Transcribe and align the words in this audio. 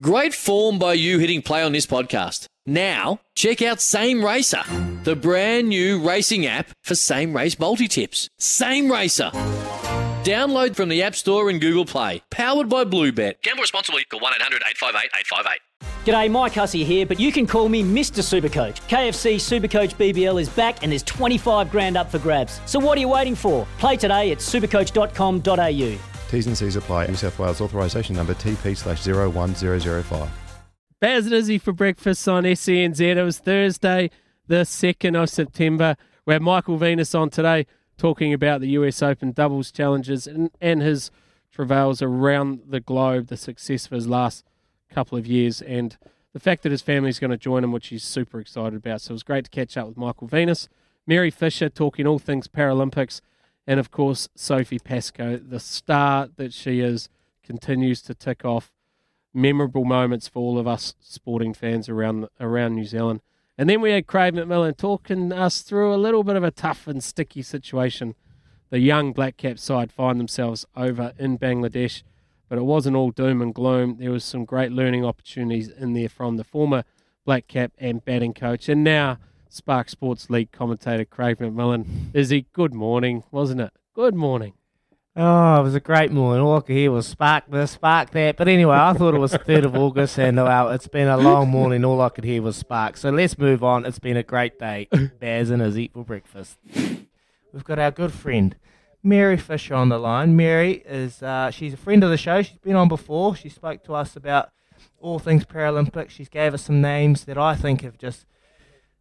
Great 0.00 0.32
form 0.32 0.78
by 0.78 0.92
you 0.92 1.18
hitting 1.18 1.42
play 1.42 1.60
on 1.60 1.72
this 1.72 1.84
podcast. 1.84 2.46
Now, 2.64 3.18
check 3.34 3.60
out 3.60 3.80
Same 3.80 4.24
Racer, 4.24 4.62
the 5.02 5.16
brand 5.16 5.68
new 5.68 6.00
racing 6.00 6.46
app 6.46 6.68
for 6.84 6.94
same 6.94 7.34
race 7.34 7.58
multi 7.58 7.88
tips. 7.88 8.28
Same 8.38 8.92
Racer. 8.92 9.30
Download 10.22 10.76
from 10.76 10.88
the 10.88 11.02
App 11.02 11.16
Store 11.16 11.50
and 11.50 11.60
Google 11.60 11.84
Play. 11.84 12.22
Powered 12.30 12.68
by 12.68 12.84
Bluebet. 12.84 13.42
Gamble 13.42 13.62
responsibly. 13.62 14.04
Call 14.04 14.20
1 14.20 14.34
800 14.36 14.62
858 14.68 15.10
858. 15.18 15.60
G'day, 16.04 16.30
Mike 16.30 16.54
Hussey 16.54 16.84
here, 16.84 17.04
but 17.04 17.18
you 17.18 17.32
can 17.32 17.44
call 17.44 17.68
me 17.68 17.82
Mr. 17.82 18.22
Supercoach. 18.22 18.80
KFC 18.88 19.34
Supercoach 19.34 19.96
BBL 19.96 20.40
is 20.40 20.48
back 20.48 20.84
and 20.84 20.92
there's 20.92 21.02
25 21.02 21.72
grand 21.72 21.96
up 21.96 22.08
for 22.08 22.20
grabs. 22.20 22.60
So 22.66 22.78
what 22.78 22.96
are 22.96 23.00
you 23.00 23.08
waiting 23.08 23.34
for? 23.34 23.66
Play 23.78 23.96
today 23.96 24.30
at 24.30 24.38
supercoach.com.au. 24.38 26.17
T's 26.28 26.46
and 26.46 26.56
C's 26.56 26.76
apply. 26.76 27.06
New 27.06 27.14
South 27.14 27.38
Wales 27.38 27.60
authorisation 27.60 28.14
number 28.14 28.34
TP 28.34 28.76
slash 28.76 29.06
01005. 29.06 30.30
Baz 31.00 31.24
and 31.24 31.34
Izzy 31.34 31.58
for 31.58 31.72
breakfast 31.72 32.28
on 32.28 32.44
SENZ. 32.44 33.00
It 33.00 33.22
was 33.22 33.38
Thursday, 33.38 34.10
the 34.46 34.62
2nd 34.62 35.20
of 35.22 35.30
September. 35.30 35.96
We 36.26 36.34
have 36.34 36.42
Michael 36.42 36.76
Venus 36.76 37.14
on 37.14 37.30
today 37.30 37.66
talking 37.96 38.34
about 38.34 38.60
the 38.60 38.68
US 38.70 39.02
Open 39.02 39.32
doubles 39.32 39.70
challenges 39.70 40.26
and, 40.26 40.50
and 40.60 40.82
his 40.82 41.10
travails 41.50 42.02
around 42.02 42.60
the 42.68 42.80
globe, 42.80 43.28
the 43.28 43.36
success 43.36 43.86
of 43.86 43.92
his 43.92 44.06
last 44.06 44.44
couple 44.90 45.16
of 45.16 45.26
years, 45.26 45.62
and 45.62 45.96
the 46.34 46.40
fact 46.40 46.62
that 46.62 46.72
his 46.72 46.82
family 46.82 47.08
is 47.08 47.18
going 47.18 47.30
to 47.30 47.38
join 47.38 47.64
him, 47.64 47.72
which 47.72 47.88
he's 47.88 48.04
super 48.04 48.38
excited 48.38 48.74
about. 48.74 49.00
So 49.00 49.12
it 49.12 49.14
was 49.14 49.22
great 49.22 49.44
to 49.44 49.50
catch 49.50 49.76
up 49.76 49.86
with 49.88 49.96
Michael 49.96 50.26
Venus. 50.26 50.68
Mary 51.06 51.30
Fisher 51.30 51.70
talking 51.70 52.06
all 52.06 52.18
things 52.18 52.48
Paralympics 52.48 53.22
and 53.68 53.78
of 53.78 53.90
course 53.90 54.30
Sophie 54.34 54.78
Pascoe, 54.78 55.36
the 55.36 55.60
star 55.60 56.30
that 56.36 56.54
she 56.54 56.80
is, 56.80 57.10
continues 57.44 58.00
to 58.02 58.14
tick 58.14 58.42
off 58.42 58.72
memorable 59.34 59.84
moments 59.84 60.26
for 60.26 60.40
all 60.40 60.58
of 60.58 60.66
us 60.66 60.94
sporting 61.00 61.52
fans 61.52 61.86
around 61.86 62.26
around 62.40 62.74
New 62.74 62.86
Zealand. 62.86 63.20
And 63.58 63.68
then 63.68 63.82
we 63.82 63.90
had 63.90 64.06
Craig 64.06 64.34
McMillan 64.34 64.76
talking 64.76 65.32
us 65.32 65.60
through 65.60 65.92
a 65.94 65.96
little 65.96 66.24
bit 66.24 66.36
of 66.36 66.44
a 66.44 66.50
tough 66.50 66.86
and 66.86 67.04
sticky 67.04 67.42
situation. 67.42 68.14
The 68.70 68.78
young 68.78 69.12
Black 69.12 69.36
Cap 69.36 69.58
side 69.58 69.92
find 69.92 70.18
themselves 70.18 70.64
over 70.74 71.12
in 71.18 71.38
Bangladesh, 71.38 72.02
but 72.48 72.56
it 72.56 72.64
wasn't 72.64 72.96
all 72.96 73.10
doom 73.10 73.42
and 73.42 73.54
gloom. 73.54 73.96
There 73.98 74.10
was 74.10 74.24
some 74.24 74.46
great 74.46 74.72
learning 74.72 75.04
opportunities 75.04 75.68
in 75.68 75.92
there 75.92 76.08
from 76.08 76.38
the 76.38 76.44
former 76.44 76.84
Black 77.26 77.48
Cap 77.48 77.72
and 77.76 78.02
batting 78.02 78.32
coach, 78.32 78.66
and 78.70 78.82
now 78.82 79.18
Spark 79.48 79.88
Sports 79.88 80.30
League 80.30 80.52
commentator 80.52 81.04
Craig 81.04 81.38
McMillan. 81.38 81.86
Izzy, 82.14 82.46
good 82.52 82.74
morning, 82.74 83.24
wasn't 83.30 83.60
it? 83.60 83.72
Good 83.94 84.14
morning. 84.14 84.52
Oh, 85.16 85.58
it 85.58 85.62
was 85.64 85.74
a 85.74 85.80
great 85.80 86.12
morning. 86.12 86.44
All 86.44 86.58
I 86.58 86.60
could 86.60 86.76
hear 86.76 86.92
was 86.92 87.06
spark 87.08 87.50
this, 87.50 87.72
spark 87.72 88.10
that. 88.10 88.36
But 88.36 88.46
anyway, 88.46 88.76
I 88.76 88.92
thought 88.92 89.14
it 89.14 89.18
was 89.18 89.32
the 89.32 89.40
3rd 89.40 89.64
of 89.64 89.74
August, 89.74 90.16
and 90.18 90.36
well, 90.36 90.68
it's 90.68 90.86
been 90.86 91.08
a 91.08 91.16
long 91.16 91.48
morning. 91.48 91.84
All 91.84 92.00
I 92.00 92.08
could 92.08 92.22
hear 92.22 92.40
was 92.40 92.56
spark. 92.56 92.96
So 92.96 93.10
let's 93.10 93.36
move 93.36 93.64
on. 93.64 93.84
It's 93.84 93.98
been 93.98 94.16
a 94.16 94.22
great 94.22 94.58
day. 94.60 94.86
Baz 95.20 95.50
and 95.50 95.60
Izzy 95.60 95.90
for 95.92 96.04
breakfast. 96.04 96.58
We've 97.52 97.64
got 97.64 97.80
our 97.80 97.90
good 97.90 98.12
friend, 98.12 98.54
Mary 99.02 99.36
Fisher, 99.36 99.74
on 99.74 99.88
the 99.88 99.98
line. 99.98 100.36
Mary 100.36 100.84
is 100.86 101.20
uh, 101.22 101.50
she's 101.50 101.72
a 101.74 101.78
friend 101.78 102.04
of 102.04 102.10
the 102.10 102.16
show. 102.16 102.42
She's 102.42 102.58
been 102.58 102.76
on 102.76 102.86
before. 102.86 103.34
She 103.34 103.48
spoke 103.48 103.82
to 103.84 103.94
us 103.94 104.14
about 104.14 104.50
all 105.00 105.18
things 105.18 105.44
Paralympics. 105.44 106.10
She's 106.10 106.28
gave 106.28 106.54
us 106.54 106.62
some 106.62 106.80
names 106.80 107.24
that 107.24 107.38
I 107.38 107.56
think 107.56 107.80
have 107.80 107.98
just 107.98 108.24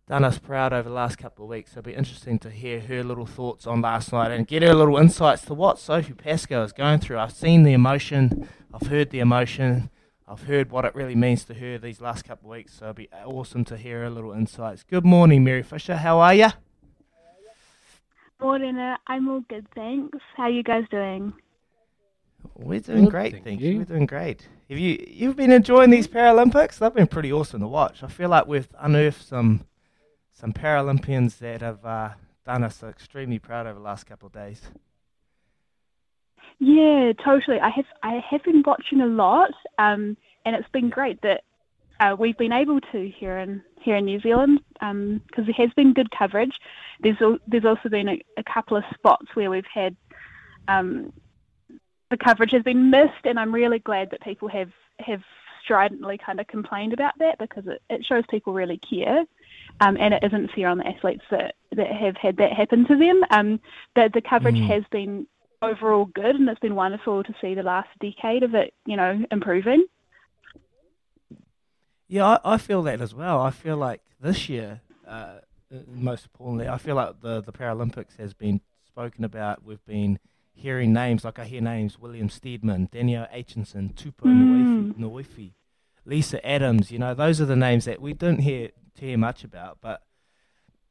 done 0.08 0.24
us 0.24 0.40
proud 0.40 0.72
over 0.72 0.88
the 0.88 0.96
last 0.96 1.18
couple 1.18 1.44
of 1.44 1.50
weeks. 1.50 1.72
So 1.74 1.80
it'll 1.80 1.92
be 1.92 1.96
interesting 1.96 2.40
to 2.40 2.50
hear 2.50 2.80
her 2.80 3.04
little 3.04 3.26
thoughts 3.26 3.68
on 3.68 3.82
last 3.82 4.14
night 4.14 4.32
and 4.32 4.48
get 4.48 4.64
her 4.64 4.74
little 4.74 4.98
insights 4.98 5.44
to 5.46 5.54
what 5.54 5.80
Sophie 5.80 6.14
Pascoe 6.14 6.64
is 6.64 6.72
going 6.72 7.00
through. 7.00 7.20
I've 7.20 7.34
seen 7.34 7.64
the 7.64 7.74
emotion, 7.74 8.48
I've 8.74 8.88
heard 8.88 9.10
the 9.10 9.20
emotion, 9.20 9.90
I've 10.28 10.44
heard 10.44 10.72
what 10.72 10.86
it 10.86 10.96
really 10.96 11.16
means 11.16 11.44
to 11.46 11.54
her 11.54 11.78
these 11.78 12.00
last 12.00 12.24
couple 12.24 12.50
of 12.50 12.58
weeks. 12.58 12.74
So 12.74 12.86
it'll 12.86 12.94
be 12.96 13.10
awesome 13.26 13.66
to 13.66 13.78
hear 13.78 14.02
her 14.02 14.10
little 14.10 14.32
insights. 14.32 14.84
Good 14.84 15.06
morning, 15.06 15.44
Mary 15.44 15.64
Fisher. 15.64 15.98
How 15.98 16.20
are 16.20 16.34
you? 16.34 16.48
Morning, 18.40 18.78
uh, 18.78 18.98
I'm 19.08 19.28
all 19.28 19.42
good, 19.50 19.66
thanks. 19.74 20.20
How 20.36 20.44
are 20.44 20.50
you 20.50 20.64
guys 20.64 20.86
doing? 20.92 21.34
We're 22.56 22.80
doing 22.80 23.06
Good, 23.06 23.12
great, 23.12 23.32
thank 23.34 23.44
thank 23.44 23.62
you. 23.62 23.72
you. 23.72 23.78
We're 23.80 23.86
doing 23.86 24.06
great. 24.06 24.48
Have 24.70 24.78
you 24.78 25.04
you've 25.08 25.36
been 25.36 25.52
enjoying 25.52 25.90
these 25.90 26.08
Paralympics? 26.08 26.78
They've 26.78 26.94
been 26.94 27.08
pretty 27.08 27.32
awesome 27.34 27.62
to 27.62 27.68
watch. 27.68 28.04
I 28.04 28.08
feel 28.08 28.30
like 28.30 28.48
we've 28.48 28.70
unearthed 28.80 29.26
some 29.28 29.66
some 30.40 30.54
Paralympians 30.54 31.40
that 31.40 31.62
have 31.62 31.84
uh, 31.84 32.10
done 32.46 32.64
us 32.64 32.84
extremely 32.84 33.40
proud 33.40 33.66
over 33.66 33.80
the 33.80 33.84
last 33.86 34.06
couple 34.06 34.28
of 34.28 34.34
days. 34.34 34.62
Yeah, 36.60 37.14
totally. 37.24 37.60
I 37.60 37.70
have 37.70 37.86
I 38.04 38.22
have 38.30 38.44
been 38.44 38.64
watching 38.66 39.02
a 39.02 39.08
lot, 39.08 39.52
um, 39.80 40.16
and 40.46 40.56
it's 40.56 40.70
been 40.70 40.90
great 40.90 41.22
that 41.22 41.44
uh, 42.00 42.16
we've 42.18 42.38
been 42.38 42.54
able 42.54 42.80
to 42.80 43.12
here 43.18 43.38
in 43.38 43.64
here 43.82 43.96
in 43.96 44.06
New 44.06 44.20
Zealand 44.20 44.60
because 44.74 45.46
there 45.46 45.54
has 45.58 45.72
been 45.76 45.94
good 45.94 46.10
coverage. 46.12 46.54
There's 47.00 47.18
al- 47.22 47.40
there's 47.48 47.66
also 47.66 47.90
been 47.90 48.10
a, 48.10 48.22
a 48.38 48.44
couple 48.44 48.78
of 48.78 48.84
spots 48.94 49.28
where 49.34 49.50
we've 49.50 49.66
had 49.72 49.96
um, 50.68 51.14
the 52.12 52.18
coverage 52.18 52.52
has 52.52 52.64
been 52.64 52.92
missed, 52.92 53.26
and 53.26 53.40
I'm 53.40 53.54
really 53.54 53.80
glad 53.80 54.12
that 54.12 54.22
people 54.22 54.48
have 54.50 54.72
have 55.00 55.22
stridently 55.64 56.18
kind 56.24 56.40
of 56.40 56.48
complained 56.48 56.94
about 56.94 57.14
that 57.20 57.38
because 57.40 57.68
it, 57.68 57.82
it 57.90 58.06
shows 58.06 58.24
people 58.30 58.54
really 58.54 58.80
care. 58.80 59.26
Um, 59.80 59.98
and 60.00 60.14
it 60.14 60.24
isn't 60.24 60.52
fair 60.56 60.70
on 60.70 60.80
the 60.80 60.88
athletes 60.88 61.24
that, 61.30 61.56
that 61.76 61.88
have 61.92 62.16
had 62.18 62.38
that 62.38 62.52
happen 62.54 62.86
to 62.88 62.96
them. 62.98 63.22
Um, 63.30 63.60
the, 63.96 64.10
the 64.14 64.22
coverage 64.22 64.56
Mm. 64.56 64.68
has 64.68 64.84
been 64.92 65.28
overall 65.62 66.06
good, 66.06 66.36
and 66.36 66.48
it's 66.50 66.60
been 66.60 66.76
wonderful 66.76 67.24
to 67.24 67.34
see 67.42 67.54
the 67.54 67.64
last 67.64 67.90
decade 68.00 68.44
of 68.44 68.56
it, 68.56 68.74
you 68.86 68.96
know, 68.96 69.26
improving. 69.32 69.86
Yeah, 72.08 72.26
I, 72.44 72.54
I 72.54 72.58
feel 72.58 72.84
that 72.84 73.02
as 73.02 73.14
well. 73.14 73.42
I 73.42 73.52
feel 73.52 73.78
like 73.78 74.02
this 74.22 74.48
year, 74.50 74.82
uh, 75.08 75.40
uh, 75.74 75.80
most 75.88 76.26
importantly, 76.26 76.68
I 76.70 76.78
feel 76.78 76.96
like 76.96 77.22
the, 77.22 77.42
the 77.42 77.52
Paralympics 77.52 78.18
has 78.18 78.34
been 78.34 78.62
spoken 78.86 79.24
about. 79.24 79.64
We've 79.64 79.86
been 79.86 80.20
hearing 80.54 80.94
names, 80.94 81.24
like 81.26 81.38
I 81.38 81.46
hear 81.46 81.62
names 81.62 82.00
William 82.00 82.30
Stedman, 82.30 82.90
Danielle 82.92 83.28
Aitchison, 83.34 83.94
Tupou 83.94 84.34
Mm. 84.96 85.52
Lisa 86.06 86.48
Adams. 86.48 86.92
You 86.92 87.00
know, 87.00 87.14
those 87.14 87.42
are 87.42 87.46
the 87.46 87.56
names 87.56 87.86
that 87.86 88.02
we 88.02 88.14
don't 88.14 88.40
hear, 88.40 88.70
hear 89.00 89.18
much 89.18 89.44
about. 89.44 89.78
But 89.82 90.02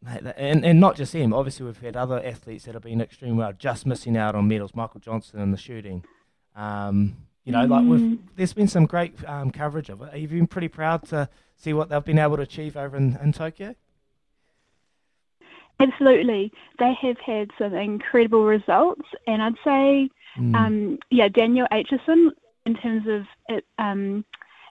mate, 0.03 0.23
and, 0.37 0.65
and 0.65 0.81
not 0.81 0.97
just 0.97 1.13
him. 1.15 1.33
Obviously, 1.33 1.67
we've 1.67 1.81
had 1.81 1.97
other 1.97 2.25
athletes 2.25 2.65
that 2.65 2.75
have 2.75 2.83
been 2.83 3.01
extremely 3.01 3.37
well, 3.39 3.53
just 3.53 3.87
missing 3.87 4.17
out 4.17 4.35
on 4.35 4.49
medals. 4.49 4.75
Michael 4.75 5.01
Johnson 5.01 5.41
in 5.41 5.51
the 5.51 5.57
shooting. 5.59 6.05
Um, 6.55 7.17
you 7.45 7.53
know, 7.53 7.65
like 7.65 7.85
we've, 7.85 8.01
Mm. 8.01 8.19
there's 8.35 8.53
been 8.55 8.67
some 8.69 8.87
great 8.87 9.15
um, 9.29 9.51
coverage 9.53 9.89
of 9.89 10.03
it. 10.03 10.11
Have 10.13 10.21
you 10.21 10.29
been 10.29 10.47
pretty 10.49 10.69
proud 10.69 11.07
to 11.09 11.29
see 11.57 11.73
what 11.73 11.89
they've 11.89 12.05
been 12.05 12.19
able 12.19 12.37
to 12.37 12.43
achieve 12.43 12.77
over 12.77 12.97
in, 12.97 13.17
in 13.23 13.33
Tokyo? 13.33 13.75
Absolutely. 15.79 16.53
They 16.79 16.93
have 17.03 17.19
had 17.25 17.51
some 17.59 17.75
incredible 17.75 18.45
results, 18.47 19.07
and 19.27 19.43
I'd 19.43 19.55
say, 19.65 20.09
Mm. 20.39 20.55
um, 20.55 20.99
yeah, 21.11 21.29
Danielle 21.29 21.69
Aitchison, 21.73 22.31
in 22.67 22.75
terms 22.75 23.07
of 23.07 23.27
it, 23.49 23.65
um, 23.79 24.25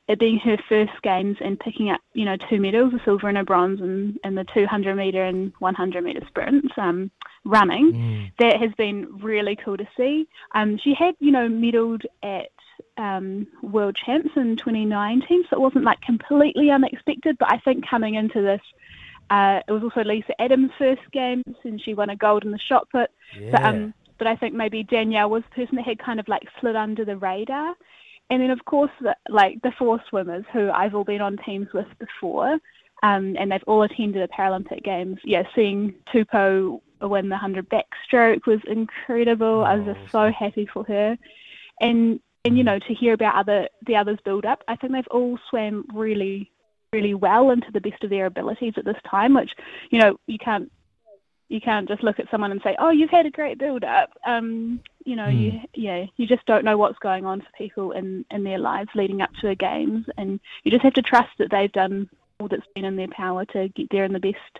it 0.07 0.19
being 0.19 0.37
her 0.39 0.57
first 0.69 0.91
games 1.01 1.37
and 1.41 1.59
picking 1.59 1.89
up, 1.89 1.99
you 2.13 2.25
know, 2.25 2.37
two 2.49 2.59
medals, 2.59 2.93
a 2.93 3.03
silver 3.03 3.27
and 3.27 3.37
a 3.39 3.43
bronze 3.43 3.79
in, 3.81 4.19
in 4.23 4.35
the 4.35 4.45
200 4.53 4.95
metre 4.95 5.23
and 5.23 5.51
100 5.59 6.03
metre 6.03 6.25
sprints, 6.27 6.73
um, 6.77 7.09
running, 7.43 7.91
Mm. 7.93 8.31
that 8.39 8.59
has 8.59 8.71
been 8.77 9.07
really 9.17 9.55
cool 9.55 9.77
to 9.77 9.87
see. 9.97 10.27
Um, 10.53 10.77
she 10.77 10.93
had, 10.93 11.15
you 11.19 11.31
know, 11.31 11.47
medalled 11.47 12.03
at 12.21 12.49
um, 12.97 13.47
World 13.63 13.95
Champs 13.95 14.29
in 14.35 14.57
2019, 14.57 15.45
so 15.49 15.55
it 15.57 15.59
wasn't 15.59 15.85
like 15.85 16.01
completely 16.01 16.69
unexpected. 16.69 17.37
But 17.39 17.51
I 17.51 17.57
think 17.59 17.87
coming 17.87 18.15
into 18.15 18.41
this, 18.41 18.61
uh, 19.31 19.61
it 19.67 19.71
was 19.71 19.83
also 19.83 20.03
Lisa 20.03 20.39
Adams' 20.39 20.71
first 20.77 21.01
games, 21.11 21.55
and 21.63 21.81
she 21.81 21.93
won 21.95 22.09
a 22.11 22.15
gold 22.15 22.45
in 22.45 22.51
the 22.51 22.59
shot 22.59 22.87
put. 22.91 23.09
Yeah. 23.39 23.51
But, 23.51 23.63
um, 23.63 23.93
but 24.17 24.27
I 24.27 24.35
think 24.35 24.53
maybe 24.53 24.83
Danielle 24.83 25.29
was 25.29 25.43
the 25.49 25.55
person 25.55 25.77
that 25.77 25.85
had 25.85 25.99
kind 25.99 26.19
of 26.19 26.27
like 26.27 26.43
slid 26.59 26.75
under 26.75 27.03
the 27.05 27.17
radar. 27.17 27.75
And 28.29 28.41
then, 28.41 28.49
of 28.49 28.65
course, 28.65 28.91
the, 29.01 29.15
like 29.29 29.61
the 29.61 29.71
four 29.77 30.01
swimmers 30.09 30.45
who 30.51 30.71
I've 30.71 30.95
all 30.95 31.03
been 31.03 31.21
on 31.21 31.37
teams 31.37 31.67
with 31.73 31.87
before, 31.99 32.57
um, 33.03 33.35
and 33.37 33.51
they've 33.51 33.63
all 33.67 33.83
attended 33.83 34.23
the 34.23 34.33
Paralympic 34.33 34.83
Games. 34.83 35.19
Yeah, 35.23 35.43
seeing 35.53 35.93
Tupou 36.11 36.81
win 37.01 37.29
the 37.29 37.35
100 37.35 37.69
backstroke 37.69 38.45
was 38.47 38.59
incredible. 38.67 39.63
I 39.63 39.75
was 39.75 39.95
just 39.95 40.11
so 40.11 40.31
happy 40.31 40.67
for 40.71 40.83
her. 40.85 41.17
And 41.79 42.19
and 42.45 42.57
you 42.57 42.63
know 42.63 42.79
to 42.79 42.93
hear 42.93 43.13
about 43.13 43.35
other 43.35 43.67
the 43.85 43.95
others 43.95 44.19
build 44.23 44.45
up. 44.45 44.63
I 44.67 44.75
think 44.75 44.93
they've 44.93 45.07
all 45.11 45.37
swam 45.49 45.85
really 45.93 46.51
really 46.93 47.13
well 47.13 47.49
and 47.49 47.61
to 47.63 47.71
the 47.71 47.81
best 47.81 48.03
of 48.03 48.09
their 48.09 48.27
abilities 48.27 48.73
at 48.77 48.85
this 48.85 48.97
time, 49.09 49.33
which 49.33 49.51
you 49.89 49.99
know 49.99 50.17
you 50.27 50.37
can't 50.37 50.71
you 51.47 51.61
can't 51.61 51.87
just 51.87 52.03
look 52.03 52.19
at 52.19 52.29
someone 52.31 52.51
and 52.51 52.61
say, 52.63 52.75
"Oh, 52.79 52.89
you've 52.89 53.09
had 53.09 53.25
a 53.25 53.31
great 53.31 53.57
build 53.57 53.83
up." 53.83 54.11
Um, 54.25 54.79
you 55.03 55.15
know, 55.15 55.27
mm. 55.27 55.39
you 55.39 55.59
yeah, 55.73 56.05
you 56.17 56.27
just 56.27 56.45
don't 56.45 56.65
know 56.65 56.77
what's 56.77 56.99
going 56.99 57.25
on 57.25 57.41
for 57.41 57.47
people 57.57 57.91
in 57.91 58.25
in 58.31 58.43
their 58.43 58.57
lives 58.57 58.89
leading 58.95 59.21
up 59.21 59.31
to 59.41 59.47
the 59.47 59.55
games, 59.55 60.05
and 60.17 60.39
you 60.63 60.71
just 60.71 60.83
have 60.83 60.93
to 60.93 61.01
trust 61.01 61.29
that 61.37 61.51
they've 61.51 61.71
done 61.71 62.09
all 62.39 62.47
that's 62.47 62.67
been 62.73 62.85
in 62.85 62.95
their 62.95 63.07
power 63.07 63.45
to 63.45 63.69
get 63.69 63.87
there 63.91 64.03
in 64.03 64.13
the 64.13 64.19
best 64.19 64.59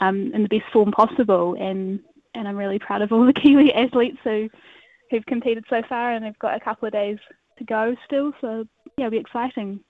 um, 0.00 0.32
in 0.34 0.42
the 0.42 0.48
best 0.48 0.70
form 0.72 0.90
possible. 0.90 1.54
And 1.58 2.00
and 2.34 2.48
I'm 2.48 2.56
really 2.56 2.78
proud 2.78 3.02
of 3.02 3.12
all 3.12 3.24
the 3.24 3.32
Kiwi 3.40 3.72
athletes 3.72 4.18
who 4.24 4.48
who've 5.10 5.26
competed 5.26 5.64
so 5.70 5.82
far, 5.88 6.12
and 6.12 6.24
they've 6.24 6.38
got 6.38 6.56
a 6.56 6.60
couple 6.60 6.86
of 6.86 6.92
days 6.92 7.18
to 7.58 7.64
go 7.64 7.94
still. 8.04 8.32
So 8.40 8.66
yeah, 8.96 9.06
it'll 9.06 9.12
be 9.12 9.18
exciting. 9.18 9.80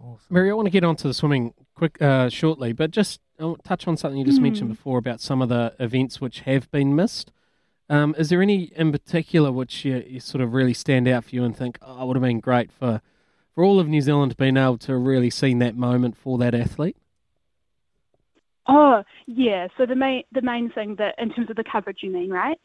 Awesome. 0.00 0.26
Mary, 0.30 0.50
I 0.50 0.54
want 0.54 0.66
to 0.66 0.70
get 0.70 0.84
onto 0.84 1.08
the 1.08 1.14
swimming 1.14 1.54
quick 1.74 2.00
uh, 2.00 2.28
shortly, 2.28 2.72
but 2.72 2.90
just 2.90 3.20
I'll 3.38 3.56
touch 3.56 3.88
on 3.88 3.96
something 3.96 4.18
you 4.18 4.24
just 4.24 4.38
mm. 4.38 4.44
mentioned 4.44 4.70
before 4.70 4.98
about 4.98 5.20
some 5.20 5.42
of 5.42 5.48
the 5.48 5.74
events 5.78 6.20
which 6.20 6.40
have 6.40 6.70
been 6.70 6.94
missed. 6.94 7.32
Um, 7.88 8.14
is 8.16 8.30
there 8.30 8.40
any 8.40 8.72
in 8.76 8.92
particular 8.92 9.52
which 9.52 9.84
you, 9.84 10.02
you, 10.06 10.20
sort 10.20 10.42
of 10.42 10.54
really 10.54 10.72
stand 10.72 11.06
out 11.06 11.24
for 11.24 11.34
you 11.34 11.44
and 11.44 11.56
think, 11.56 11.78
oh, 11.82 12.02
it 12.02 12.06
would 12.06 12.16
have 12.16 12.22
been 12.22 12.40
great 12.40 12.72
for, 12.72 13.02
for 13.54 13.62
all 13.62 13.78
of 13.78 13.88
New 13.88 14.00
Zealand 14.00 14.30
to 14.32 14.36
being 14.36 14.56
able 14.56 14.78
to 14.78 14.96
really 14.96 15.30
seen 15.30 15.58
that 15.58 15.76
moment 15.76 16.16
for 16.16 16.38
that 16.38 16.54
athlete? 16.54 16.96
Oh 18.66 19.02
yeah, 19.26 19.68
so 19.76 19.84
the 19.84 19.94
main 19.94 20.22
the 20.32 20.40
main 20.40 20.70
thing 20.70 20.96
that 20.96 21.14
in 21.18 21.30
terms 21.30 21.50
of 21.50 21.56
the 21.56 21.64
coverage, 21.64 21.98
you 22.02 22.10
mean, 22.10 22.30
right? 22.30 22.58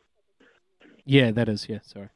Yeah, 1.05 1.31
that 1.31 1.49
is. 1.49 1.67
Yeah, 1.67 1.79
sorry. 1.83 2.09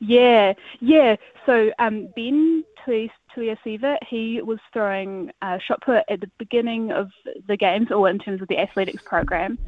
Yeah, 0.00 0.54
yeah. 0.80 1.16
So 1.44 1.70
um, 1.78 2.08
Ben 2.16 2.64
Tuimaseve, 2.86 3.98
he 4.08 4.40
was 4.42 4.58
throwing 4.72 5.30
uh, 5.42 5.58
shot 5.58 5.82
put 5.82 6.04
at 6.08 6.20
the 6.20 6.30
beginning 6.38 6.90
of 6.90 7.10
the 7.46 7.56
games, 7.56 7.88
or 7.90 8.08
in 8.08 8.18
terms 8.18 8.40
of 8.40 8.48
the 8.48 8.58
athletics 8.58 9.02
program, 9.04 9.58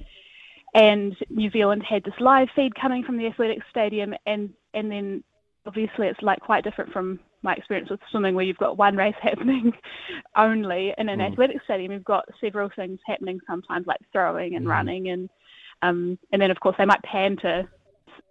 and 0.75 1.15
New 1.29 1.51
Zealand 1.51 1.83
had 1.83 2.05
this 2.05 2.19
live 2.19 2.49
feed 2.57 2.75
coming 2.75 3.05
from 3.05 3.19
the 3.19 3.27
athletics 3.27 3.67
stadium, 3.71 4.15
and 4.27 4.55
and 4.73 4.91
then 4.91 5.23
obviously 5.67 6.09
it's 6.09 6.23
like 6.23 6.41
quite 6.41 6.65
different 6.65 6.93
from 6.93 7.21
my 7.43 7.55
experience 7.55 7.91
with 7.91 8.01
swimming, 8.11 8.35
where 8.35 8.45
you've 8.45 8.57
got 8.57 8.79
one 8.79 8.97
race 8.97 9.15
happening 9.23 9.73
only 10.35 10.95
in 10.97 11.11
an 11.11 11.19
mm. 11.19 11.31
athletics 11.31 11.65
stadium. 11.65 11.93
You've 11.93 12.05
got 12.05 12.25
several 12.41 12.71
things 12.75 13.01
happening 13.07 13.39
sometimes, 13.47 13.87
like 13.87 14.01
throwing 14.13 14.55
and 14.55 14.65
mm. 14.65 14.71
running, 14.71 15.11
and 15.11 15.29
um, 15.83 16.19
and 16.33 16.41
then 16.41 16.51
of 16.51 16.61
course 16.61 16.77
they 16.79 16.87
might 16.87 17.03
pan 17.03 17.37
to 17.43 17.69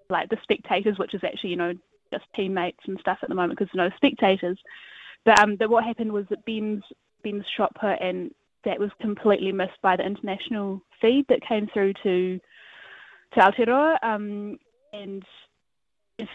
like 0.10 0.30
the 0.30 0.38
spectators, 0.42 0.98
which 0.98 1.14
is 1.14 1.24
actually 1.24 1.52
you 1.52 1.58
know 1.58 1.74
just 2.12 2.26
teammates 2.36 2.80
and 2.88 3.00
stuff 3.00 3.20
at 3.22 3.30
the 3.30 3.36
moment 3.36 3.58
because 3.58 3.72
there's 3.74 3.90
no 3.90 3.96
spectators. 3.96 4.58
But 5.26 5.40
um, 5.40 5.56
but 5.56 5.70
what 5.70 5.84
happened 5.84 6.12
was 6.12 6.26
that 6.30 6.46
Ben's 6.46 6.84
Ben's 7.24 7.46
shot 7.56 7.74
put 7.76 8.02
and 8.02 8.32
that 8.64 8.80
was 8.80 8.92
completely 9.00 9.52
missed 9.52 9.82
by 9.82 9.96
the 9.96 10.06
international 10.06 10.82
feed 11.02 11.26
that 11.30 11.48
came 11.48 11.68
through 11.74 11.94
to 12.04 12.40
to 13.34 13.40
Aotearoa. 13.40 13.98
Um, 14.04 14.58
and 14.94 15.24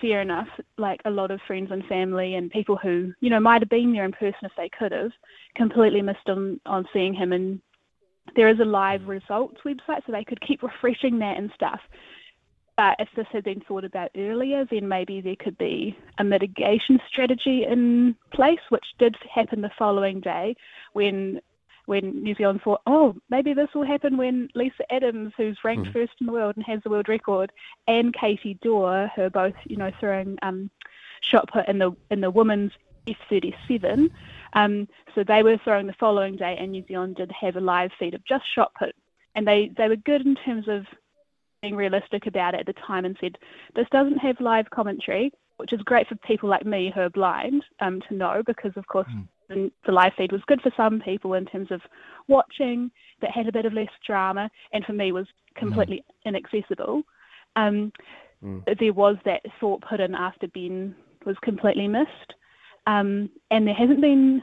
fair 0.00 0.20
enough, 0.22 0.48
like 0.78 1.00
a 1.04 1.10
lot 1.10 1.30
of 1.30 1.40
friends 1.46 1.70
and 1.70 1.84
family 1.86 2.34
and 2.34 2.50
people 2.50 2.76
who, 2.76 3.12
you 3.20 3.30
know, 3.30 3.40
might 3.40 3.62
have 3.62 3.68
been 3.68 3.92
there 3.92 4.04
in 4.04 4.12
person 4.12 4.40
if 4.42 4.52
they 4.56 4.70
could 4.76 4.92
have, 4.92 5.12
completely 5.54 6.02
missed 6.02 6.28
on, 6.28 6.60
on 6.66 6.86
seeing 6.92 7.14
him. 7.14 7.32
And 7.32 7.60
there 8.34 8.48
is 8.48 8.58
a 8.60 8.64
live 8.64 9.06
results 9.06 9.58
website, 9.64 10.00
so 10.06 10.12
they 10.12 10.24
could 10.24 10.40
keep 10.40 10.62
refreshing 10.62 11.18
that 11.20 11.36
and 11.36 11.50
stuff. 11.54 11.80
But 12.76 12.96
if 12.98 13.08
this 13.16 13.26
had 13.32 13.44
been 13.44 13.60
thought 13.60 13.84
about 13.84 14.10
earlier, 14.16 14.66
then 14.66 14.86
maybe 14.86 15.22
there 15.22 15.36
could 15.36 15.56
be 15.56 15.96
a 16.18 16.24
mitigation 16.24 17.00
strategy 17.08 17.64
in 17.64 18.14
place, 18.32 18.60
which 18.68 18.84
did 18.98 19.16
happen 19.34 19.62
the 19.62 19.70
following 19.78 20.20
day 20.20 20.56
when 20.92 21.40
when 21.86 22.22
New 22.22 22.34
Zealand 22.34 22.60
thought, 22.62 22.82
oh, 22.86 23.14
maybe 23.30 23.54
this 23.54 23.68
will 23.72 23.84
happen 23.84 24.16
when 24.16 24.48
Lisa 24.56 24.92
Adams, 24.92 25.32
who's 25.36 25.56
ranked 25.62 25.88
mm. 25.88 25.92
first 25.92 26.14
in 26.20 26.26
the 26.26 26.32
world 26.32 26.56
and 26.56 26.64
has 26.66 26.80
the 26.82 26.90
world 26.90 27.08
record, 27.08 27.52
and 27.86 28.12
Katie 28.12 28.58
Dorr, 28.60 29.08
who 29.14 29.22
are 29.22 29.30
both, 29.30 29.54
you 29.66 29.76
know, 29.76 29.92
throwing 30.00 30.36
um, 30.42 30.68
shot 31.20 31.48
put 31.50 31.68
in 31.68 31.78
the 31.78 31.92
in 32.10 32.20
the 32.20 32.30
women's 32.30 32.72
F37. 33.06 34.10
Um, 34.52 34.88
so 35.14 35.22
they 35.22 35.42
were 35.42 35.58
throwing 35.58 35.86
the 35.86 35.92
following 35.94 36.36
day, 36.36 36.56
and 36.58 36.72
New 36.72 36.84
Zealand 36.86 37.16
did 37.16 37.32
have 37.32 37.56
a 37.56 37.60
live 37.60 37.92
feed 37.98 38.14
of 38.14 38.24
just 38.24 38.44
shot 38.52 38.72
put, 38.74 38.94
and 39.34 39.46
they 39.46 39.70
they 39.76 39.88
were 39.88 39.96
good 39.96 40.26
in 40.26 40.34
terms 40.34 40.68
of 40.68 40.86
being 41.66 41.76
realistic 41.76 42.26
about 42.26 42.54
it 42.54 42.60
at 42.60 42.66
the 42.66 42.80
time 42.86 43.04
and 43.04 43.16
said 43.20 43.38
this 43.74 43.86
doesn't 43.90 44.18
have 44.18 44.40
live 44.40 44.68
commentary, 44.70 45.32
which 45.56 45.72
is 45.72 45.80
great 45.82 46.06
for 46.08 46.16
people 46.16 46.48
like 46.48 46.64
me 46.64 46.92
who 46.94 47.02
are 47.02 47.10
blind 47.10 47.62
um, 47.80 48.00
to 48.08 48.14
know 48.14 48.42
because 48.46 48.72
of 48.76 48.86
course. 48.86 49.08
Mm 49.08 49.28
the, 49.48 49.70
the 49.84 49.92
live 49.92 50.12
feed 50.16 50.32
was 50.32 50.42
good 50.46 50.60
for 50.60 50.72
some 50.76 51.00
people 51.00 51.34
in 51.34 51.46
terms 51.46 51.70
of 51.70 51.80
watching, 52.28 52.90
that 53.20 53.30
had 53.30 53.48
a 53.48 53.52
bit 53.52 53.64
of 53.64 53.72
less 53.72 53.88
drama, 54.06 54.50
and 54.72 54.84
for 54.84 54.92
me 54.92 55.12
was 55.12 55.26
completely 55.54 56.04
mm. 56.26 56.28
inaccessible. 56.28 57.02
Um, 57.54 57.92
mm. 58.44 58.62
There 58.78 58.92
was 58.92 59.16
that 59.24 59.42
thought 59.58 59.82
put 59.88 60.00
in 60.00 60.14
after 60.14 60.48
Ben 60.48 60.94
was 61.24 61.36
completely 61.42 61.88
missed, 61.88 62.34
um, 62.86 63.30
and 63.50 63.66
there 63.66 63.74
hasn't 63.74 64.00
been 64.00 64.42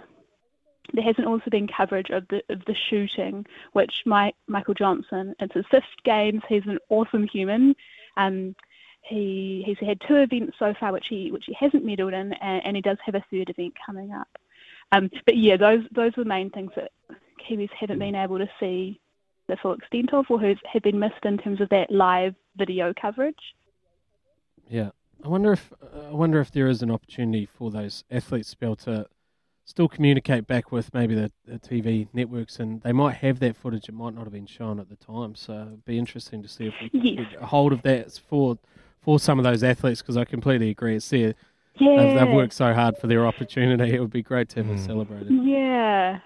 there 0.91 1.03
hasn't 1.03 1.27
also 1.27 1.50
been 1.50 1.68
coverage 1.68 2.09
of 2.09 2.27
the 2.27 2.41
of 2.50 2.63
the 2.65 2.75
shooting, 2.89 3.45
which 3.71 4.03
my, 4.06 4.33
Michael 4.47 4.74
Johnson, 4.74 5.35
it's 5.39 5.53
his 5.53 5.65
fifth 5.71 5.83
games. 6.03 6.41
He's 6.50 6.65
an 6.65 6.80
awesome 6.89 7.27
human. 7.27 7.75
Um, 8.18 8.56
he 9.01 9.63
he's 9.65 9.77
had 9.80 10.01
two 10.07 10.15
events 10.15 10.57
so 10.59 10.74
far, 10.80 10.91
which 10.91 11.07
he 11.09 11.31
which 11.31 11.45
he 11.45 11.53
hasn't 11.53 11.85
medalled 11.85 12.13
in, 12.13 12.33
and, 12.33 12.65
and 12.65 12.75
he 12.75 12.81
does 12.81 12.97
have 13.06 13.15
a 13.15 13.24
third 13.31 13.50
event 13.50 13.74
coming 13.85 14.12
up. 14.12 14.27
Um, 14.91 15.09
but 15.25 15.38
yeah, 15.38 15.57
those 15.57 15.83
those 15.91 16.12
are 16.18 16.24
the 16.24 16.30
main 16.30 16.50
things 16.50 16.71
that 16.75 16.91
Kiwis 17.39 17.69
haven't 17.71 18.00
been 18.00 18.15
able 18.15 18.38
to 18.38 18.50
see 18.59 19.00
the 19.47 19.57
full 19.57 19.74
extent 19.74 20.13
of, 20.13 20.25
or 20.29 20.39
who's 20.39 20.59
have 20.71 20.83
been 20.83 21.00
missed 21.00 21.25
in 21.25 21.38
terms 21.38 21.59
of 21.59 21.69
that 21.69 21.91
live 21.91 22.36
video 22.56 22.94
coverage. 22.94 23.56
Yeah, 24.69 24.91
I 25.24 25.27
wonder 25.27 25.51
if 25.51 25.74
I 26.09 26.12
wonder 26.12 26.39
if 26.39 26.51
there 26.51 26.68
is 26.68 26.81
an 26.81 26.91
opportunity 26.91 27.45
for 27.45 27.71
those 27.71 28.03
athletes 28.09 28.51
to 28.51 28.57
be 28.57 28.65
able 28.65 28.75
to 28.77 29.07
still 29.65 29.88
communicate 29.88 30.48
back 30.48 30.71
with 30.71 30.94
maybe 30.94 31.15
the, 31.15 31.31
the 31.45 31.60
TV 31.60 32.07
networks, 32.13 32.60
and 32.60 32.81
they 32.81 32.92
might 32.92 33.15
have 33.15 33.39
that 33.39 33.56
footage. 33.56 33.89
It 33.89 33.94
might 33.94 34.13
not 34.13 34.24
have 34.24 34.33
been 34.33 34.45
shown 34.45 34.80
at 34.80 34.89
the 34.89 34.95
time, 34.95 35.36
so 35.36 35.54
it'd 35.54 35.86
be 35.86 35.98
interesting 35.98 36.42
to 36.42 36.50
see 36.50 36.68
if 36.68 36.74
we 36.81 36.89
can 36.89 37.06
yes. 37.06 37.27
get 37.31 37.42
a 37.42 37.45
hold 37.45 37.74
of 37.74 37.81
that 37.83 38.19
for 38.27 38.57
for 39.01 39.19
some 39.19 39.39
of 39.39 39.44
those 39.44 39.63
athletes. 39.63 40.01
Because 40.01 40.18
I 40.18 40.25
completely 40.25 40.69
agree, 40.69 40.95
it's 40.95 41.10
there 41.10 41.36
yeah. 41.80 41.98
They've, 41.98 42.19
they've, 42.19 42.33
worked 42.33 42.54
so 42.54 42.74
hard 42.74 42.98
for 42.98 43.07
their 43.07 43.25
opportunity. 43.25 43.94
It 43.94 44.00
would 44.00 44.12
be 44.12 44.24
great 44.24 44.50
to 44.50 44.63
have 44.63 44.65
mm. 44.65 44.75
it 44.75 44.86
celebrated. 44.86 45.31
Yeah. 45.31 46.19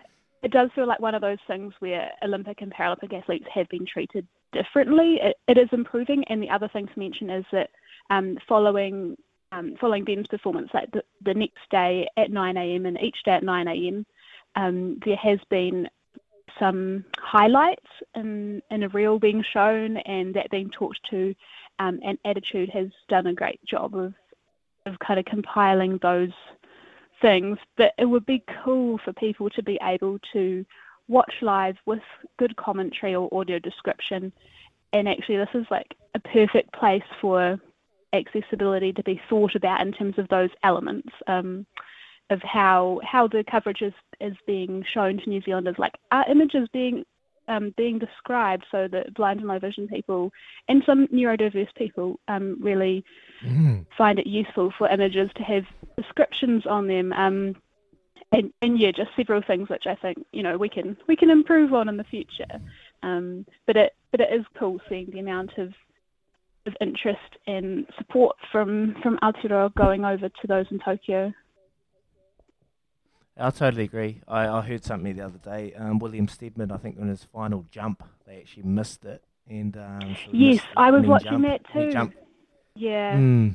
It 0.44 0.52
does 0.52 0.70
feel 0.76 0.88
like 0.88 1.00
one 1.00 1.16
of 1.16 1.22
those 1.22 1.40
things 1.48 1.74
where 1.80 2.12
Olympic 2.24 2.62
and 2.62 2.72
Paralympic 2.72 3.14
athletes 3.14 3.46
have 3.54 3.68
been 3.70 3.86
treated 3.86 4.28
differently. 4.54 5.20
it, 5.22 5.36
it 5.48 5.58
is 5.58 5.70
improving. 5.72 6.24
And 6.30 6.42
the 6.42 6.50
other 6.50 6.68
thing 6.68 6.88
to 6.88 7.00
mention 7.00 7.30
is 7.30 7.46
that 7.52 7.70
um, 8.10 8.38
following 8.48 9.18
um, 9.52 9.76
following 9.80 10.04
Ben's 10.04 10.28
performance, 10.28 10.70
like 10.74 10.92
the, 10.92 11.04
the 11.24 11.34
next 11.34 11.70
day 11.70 12.08
at 12.18 12.32
9 12.32 12.58
a.m. 12.58 12.86
and 12.86 13.00
each 13.02 13.24
day 13.24 13.32
at 13.32 13.44
9 13.44 13.68
a.m., 13.68 14.06
um, 14.56 15.00
there 15.06 15.16
has 15.16 15.40
been 15.50 15.88
some 16.60 17.06
highlights 17.20 17.86
in, 18.16 18.62
in 18.72 18.84
a 18.84 18.90
reel 18.90 19.20
being 19.20 19.44
shown 19.44 19.98
and 19.98 20.34
that 20.34 20.50
being 20.50 20.70
talked 20.70 21.00
to. 21.10 21.36
Um, 21.80 22.00
and 22.04 22.18
Attitude 22.26 22.70
has 22.70 22.88
done 23.08 23.28
a 23.28 23.34
great 23.34 23.64
job 23.66 23.96
of 23.96 24.14
of 24.88 24.98
kind 25.00 25.20
of 25.20 25.26
compiling 25.26 26.00
those 26.02 26.32
things. 27.22 27.58
But 27.76 27.94
it 27.98 28.06
would 28.06 28.26
be 28.26 28.44
cool 28.64 29.00
for 29.04 29.14
people 29.14 29.50
to 29.52 29.62
be 29.62 29.78
able 29.82 30.20
to 30.34 30.66
watch 31.08 31.34
live 31.42 31.78
with 31.86 32.02
good 32.38 32.56
commentary 32.56 33.16
or 33.16 33.30
audio 33.32 33.60
description. 33.60 34.32
And 34.94 35.08
actually, 35.08 35.38
this 35.38 35.50
is 35.54 35.66
like 35.70 35.94
a 36.16 36.20
perfect 36.20 36.74
place 36.74 37.04
for 37.22 37.60
accessibility 38.14 38.94
to 38.94 39.04
be 39.04 39.22
thought 39.30 39.56
about 39.56 39.82
in 39.82 39.92
terms 39.92 40.18
of 40.18 40.28
those 40.30 40.50
elements 40.64 41.10
um, 41.28 41.66
of 42.30 42.42
how 42.42 43.00
how 43.04 43.28
the 43.28 43.44
coverage 43.50 43.82
is, 43.82 43.94
is 44.20 44.36
being 44.46 44.84
shown 44.94 45.18
to 45.18 45.30
New 45.30 45.42
Zealanders. 45.42 45.78
Like, 45.78 45.96
are 46.12 46.30
images 46.30 46.68
being 46.72 47.06
um, 47.48 47.74
being 47.78 48.00
described 48.00 48.66
so 48.72 48.88
that 48.90 49.14
blind 49.14 49.40
and 49.40 49.48
low 49.48 49.60
vision 49.60 49.88
people 49.88 50.32
and 50.68 50.84
some 50.86 51.08
neurodiverse 51.08 51.74
people 51.76 52.20
um, 52.28 52.58
really 52.60 53.06
mm. 53.44 53.86
find 53.98 54.20
it 54.20 54.28
useful 54.28 54.74
for 54.78 54.90
images 54.90 55.30
to 55.36 55.44
have 55.44 55.64
descriptions 55.96 56.66
on 56.66 56.88
them. 56.88 57.14
Um, 57.14 57.56
and, 58.34 58.52
and 58.62 58.78
yeah, 58.78 58.92
just 58.92 59.12
several 59.16 59.42
things 59.42 59.70
which 59.70 59.88
I 59.88 59.96
think 59.96 60.26
you 60.34 60.44
know 60.44 60.58
we 60.58 60.68
can 60.70 60.98
we 61.08 61.16
can 61.16 61.30
improve 61.30 61.74
on 61.74 61.88
in 61.88 61.98
the 61.98 62.04
future. 62.04 62.60
Um, 63.04 63.46
but 63.66 63.78
it 63.78 63.96
but 64.12 64.20
it 64.20 64.34
is 64.34 64.46
cool 64.58 64.80
seeing 64.90 65.10
the 65.12 65.20
amount 65.20 65.58
of 65.58 65.74
of 66.68 66.76
interest 66.82 67.38
and 67.48 67.86
support 67.98 68.36
from 68.52 68.96
from 69.02 69.18
Aotearoa 69.24 69.74
going 69.76 70.06
over 70.06 70.30
to 70.30 70.48
those 70.48 70.66
in 70.72 70.80
Tokyo. 70.80 71.34
I 73.40 73.52
totally 73.52 73.84
agree. 73.84 74.22
I, 74.28 74.48
I 74.48 74.62
heard 74.62 74.84
something 74.84 75.16
the 75.16 75.24
other 75.24 75.38
day. 75.38 75.74
Um, 75.76 76.00
William 76.00 76.28
Stedman, 76.28 76.72
I 76.72 76.78
think, 76.78 76.98
on 77.00 77.08
his 77.08 77.24
final 77.24 77.66
jump, 77.70 78.04
they 78.26 78.38
actually 78.40 78.64
missed 78.64 79.06
it. 79.06 79.24
And 79.48 79.78
um, 79.78 80.16
yes, 80.32 80.62
I 80.76 80.92
was 80.92 81.06
watching 81.06 81.44
jump. 81.44 81.46
that 81.46 81.62
too. 81.72 82.12
Yeah. 82.76 83.16
Mm. 83.16 83.54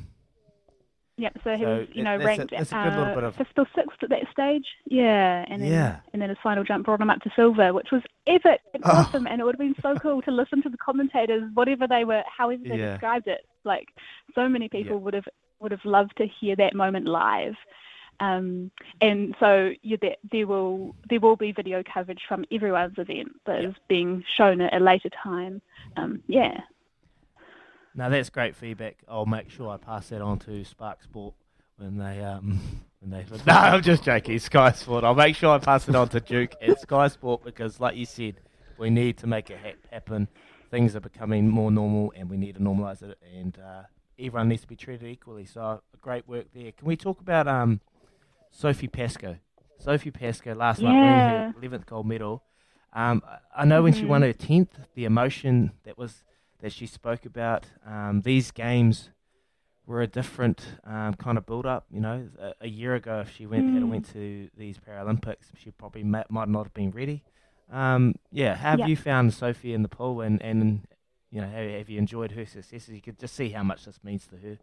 Yep. 1.17 1.39
So 1.43 1.55
he 1.55 1.63
So 1.63 1.77
was, 1.77 1.87
you 1.93 2.03
know, 2.03 2.17
that's 2.17 2.23
a- 2.23 2.25
ranked 2.27 2.51
that's 2.57 2.71
a 2.71 2.75
uh, 2.77 3.21
of- 3.27 3.35
fifth 3.35 3.57
or 3.57 3.67
sixth 3.75 4.01
at 4.01 4.09
that 4.09 4.23
stage. 4.31 4.65
Yeah, 4.85 5.45
and 5.47 5.61
then 5.61 5.71
Yeah. 5.71 5.99
and 6.11 6.21
then 6.21 6.29
his 6.29 6.39
final 6.41 6.63
jump 6.63 6.85
brought 6.85 6.99
him 7.01 7.09
up 7.11 7.21
to 7.21 7.29
silver, 7.35 7.71
which 7.71 7.91
was 7.91 8.01
epic 8.25 8.61
and 8.73 8.81
Oh. 8.85 8.89
awesome. 8.91 9.27
And 9.27 9.39
it 9.39 9.43
would 9.43 9.53
have 9.55 9.59
been 9.59 9.75
so 9.81 9.95
cool 9.95 10.21
to 10.23 10.31
listen 10.31 10.63
to 10.63 10.69
the 10.69 10.77
commentators, 10.77 11.43
whatever 11.53 11.85
they 11.87 12.03
were, 12.03 12.23
however 12.27 12.63
they 12.65 12.77
Yeah. 12.79 12.91
described 12.93 13.27
it. 13.27 13.45
Like 13.63 13.89
so 14.33 14.49
many 14.49 14.69
people 14.69 14.95
Yeah. 14.97 15.01
would 15.03 15.13
have 15.13 15.27
would 15.59 15.71
have 15.71 15.85
loved 15.85 16.17
to 16.17 16.25
hear 16.25 16.55
that 16.57 16.73
moment 16.73 17.05
live. 17.07 17.55
Um, 18.19 18.69
and 19.01 19.35
so 19.39 19.71
yeah, 19.81 19.97
there, 20.01 20.15
there 20.31 20.47
will 20.47 20.95
there 21.09 21.19
will 21.19 21.35
be 21.35 21.51
video 21.51 21.83
coverage 21.83 22.23
from 22.27 22.43
everyone's 22.51 22.97
event 22.97 23.39
that 23.45 23.63
is 23.63 23.75
being 23.87 24.23
shown 24.35 24.61
at 24.61 24.73
a 24.73 24.79
later 24.79 25.09
time. 25.09 25.61
Um, 25.95 26.23
yeah. 26.27 26.61
No, 27.95 28.09
that's 28.09 28.29
great 28.29 28.55
feedback. 28.55 28.97
I'll 29.07 29.25
make 29.25 29.49
sure 29.49 29.69
I 29.69 29.77
pass 29.77 30.09
that 30.09 30.21
on 30.21 30.39
to 30.39 30.63
Spark 30.65 31.03
Sport 31.03 31.35
when 31.77 31.97
they 31.97 32.21
um 32.23 32.59
when 32.99 33.11
they. 33.11 33.25
No, 33.45 33.53
I'm 33.53 33.81
just 33.83 34.03
joking. 34.03 34.39
Sky 34.39 34.71
Sport. 34.71 35.03
I'll 35.03 35.13
make 35.15 35.35
sure 35.35 35.51
I 35.53 35.59
pass 35.59 35.87
it 35.87 35.95
on 35.95 36.09
to 36.09 36.19
Duke 36.19 36.53
at 36.61 36.79
Sky 36.79 37.07
Sport 37.07 37.43
because, 37.43 37.79
like 37.79 37.95
you 37.95 38.05
said, 38.05 38.35
we 38.77 38.89
need 38.89 39.17
to 39.19 39.27
make 39.27 39.49
it 39.49 39.59
ha- 39.63 39.77
happen. 39.91 40.27
Things 40.71 40.95
are 40.95 40.99
becoming 41.01 41.47
more 41.49 41.69
normal, 41.69 42.11
and 42.15 42.29
we 42.29 42.37
need 42.37 42.55
to 42.55 42.61
normalise 42.61 43.03
it, 43.03 43.15
and 43.37 43.57
uh, 43.59 43.83
everyone 44.17 44.49
needs 44.49 44.61
to 44.63 44.67
be 44.67 44.75
treated 44.75 45.07
equally. 45.07 45.45
So, 45.45 45.81
great 46.01 46.27
work 46.27 46.47
there. 46.53 46.71
Can 46.71 46.87
we 46.87 46.95
talk 46.95 47.21
about 47.21 47.47
um 47.47 47.79
Sophie 48.49 48.87
Pascoe? 48.87 49.37
Sophie 49.77 50.11
Pascoe 50.11 50.53
last 50.53 50.79
night 50.81 50.93
winning 50.93 51.19
her 51.25 51.53
11th 51.61 51.85
gold 51.85 52.07
medal. 52.07 52.41
Um, 52.93 53.21
I- 53.27 53.61
I 53.61 53.65
know 53.65 53.83
when 53.83 53.93
she 53.93 54.05
won 54.05 54.21
her 54.23 54.33
10th, 54.33 54.69
the 54.95 55.05
emotion 55.05 55.71
that 55.83 55.97
was 55.97 56.23
that 56.63 56.71
she 56.71 56.87
spoke 56.87 57.25
about. 57.25 57.67
Um, 57.85 58.21
these 58.21 58.51
games 58.51 59.09
were 59.85 60.01
a 60.01 60.07
different 60.07 60.65
um, 60.85 61.13
kind 61.15 61.37
of 61.37 61.45
build 61.45 61.65
up. 61.65 61.85
You 61.91 61.99
know, 61.99 62.29
a, 62.39 62.53
a 62.61 62.67
year 62.69 62.95
ago, 62.95 63.19
if 63.19 63.35
she 63.35 63.45
went 63.45 63.65
had 63.73 63.83
Mm. 63.83 63.89
went 63.89 64.13
to 64.13 64.49
these 64.57 64.77
Paralympics, 64.79 65.51
she 65.61 65.71
probably 65.71 66.03
might, 66.03 66.31
might 66.31 66.47
not 66.47 66.63
have 66.63 66.73
been 66.73 66.91
ready. 66.91 67.21
Um, 67.71 68.15
yeah, 68.31 68.55
how 68.55 68.71
have 68.71 68.79
Yeah. 68.79 68.87
you 68.87 68.95
found 68.95 69.33
Sophie 69.33 69.73
in 69.73 69.83
the 69.83 69.89
pool, 69.89 70.21
and, 70.21 70.41
and 70.41 70.87
you 71.31 71.41
know, 71.41 71.47
have, 71.49 71.69
have 71.69 71.89
you 71.89 71.99
enjoyed 71.99 72.31
her 72.31 72.45
successes? 72.45 72.89
You 72.95 73.01
could 73.01 73.19
just 73.19 73.35
see 73.35 73.49
how 73.49 73.63
much 73.63 73.85
this 73.85 73.99
means 74.03 74.25
to 74.27 74.37
her. 74.37 74.57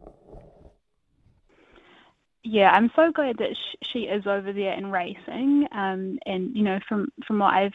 yeah, 2.43 2.71
I'm 2.71 2.91
so 2.97 3.13
glad 3.13 3.39
that 3.39 3.55
sh- 3.55 3.87
she 3.93 3.99
is 4.01 4.27
over 4.27 4.53
there 4.53 4.73
and 4.73 4.91
racing. 4.93 5.67
Um, 5.73 6.19
and 6.27 6.57
you 6.57 6.63
know, 6.63 6.79
from 6.89 7.09
from 7.27 7.41
what 7.41 7.55
I've 7.55 7.75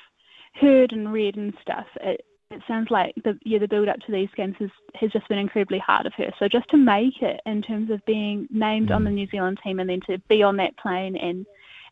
heard 0.56 0.94
and 0.94 1.14
read 1.14 1.38
and 1.38 1.54
stuff, 1.62 1.86
it 2.02 2.26
it 2.52 2.62
sounds 2.68 2.92
like 2.92 3.16
the 3.24 3.38
yeah 3.44 3.60
the 3.60 3.68
build 3.68 3.90
up 3.90 4.00
to 4.02 4.12
these 4.12 4.30
games 4.36 4.56
has 4.60 4.70
has 4.94 5.12
just 5.12 5.28
been 5.28 5.38
incredibly 5.38 5.80
hard 5.80 6.06
of 6.06 6.14
her. 6.14 6.32
So 6.40 6.48
just 6.48 6.70
to 6.70 6.78
make 6.78 7.22
it 7.22 7.42
in 7.46 7.62
terms 7.62 7.90
of 7.90 8.06
being 8.06 8.48
named 8.52 8.92
on 8.92 9.04
the 9.04 9.10
New 9.12 9.28
Zealand 9.28 9.60
team 9.64 9.80
and 9.80 9.90
then 9.90 10.02
to 10.08 10.20
be 10.30 10.44
on 10.44 10.58
that 10.58 10.78
plane 10.78 11.16
and 11.16 11.46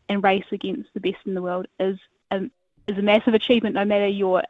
and 0.10 0.24
race 0.24 0.46
against 0.52 0.90
the 0.94 1.00
best 1.00 1.26
in 1.26 1.34
the 1.34 1.42
world 1.42 1.68
is 1.80 1.98
a 2.32 2.42
is 2.88 2.98
a 2.98 3.02
massive 3.02 3.34
achievement. 3.34 3.76
No 3.76 3.86
matter 3.86 4.08
your 4.08 4.44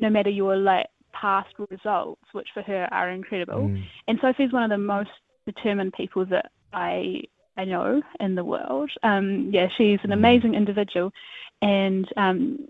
no 0.00 0.10
matter 0.10 0.30
your 0.30 0.56
like 0.56 0.88
past 1.12 1.54
results, 1.70 2.22
which 2.32 2.48
for 2.54 2.62
her 2.62 2.88
are 2.92 3.10
incredible. 3.10 3.68
Mm. 3.68 3.84
And 4.06 4.18
Sophie's 4.20 4.52
one 4.52 4.64
of 4.64 4.70
the 4.70 4.78
most 4.78 5.10
determined 5.46 5.92
people 5.92 6.24
that 6.26 6.50
I 6.72 7.22
I 7.56 7.64
know 7.64 8.02
in 8.20 8.34
the 8.34 8.44
world. 8.44 8.90
Um, 9.02 9.50
yeah, 9.52 9.68
she's 9.76 9.98
an 10.04 10.12
amazing 10.12 10.54
individual, 10.54 11.12
and 11.60 12.08
um, 12.16 12.68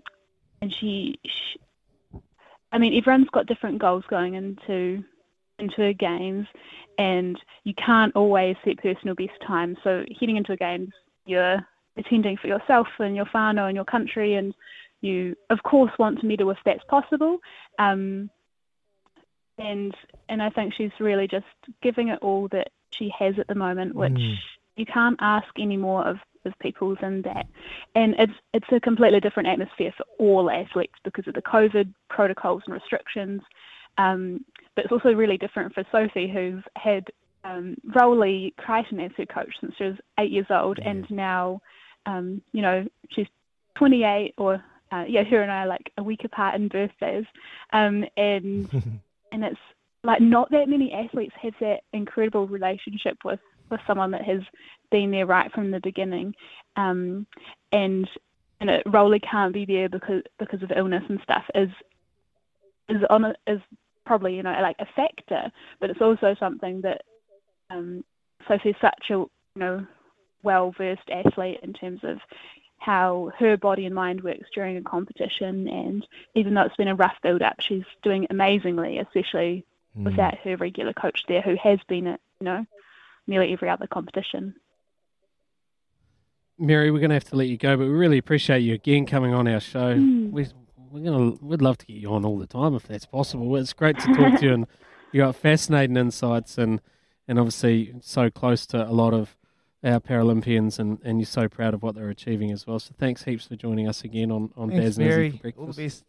and 0.61 0.73
she, 0.73 1.19
she, 1.23 1.59
I 2.71 2.77
mean, 2.77 2.95
everyone's 2.97 3.29
got 3.29 3.47
different 3.47 3.79
goals 3.79 4.03
going 4.09 4.35
into 4.35 5.03
into 5.57 5.83
a 5.83 5.93
games, 5.93 6.47
and 6.97 7.37
you 7.63 7.73
can't 7.85 8.15
always 8.15 8.55
set 8.63 8.77
personal 8.77 9.15
best 9.15 9.39
times. 9.45 9.77
So 9.83 10.05
heading 10.19 10.37
into 10.37 10.53
a 10.53 10.57
games, 10.57 10.89
you're 11.25 11.59
attending 11.97 12.37
for 12.37 12.47
yourself 12.47 12.87
and 12.99 13.15
your 13.15 13.25
whānau 13.25 13.67
and 13.67 13.75
your 13.75 13.85
country, 13.85 14.35
and 14.35 14.53
you 15.01 15.35
of 15.49 15.61
course 15.63 15.91
want 15.99 16.19
to 16.19 16.25
medal 16.25 16.49
if 16.51 16.57
that's 16.65 16.83
possible. 16.85 17.39
Um, 17.77 18.29
and 19.57 19.93
and 20.29 20.41
I 20.41 20.49
think 20.49 20.73
she's 20.73 20.91
really 20.99 21.27
just 21.27 21.45
giving 21.81 22.09
it 22.09 22.19
all 22.21 22.47
that 22.49 22.69
she 22.91 23.11
has 23.17 23.37
at 23.39 23.47
the 23.47 23.55
moment, 23.55 23.95
which 23.95 24.13
Mm. 24.13 24.37
you 24.77 24.85
can't 24.85 25.17
ask 25.19 25.47
any 25.57 25.77
more 25.77 26.05
of, 26.07 26.17
of 26.45 26.57
peoples 26.59 26.97
than 27.01 27.21
that. 27.23 27.47
And 27.95 28.15
it's 28.17 28.33
it's 28.53 28.67
a 28.71 28.79
completely 28.79 29.19
different 29.19 29.49
atmosphere 29.49 29.93
for 29.95 30.05
all 30.17 30.49
athletes 30.49 30.93
because 31.03 31.27
of 31.27 31.33
the 31.33 31.41
COVID 31.41 31.93
protocols 32.09 32.63
and 32.65 32.73
restrictions. 32.73 33.41
Um, 33.97 34.45
but 34.75 34.85
it's 34.85 34.91
also 34.91 35.13
really 35.13 35.37
different 35.37 35.73
for 35.73 35.83
Sophie, 35.91 36.31
who's 36.31 36.63
had 36.75 37.05
um, 37.43 37.75
Roly 37.95 38.53
Crichton 38.57 38.99
as 38.99 39.11
her 39.17 39.25
coach 39.25 39.53
since 39.59 39.73
she 39.77 39.85
was 39.85 39.95
eight 40.19 40.31
years 40.31 40.47
old, 40.49 40.79
and 40.79 41.09
now, 41.09 41.61
um, 42.05 42.41
you 42.51 42.61
know, 42.61 42.85
she's 43.09 43.27
28, 43.77 44.33
or 44.37 44.63
uh, 44.91 45.05
yeah, 45.07 45.23
her 45.23 45.41
and 45.41 45.51
I 45.51 45.63
are 45.63 45.67
like 45.67 45.91
a 45.97 46.03
week 46.03 46.23
apart 46.23 46.55
in 46.55 46.67
birthdays, 46.67 47.25
um, 47.73 48.05
and 48.17 48.69
and 49.31 49.43
it's 49.43 49.59
like 50.03 50.21
not 50.21 50.49
that 50.51 50.69
many 50.69 50.93
athletes 50.93 51.33
have 51.41 51.53
that 51.59 51.81
incredible 51.93 52.47
relationship 52.47 53.17
with 53.23 53.39
with 53.69 53.81
someone 53.85 54.11
that 54.11 54.23
has 54.23 54.41
been 54.91 55.11
there 55.11 55.25
right 55.25 55.51
from 55.51 55.71
the 55.71 55.79
beginning, 55.81 56.33
um, 56.75 57.27
and 57.71 58.07
and 58.59 58.69
it 58.69 58.83
Roly 58.87 59.19
can't 59.19 59.53
be 59.53 59.65
there 59.65 59.89
because 59.89 60.23
because 60.37 60.63
of 60.63 60.71
illness 60.75 61.03
and 61.09 61.19
stuff 61.23 61.43
is 61.55 61.69
is 62.87 63.01
on 63.09 63.25
a, 63.25 63.33
is 63.47 63.61
probably 64.05 64.35
you 64.35 64.43
know 64.43 64.55
like 64.61 64.77
a 64.79 64.87
factor, 64.95 65.51
but 65.79 65.89
it's 65.89 66.01
also 66.01 66.35
something 66.39 66.81
that 66.81 67.01
um, 67.69 68.03
Sophie's 68.47 68.75
such 68.81 69.05
a 69.09 69.13
you 69.13 69.29
know 69.55 69.85
well 70.43 70.73
versed 70.77 71.09
athlete 71.11 71.59
in 71.61 71.73
terms 71.73 71.99
of 72.03 72.17
how 72.77 73.29
her 73.37 73.57
body 73.57 73.85
and 73.85 73.93
mind 73.93 74.23
works 74.23 74.47
during 74.55 74.77
a 74.77 74.81
competition. 74.81 75.67
And 75.67 76.07
even 76.33 76.53
though 76.53 76.61
it's 76.61 76.77
been 76.77 76.87
a 76.87 76.95
rough 76.95 77.17
build 77.21 77.41
up 77.41 77.57
she's 77.59 77.83
doing 78.03 78.25
amazingly 78.29 78.99
especially 78.99 79.65
Mm. 79.97 80.05
without 80.05 80.37
her 80.39 80.55
regular 80.55 80.93
coach 80.93 81.23
there 81.27 81.41
who 81.41 81.55
has 81.61 81.79
been 81.87 82.05
at 82.05 82.19
you 82.39 82.45
know 82.45 82.65
nearly 83.25 83.51
every 83.53 83.69
other 83.69 83.87
competition 83.87 84.53
Mary, 86.59 86.91
we're 86.91 86.99
going 86.99 87.09
to 87.09 87.15
have 87.15 87.23
to 87.23 87.37
let 87.37 87.47
you 87.47 87.57
go, 87.57 87.77
but 87.77 87.85
we 87.85 87.91
really 87.91 88.17
appreciate 88.17 88.59
you 88.59 88.73
again 88.73 89.05
coming 89.05 89.33
on 89.33 89.47
our 89.47 89.61
show. 89.61 89.95
Mm. 89.95 90.31
We, 90.31 90.45
we're 90.91 91.03
going 91.03 91.37
to, 91.37 91.45
we'd 91.45 91.61
love 91.61 91.77
to 91.79 91.85
get 91.85 91.95
you 91.95 92.11
on 92.11 92.25
all 92.25 92.37
the 92.37 92.47
time 92.47 92.75
if 92.75 92.83
that's 92.83 93.05
possible. 93.05 93.55
It's 93.55 93.73
great 93.73 93.97
to 93.99 94.13
talk 94.13 94.39
to 94.39 94.45
you, 94.45 94.53
and 94.53 94.67
you 95.11 95.21
got 95.21 95.35
fascinating 95.35 95.95
insights, 95.97 96.57
and 96.57 96.81
and 97.27 97.39
obviously 97.39 97.93
so 98.01 98.29
close 98.29 98.65
to 98.67 98.87
a 98.87 98.91
lot 98.91 99.13
of 99.13 99.37
our 99.83 99.99
Paralympians, 99.99 100.79
and, 100.79 100.99
and 101.03 101.19
you're 101.19 101.25
so 101.25 101.47
proud 101.47 101.73
of 101.73 101.81
what 101.81 101.95
they're 101.95 102.09
achieving 102.09 102.51
as 102.51 102.67
well. 102.67 102.79
So 102.79 102.93
thanks 102.97 103.23
heaps 103.23 103.47
for 103.47 103.55
joining 103.55 103.87
us 103.87 104.03
again 104.03 104.31
on 104.31 104.51
on 104.57 104.69
Thanks, 104.69 104.83
Baz 104.83 104.97
and 104.97 105.07
Izzy 105.07 105.15
Mary. 105.15 105.31
for 105.31 105.37
breakfast. 105.37 105.59
All 105.59 105.73
the 105.73 105.83
best. 105.85 106.03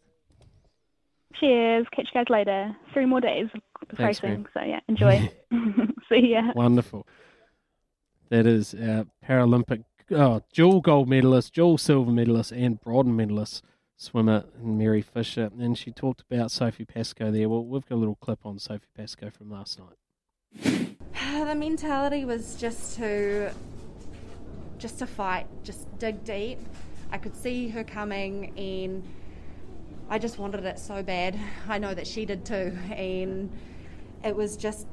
Cheers 1.39 1.87
catch 1.95 2.09
you 2.13 2.21
guys 2.21 2.27
later 2.29 2.75
three 2.93 3.07
more 3.07 3.21
days 3.21 3.47
of 3.55 3.61
Thanks, 3.97 4.23
racing 4.23 4.47
so 4.53 4.61
yeah 4.63 4.81
enjoy 4.89 5.31
see 6.09 6.33
ya 6.33 6.53
Wonderful. 6.55 7.07
That 8.31 8.47
is 8.47 8.75
our 8.75 9.07
Paralympic 9.27 9.85
oh, 10.13 10.43
dual 10.53 10.81
gold 10.81 11.09
medalist, 11.09 11.55
dual 11.55 11.79
silver 11.79 12.11
medalist, 12.11 12.53
and 12.53 12.81
bronze 12.81 13.09
medalist 13.09 13.65
swimmer 13.97 14.45
Mary 14.61 15.03
Fisher. 15.03 15.51
And 15.59 15.77
she 15.77 15.93
talked 15.93 16.23
about 16.31 16.51
Sophie 16.51 16.85
Pascoe 16.85 17.31
there. 17.31 17.49
Well, 17.49 17.65
we've 17.65 17.87
got 17.87 17.97
a 17.97 17.97
little 17.97 18.17
clip 18.17 18.45
on 18.45 18.59
Sophie 18.59 18.87
Pascoe 18.97 19.31
from 19.31 19.51
last 19.51 19.79
night. 19.79 20.97
the 21.45 21.55
mentality 21.55 22.25
was 22.25 22.57
just 22.57 22.97
to 22.97 23.53
just 24.79 24.99
to 24.99 25.07
fight, 25.07 25.47
just 25.63 25.99
dig 25.99 26.25
deep. 26.25 26.59
I 27.13 27.19
could 27.19 27.37
see 27.37 27.69
her 27.69 27.85
coming 27.85 28.57
and 28.57 29.03
I 30.13 30.19
just 30.19 30.41
wanted 30.41 30.65
it 30.65 30.81
so 30.81 31.05
bad. 31.05 31.39
I 31.69 31.79
know 31.79 31.95
that 31.95 32.05
she 32.05 32.27
did 32.27 32.45
too 32.45 32.77
and 32.91 33.49
it 34.25 34.35
was 34.35 34.57
just 34.57 34.89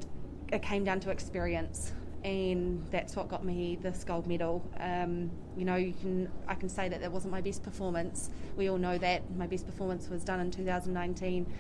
it 0.53 0.61
came 0.61 0.83
down 0.83 0.99
to 1.01 1.09
experience 1.09 1.91
and 2.23 2.85
that's 2.91 3.15
what 3.15 3.27
got 3.27 3.43
me 3.43 3.79
this 3.81 4.03
gold 4.03 4.27
medal. 4.27 4.63
Um, 4.79 5.31
you 5.57 5.65
know, 5.65 5.75
you 5.75 5.93
can 5.99 6.29
I 6.47 6.53
can 6.53 6.69
say 6.69 6.87
that 6.89 7.01
that 7.01 7.11
wasn't 7.11 7.31
my 7.31 7.41
best 7.41 7.63
performance. 7.63 8.29
We 8.55 8.69
all 8.69 8.77
know 8.77 8.99
that 8.99 9.23
my 9.35 9.47
best 9.47 9.65
performance 9.65 10.07
was 10.07 10.23
done 10.23 10.39
in 10.39 10.51
2019, 10.51 11.51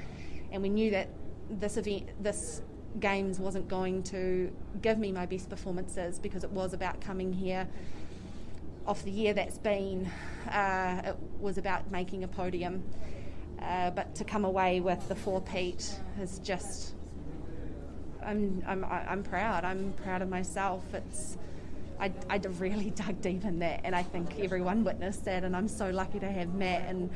and 0.51 0.61
we 0.61 0.69
knew 0.69 0.91
that 0.91 1.09
this 1.49 1.77
event, 1.77 2.09
this 2.21 2.61
games, 2.99 3.39
wasn't 3.39 3.67
going 3.67 4.03
to 4.03 4.51
give 4.83 4.99
me 4.99 5.11
my 5.11 5.25
best 5.25 5.49
performances 5.49 6.19
because 6.19 6.43
it 6.43 6.51
was 6.51 6.73
about 6.73 7.01
coming 7.01 7.33
here. 7.33 7.67
Off 8.85 9.03
the 9.03 9.11
year 9.11 9.33
that's 9.33 9.57
been, 9.57 10.09
uh, 10.49 11.01
it 11.05 11.17
was 11.39 11.57
about 11.57 11.91
making 11.91 12.23
a 12.23 12.27
podium. 12.27 12.83
Uh, 13.61 13.89
but 13.91 14.15
to 14.15 14.23
come 14.23 14.45
away 14.45 14.79
with 14.79 15.07
the 15.07 15.15
four-peat 15.15 15.99
is 16.21 16.39
just 16.39 16.93
I'm, 18.27 18.61
I'm, 18.67 18.83
I'm 18.85 19.23
proud. 19.23 19.63
I'm 19.63 19.93
proud 20.03 20.21
of 20.21 20.29
myself. 20.29 20.83
It's, 20.93 21.37
I, 21.99 22.11
I 22.29 22.37
really 22.59 22.89
dug 22.95 23.21
deep 23.21 23.45
in 23.45 23.59
that, 23.59 23.81
and 23.83 23.95
I 23.95 24.03
think 24.03 24.39
everyone 24.39 24.83
witnessed 24.83 25.25
that. 25.25 25.43
And 25.43 25.55
I'm 25.55 25.69
so 25.69 25.89
lucky 25.89 26.19
to 26.19 26.29
have 26.29 26.53
Matt 26.53 26.89
and 26.89 27.09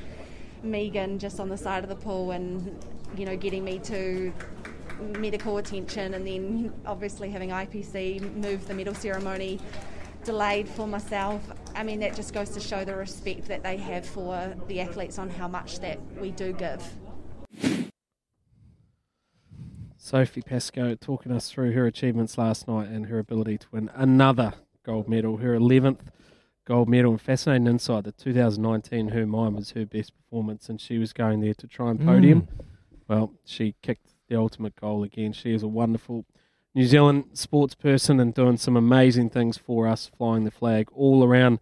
Megan 0.64 1.20
just 1.20 1.40
on 1.40 1.50
the 1.50 1.58
side 1.58 1.84
of 1.84 1.90
the 1.90 1.96
pool, 1.96 2.32
and 2.32 2.84
you 3.18 3.26
know, 3.26 3.36
getting 3.36 3.64
me 3.64 3.80
to 3.80 4.34
medical 5.18 5.58
attention, 5.58 6.14
and 6.14 6.26
then 6.26 6.74
obviously 6.86 7.30
having 7.30 7.50
IPC 7.50 8.36
move 8.36 8.68
the 8.68 8.74
medal 8.74 8.94
ceremony 8.94 9.60
delayed 10.24 10.70
for 10.70 10.88
myself. 10.88 11.42
I 11.76 11.84
mean, 11.84 12.00
that 12.02 12.16
just 12.16 12.34
goes 12.34 12.50
to 12.52 12.60
show 12.60 12.86
the 12.86 12.96
respect 12.96 13.48
that 13.48 13.64
they 13.64 13.78
have 13.78 14.06
for 14.06 14.54
the 14.68 14.82
athletes 14.82 15.18
on 15.18 15.30
how 15.30 15.48
much 15.48 15.80
that 15.80 16.00
we 16.20 16.32
do 16.32 16.54
give. 16.54 16.84
Sophie 19.98 20.42
Pascoe 20.42 20.96
talking 20.96 21.32
us 21.32 21.50
through 21.50 21.74
her 21.74 21.86
achievements 21.86 22.38
last 22.38 22.68
night 22.68 22.90
and 22.90 23.06
her 23.06 23.20
ability 23.20 23.60
to 23.60 23.68
win 23.72 23.90
another 23.94 24.54
gold 24.84 25.08
medal, 25.08 25.38
her 25.38 25.58
11th 25.58 26.00
gold 26.66 26.90
medal. 26.90 27.12
And 27.12 27.22
fascinating 27.22 27.68
insight 27.68 28.06
that 28.06 28.18
2019, 28.18 29.10
her 29.10 29.26
mine 29.26 29.56
was 29.56 29.72
her 29.72 29.86
best 29.86 30.14
performance, 30.16 30.70
and 30.70 30.82
she 30.82 30.98
was 30.98 31.14
going 31.14 31.40
there 31.42 31.54
to 31.54 31.68
try 31.68 31.92
and 31.92 32.00
podium. 32.00 32.42
Mm. 32.42 32.66
Well, 33.08 33.34
she 33.46 33.76
kicked 33.82 34.14
the 34.28 34.38
ultimate 34.38 34.76
goal 34.76 35.04
again. 35.04 35.34
She 35.34 35.54
is 35.54 35.64
a 35.64 35.68
wonderful 35.68 36.26
New 36.74 36.86
Zealand 36.86 37.26
sports 37.34 37.76
person 37.76 38.20
and 38.20 38.34
doing 38.34 38.56
some 38.56 38.78
amazing 38.78 39.30
things 39.30 39.58
for 39.58 39.88
us, 39.88 40.10
flying 40.18 40.46
the 40.46 40.52
flag 40.52 40.88
all 40.94 41.24
around 41.24 41.60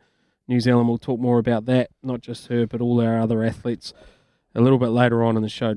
New 0.47 0.59
Zealand. 0.59 0.87
We'll 0.87 0.99
talk 0.99 1.19
more 1.19 1.39
about 1.39 1.65
that, 1.65 1.89
not 2.03 2.21
just 2.21 2.47
her, 2.47 2.67
but 2.67 2.79
all 2.79 3.01
our 3.01 3.19
other 3.19 3.43
athletes 3.43 3.91
a 4.53 4.61
little 4.61 4.77
bit 4.77 4.89
later 4.89 5.23
on 5.23 5.35
in 5.35 5.41
the 5.41 5.49
show. 5.49 5.75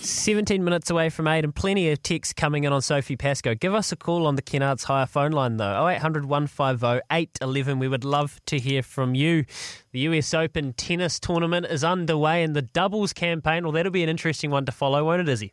17 0.00 0.64
minutes 0.64 0.90
away 0.90 1.10
from 1.10 1.28
8 1.28 1.44
and 1.44 1.54
plenty 1.54 1.90
of 1.90 2.02
texts 2.02 2.32
coming 2.32 2.64
in 2.64 2.72
on 2.72 2.82
Sophie 2.82 3.16
Pascoe. 3.16 3.54
Give 3.54 3.74
us 3.74 3.92
a 3.92 3.96
call 3.96 4.26
on 4.26 4.34
the 4.34 4.42
Kennards 4.42 4.84
Hire 4.84 5.06
phone 5.06 5.30
line 5.30 5.58
though, 5.58 5.86
0800 5.86 6.24
150 6.24 7.02
811. 7.10 7.78
We 7.78 7.88
would 7.88 8.04
love 8.04 8.40
to 8.46 8.58
hear 8.58 8.82
from 8.82 9.14
you. 9.14 9.44
The 9.92 10.00
US 10.00 10.34
Open 10.34 10.72
tennis 10.72 11.20
tournament 11.20 11.66
is 11.66 11.84
underway 11.84 12.42
and 12.42 12.56
the 12.56 12.62
doubles 12.62 13.12
campaign, 13.12 13.62
well, 13.62 13.72
that'll 13.72 13.92
be 13.92 14.02
an 14.02 14.08
interesting 14.08 14.50
one 14.50 14.64
to 14.64 14.72
follow, 14.72 15.04
won't 15.04 15.20
it, 15.20 15.28
Izzy? 15.28 15.52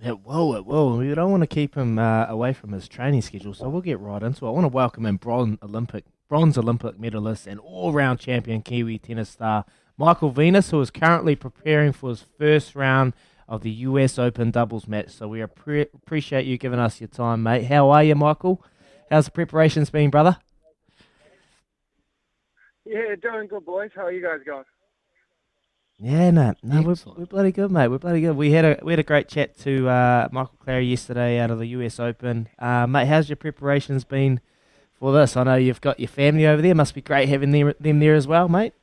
It 0.00 0.20
will, 0.20 0.54
it. 0.54 0.64
We 0.64 1.12
don't 1.12 1.30
want 1.32 1.42
to 1.42 1.48
keep 1.48 1.74
him 1.74 1.98
uh, 1.98 2.26
away 2.26 2.52
from 2.52 2.72
his 2.72 2.86
training 2.86 3.22
schedule, 3.22 3.52
so 3.52 3.68
we'll 3.68 3.80
get 3.80 3.98
right 3.98 4.22
into 4.22 4.46
it. 4.46 4.48
I 4.48 4.52
want 4.52 4.64
to 4.64 4.68
welcome 4.68 5.04
in 5.04 5.16
bronze 5.16 5.58
Olympic, 5.60 6.04
bronze 6.28 6.56
Olympic 6.56 7.00
medalist 7.00 7.48
and 7.48 7.58
all-round 7.58 8.20
champion 8.20 8.62
Kiwi 8.62 8.98
tennis 8.98 9.30
star 9.30 9.64
Michael 9.96 10.30
Venus, 10.30 10.70
who 10.70 10.80
is 10.80 10.92
currently 10.92 11.34
preparing 11.34 11.92
for 11.92 12.10
his 12.10 12.24
first 12.38 12.76
round 12.76 13.12
of 13.48 13.62
the 13.62 13.70
US 13.70 14.20
Open 14.20 14.52
doubles 14.52 14.86
match. 14.86 15.08
So 15.08 15.26
we 15.26 15.40
appre- 15.40 15.92
appreciate 15.92 16.46
you 16.46 16.58
giving 16.58 16.78
us 16.78 17.00
your 17.00 17.08
time, 17.08 17.42
mate. 17.42 17.64
How 17.64 17.90
are 17.90 18.04
you, 18.04 18.14
Michael? 18.14 18.64
How's 19.10 19.24
the 19.24 19.32
preparations 19.32 19.90
been, 19.90 20.10
brother? 20.10 20.36
Yeah, 22.84 23.16
doing 23.20 23.48
good, 23.48 23.66
boys. 23.66 23.90
How 23.96 24.06
are 24.06 24.12
you 24.12 24.22
guys 24.22 24.40
going? 24.46 24.64
Yeah, 26.00 26.30
no, 26.30 26.54
no, 26.62 26.82
we're, 26.82 26.94
we're 27.16 27.26
bloody 27.26 27.50
good, 27.50 27.72
mate. 27.72 27.88
We're 27.88 27.98
bloody 27.98 28.20
good. 28.20 28.36
We 28.36 28.52
had 28.52 28.64
a 28.64 28.78
we 28.84 28.92
had 28.92 29.00
a 29.00 29.04
great 29.04 29.26
chat 29.26 29.58
to 29.60 29.88
uh, 29.88 30.28
Michael 30.30 30.54
Clary 30.62 30.86
yesterday 30.86 31.40
out 31.40 31.50
of 31.50 31.58
the 31.58 31.66
US 31.66 31.98
Open. 31.98 32.48
Uh, 32.56 32.86
mate, 32.86 33.08
how's 33.08 33.28
your 33.28 33.34
preparations 33.34 34.04
been 34.04 34.40
for 34.94 35.12
this? 35.12 35.36
I 35.36 35.42
know 35.42 35.56
you've 35.56 35.80
got 35.80 35.98
your 35.98 36.08
family 36.08 36.46
over 36.46 36.62
there. 36.62 36.72
Must 36.72 36.94
be 36.94 37.02
great 37.02 37.28
having 37.28 37.50
them, 37.50 37.74
them 37.80 37.98
there 37.98 38.14
as 38.14 38.28
well, 38.28 38.48
mate. 38.48 38.74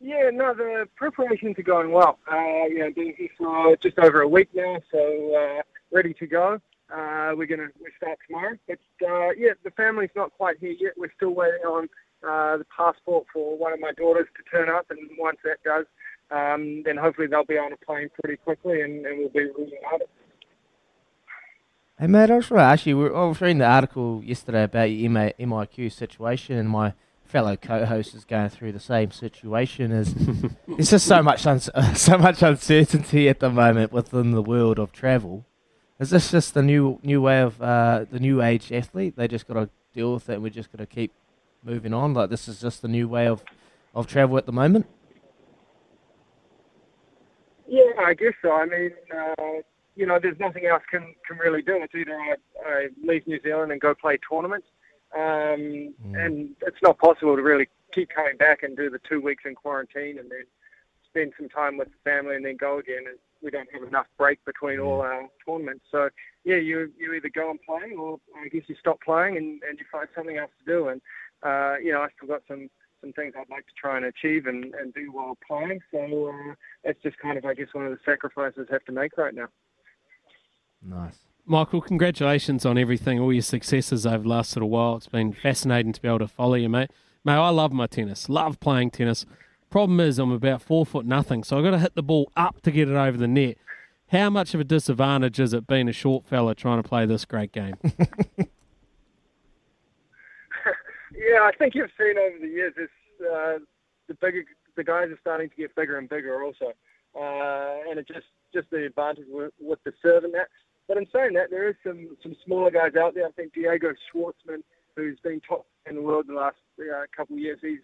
Yeah, 0.00 0.30
no, 0.32 0.54
the 0.54 0.88
preparations 0.94 1.58
are 1.58 1.62
going 1.62 1.90
well. 1.90 2.20
Uh, 2.30 2.66
you 2.68 2.78
know, 2.78 2.92
been 2.94 3.14
here 3.18 3.30
for 3.36 3.76
just 3.78 3.98
over 3.98 4.20
a 4.20 4.28
week 4.28 4.48
now, 4.54 4.76
so 4.92 5.34
uh, 5.34 5.62
ready 5.90 6.14
to 6.14 6.26
go. 6.28 6.60
Uh, 6.88 7.32
we're 7.36 7.48
gonna 7.48 7.66
we 7.82 7.90
start 7.96 8.16
tomorrow, 8.28 8.56
but 8.68 8.78
uh, 9.04 9.30
yeah, 9.36 9.54
the 9.64 9.72
family's 9.72 10.08
not 10.14 10.32
quite 10.34 10.56
here 10.58 10.76
yet. 10.78 10.92
We're 10.96 11.12
still 11.16 11.34
waiting 11.34 11.66
on 11.66 11.88
uh, 12.26 12.56
the 12.58 12.66
passport 12.76 13.26
for 13.32 13.56
one 13.56 13.72
of 13.72 13.80
my 13.80 13.92
daughters 13.92 14.26
to 14.36 14.42
turn 14.50 14.68
up, 14.68 14.86
and 14.90 14.98
once 15.18 15.38
that 15.44 15.62
does, 15.64 15.86
um, 16.30 16.82
then 16.84 16.96
hopefully 16.96 17.26
they'll 17.26 17.44
be 17.44 17.58
on 17.58 17.72
a 17.72 17.76
plane 17.84 18.08
pretty 18.20 18.36
quickly, 18.36 18.80
and, 18.82 19.06
and 19.06 19.18
we'll 19.18 19.28
be 19.28 19.40
reunited. 19.40 20.08
Hey, 21.98 22.06
mate, 22.06 22.24
I 22.30 22.38
just 22.38 22.50
want 22.50 22.60
to 22.60 22.64
ask 22.64 22.86
you. 22.86 22.96
we- 22.98 23.06
I 23.06 23.24
was 23.24 23.40
reading 23.40 23.58
the 23.58 23.66
article 23.66 24.22
yesterday 24.24 24.62
about 24.64 24.84
your 24.90 25.10
MA, 25.10 25.30
MIQ 25.38 25.90
situation, 25.90 26.56
and 26.56 26.68
my 26.68 26.94
fellow 27.24 27.56
co-host 27.56 28.14
is 28.14 28.24
going 28.24 28.48
through 28.48 28.72
the 28.72 28.80
same 28.80 29.10
situation. 29.10 29.90
As 29.92 30.14
there's 30.68 30.90
just 30.90 31.06
so 31.06 31.22
much 31.22 31.44
uns 31.46 31.68
so 31.94 32.16
much 32.16 32.42
uncertainty 32.42 33.28
at 33.28 33.40
the 33.40 33.50
moment 33.50 33.92
within 33.92 34.30
the 34.30 34.42
world 34.42 34.78
of 34.78 34.92
travel. 34.92 35.44
Is 35.98 36.10
this 36.10 36.30
just 36.30 36.54
the 36.54 36.62
new 36.62 37.00
new 37.02 37.20
way 37.20 37.40
of 37.42 37.60
uh, 37.60 38.06
the 38.10 38.20
new 38.20 38.40
age 38.42 38.70
athlete? 38.72 39.16
They 39.16 39.26
just 39.26 39.48
got 39.48 39.54
to 39.54 39.68
deal 39.92 40.14
with 40.14 40.28
it, 40.30 40.34
and 40.34 40.42
we're 40.42 40.50
just 40.50 40.70
got 40.70 40.78
to 40.78 40.86
keep 40.86 41.12
moving 41.68 41.94
on. 41.94 42.14
Like 42.14 42.30
this 42.30 42.48
is 42.48 42.60
just 42.60 42.82
the 42.82 42.88
new 42.88 43.06
way 43.06 43.26
of 43.26 43.44
of 43.94 44.06
travel 44.06 44.38
at 44.38 44.46
the 44.46 44.52
moment. 44.52 44.86
Yeah, 47.66 47.92
I 47.98 48.14
guess 48.14 48.32
so. 48.40 48.52
I 48.52 48.64
mean, 48.64 48.92
uh, 49.14 49.60
you 49.94 50.06
know, 50.06 50.18
there's 50.20 50.38
nothing 50.40 50.66
else 50.66 50.82
can 50.90 51.14
can 51.26 51.36
really 51.38 51.62
do. 51.62 51.76
It's 51.76 51.94
either 51.94 52.18
I, 52.18 52.36
I 52.66 52.88
leave 53.04 53.26
New 53.26 53.40
Zealand 53.42 53.72
and 53.72 53.80
go 53.80 53.94
play 53.94 54.18
tournaments, 54.28 54.66
um, 55.14 55.94
and 56.14 56.50
it's 56.66 56.82
not 56.82 56.98
possible 56.98 57.36
to 57.36 57.42
really 57.42 57.68
keep 57.92 58.10
coming 58.10 58.36
back 58.36 58.62
and 58.62 58.76
do 58.76 58.90
the 58.90 59.00
two 59.08 59.20
weeks 59.20 59.44
in 59.46 59.54
quarantine 59.54 60.18
and 60.18 60.30
then 60.30 60.44
spend 61.08 61.32
some 61.38 61.48
time 61.48 61.76
with 61.76 61.88
the 61.88 62.10
family 62.10 62.36
and 62.36 62.44
then 62.44 62.56
go 62.56 62.78
again. 62.78 63.04
And 63.06 63.18
we 63.42 63.50
don't 63.50 63.68
have 63.72 63.82
enough 63.82 64.06
break 64.16 64.44
between 64.44 64.80
all 64.80 65.00
our 65.00 65.28
tournaments. 65.46 65.84
So 65.90 66.08
yeah, 66.44 66.56
you 66.56 66.90
you 66.98 67.12
either 67.12 67.28
go 67.28 67.50
and 67.50 67.60
play, 67.62 67.92
or 67.96 68.18
I 68.40 68.48
guess 68.48 68.62
you 68.66 68.76
stop 68.80 69.00
playing 69.02 69.36
and, 69.36 69.62
and 69.68 69.78
you 69.78 69.84
find 69.92 70.08
something 70.14 70.38
else 70.38 70.50
to 70.64 70.72
do. 70.72 70.88
And 70.88 71.00
uh, 71.42 71.74
you 71.82 71.92
know, 71.92 72.00
I 72.00 72.08
still 72.16 72.28
got 72.28 72.42
some 72.48 72.68
some 73.00 73.12
things 73.12 73.34
I'd 73.38 73.50
like 73.50 73.66
to 73.66 73.72
try 73.80 73.96
and 73.96 74.06
achieve 74.06 74.46
and, 74.46 74.74
and 74.74 74.92
do 74.92 75.12
while 75.12 75.38
playing. 75.46 75.80
So 75.92 76.28
uh, 76.28 76.54
that's 76.84 77.00
just 77.02 77.16
kind 77.18 77.38
of, 77.38 77.44
I 77.44 77.54
guess, 77.54 77.68
one 77.72 77.86
of 77.86 77.92
the 77.92 77.98
sacrifices 78.04 78.66
I 78.70 78.72
have 78.72 78.84
to 78.86 78.92
make 78.92 79.16
right 79.16 79.34
now. 79.34 79.46
Nice. 80.82 81.18
Michael, 81.46 81.80
congratulations 81.80 82.66
on 82.66 82.76
everything, 82.76 83.18
all 83.18 83.32
your 83.32 83.42
successes 83.42 84.04
over 84.04 84.24
the 84.24 84.28
last 84.28 84.54
little 84.54 84.68
while. 84.68 84.96
It's 84.96 85.06
been 85.06 85.32
fascinating 85.32 85.92
to 85.92 86.02
be 86.02 86.08
able 86.08 86.18
to 86.18 86.28
follow 86.28 86.54
you, 86.54 86.68
mate. 86.68 86.90
Mate, 87.24 87.34
I 87.34 87.48
love 87.50 87.72
my 87.72 87.86
tennis, 87.86 88.28
love 88.28 88.60
playing 88.60 88.90
tennis. 88.90 89.24
Problem 89.70 89.98
is, 90.00 90.18
I'm 90.18 90.30
about 90.30 90.62
four 90.62 90.84
foot 90.84 91.06
nothing, 91.06 91.44
so 91.44 91.58
I've 91.58 91.64
got 91.64 91.70
to 91.70 91.78
hit 91.78 91.94
the 91.94 92.02
ball 92.02 92.30
up 92.36 92.60
to 92.62 92.70
get 92.70 92.88
it 92.88 92.96
over 92.96 93.16
the 93.16 93.28
net. 93.28 93.56
How 94.08 94.30
much 94.30 94.54
of 94.54 94.60
a 94.60 94.64
disadvantage 94.64 95.38
is 95.40 95.52
it 95.52 95.66
being 95.66 95.88
a 95.88 95.92
short 95.92 96.26
fella 96.26 96.54
trying 96.54 96.82
to 96.82 96.88
play 96.88 97.06
this 97.06 97.24
great 97.24 97.52
game? 97.52 97.76
Yeah, 101.18 101.40
I 101.42 101.50
think 101.58 101.74
you've 101.74 101.90
seen 101.98 102.16
over 102.16 102.38
the 102.40 102.46
years 102.46 102.74
this 102.76 102.88
uh, 103.20 103.58
the 104.06 104.14
bigger 104.20 104.44
the 104.76 104.84
guys 104.84 105.10
are 105.10 105.18
starting 105.20 105.50
to 105.50 105.56
get 105.56 105.74
bigger 105.74 105.98
and 105.98 106.08
bigger 106.08 106.42
also, 106.42 106.72
uh, 107.18 107.90
and 107.90 107.98
it 107.98 108.06
just 108.06 108.26
just 108.54 108.70
the 108.70 108.86
advantage 108.86 109.26
with, 109.28 109.52
with 109.60 109.82
the 109.84 109.92
serve 110.00 110.24
and 110.24 110.32
that. 110.34 110.48
But 110.86 110.96
in 110.96 111.06
saying 111.12 111.34
that, 111.34 111.50
there 111.50 111.68
is 111.68 111.74
some 111.84 112.16
some 112.22 112.36
smaller 112.46 112.70
guys 112.70 112.92
out 112.98 113.14
there. 113.14 113.26
I 113.26 113.32
think 113.32 113.52
Diego 113.52 113.92
Schwartzman, 114.08 114.62
who's 114.96 115.18
been 115.20 115.40
top 115.40 115.66
in 115.86 115.96
the 115.96 116.02
world 116.02 116.26
the 116.28 116.34
last 116.34 116.56
uh, 116.80 117.04
couple 117.14 117.34
of 117.34 117.40
years, 117.40 117.58
he's 117.60 117.80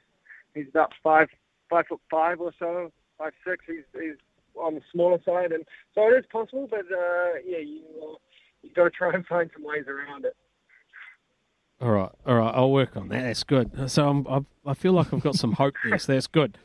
he's 0.55 0.69
about 0.69 0.93
five 1.03 1.29
five 1.69 1.87
foot 1.89 2.01
five 2.09 2.41
or 2.41 2.53
so, 2.59 2.93
five 3.19 3.33
six. 3.47 3.65
He's 3.67 3.85
he's 4.01 4.17
on 4.55 4.77
the 4.77 4.81
smaller 4.93 5.19
side, 5.25 5.51
and 5.51 5.65
so 5.95 6.09
it 6.09 6.19
is 6.19 6.25
possible. 6.31 6.69
But 6.71 6.87
uh, 6.87 7.43
yeah, 7.45 7.59
you 7.59 7.83
uh, 8.01 8.15
you 8.63 8.71
got 8.75 8.85
to 8.85 8.91
try 8.91 9.13
and 9.13 9.27
find 9.27 9.51
some 9.53 9.65
ways 9.65 9.85
around 9.89 10.25
it. 10.25 10.37
All 11.85 11.91
right, 11.91 12.11
all 12.25 12.37
right, 12.37 12.55
I'll 12.55 12.71
work 12.71 12.97
on 12.97 13.09
that. 13.11 13.25
That's 13.25 13.45
good. 13.45 13.91
So 13.91 14.09
I'm, 14.09 14.27
I, 14.27 14.71
I 14.71 14.73
feel 14.73 14.95
like 14.95 15.13
I've 15.13 15.21
got 15.21 15.35
some 15.35 15.53
hope 15.53 15.75
there. 15.85 15.99
So 15.99 16.15
that's 16.15 16.27
good, 16.27 16.57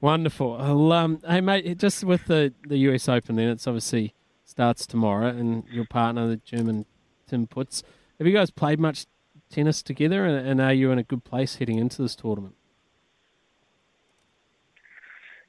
wonderful. 0.00 0.56
I'll, 0.58 0.92
um, 0.92 1.20
hey 1.28 1.42
mate, 1.42 1.76
just 1.76 2.02
with 2.04 2.24
the 2.24 2.54
the 2.66 2.78
US 2.78 3.06
Open, 3.06 3.36
then 3.36 3.50
it's 3.50 3.66
obviously 3.66 4.14
starts 4.46 4.86
tomorrow, 4.86 5.26
and 5.26 5.64
your 5.70 5.84
partner, 5.84 6.26
the 6.26 6.36
German 6.36 6.86
Tim 7.26 7.46
Putz. 7.46 7.82
Have 8.16 8.26
you 8.26 8.32
guys 8.32 8.50
played 8.50 8.80
much 8.80 9.04
tennis 9.50 9.82
together, 9.82 10.24
and, 10.24 10.46
and 10.48 10.58
are 10.58 10.72
you 10.72 10.90
in 10.90 10.98
a 10.98 11.02
good 11.02 11.22
place 11.22 11.56
heading 11.56 11.78
into 11.78 12.00
this 12.00 12.16
tournament? 12.16 12.54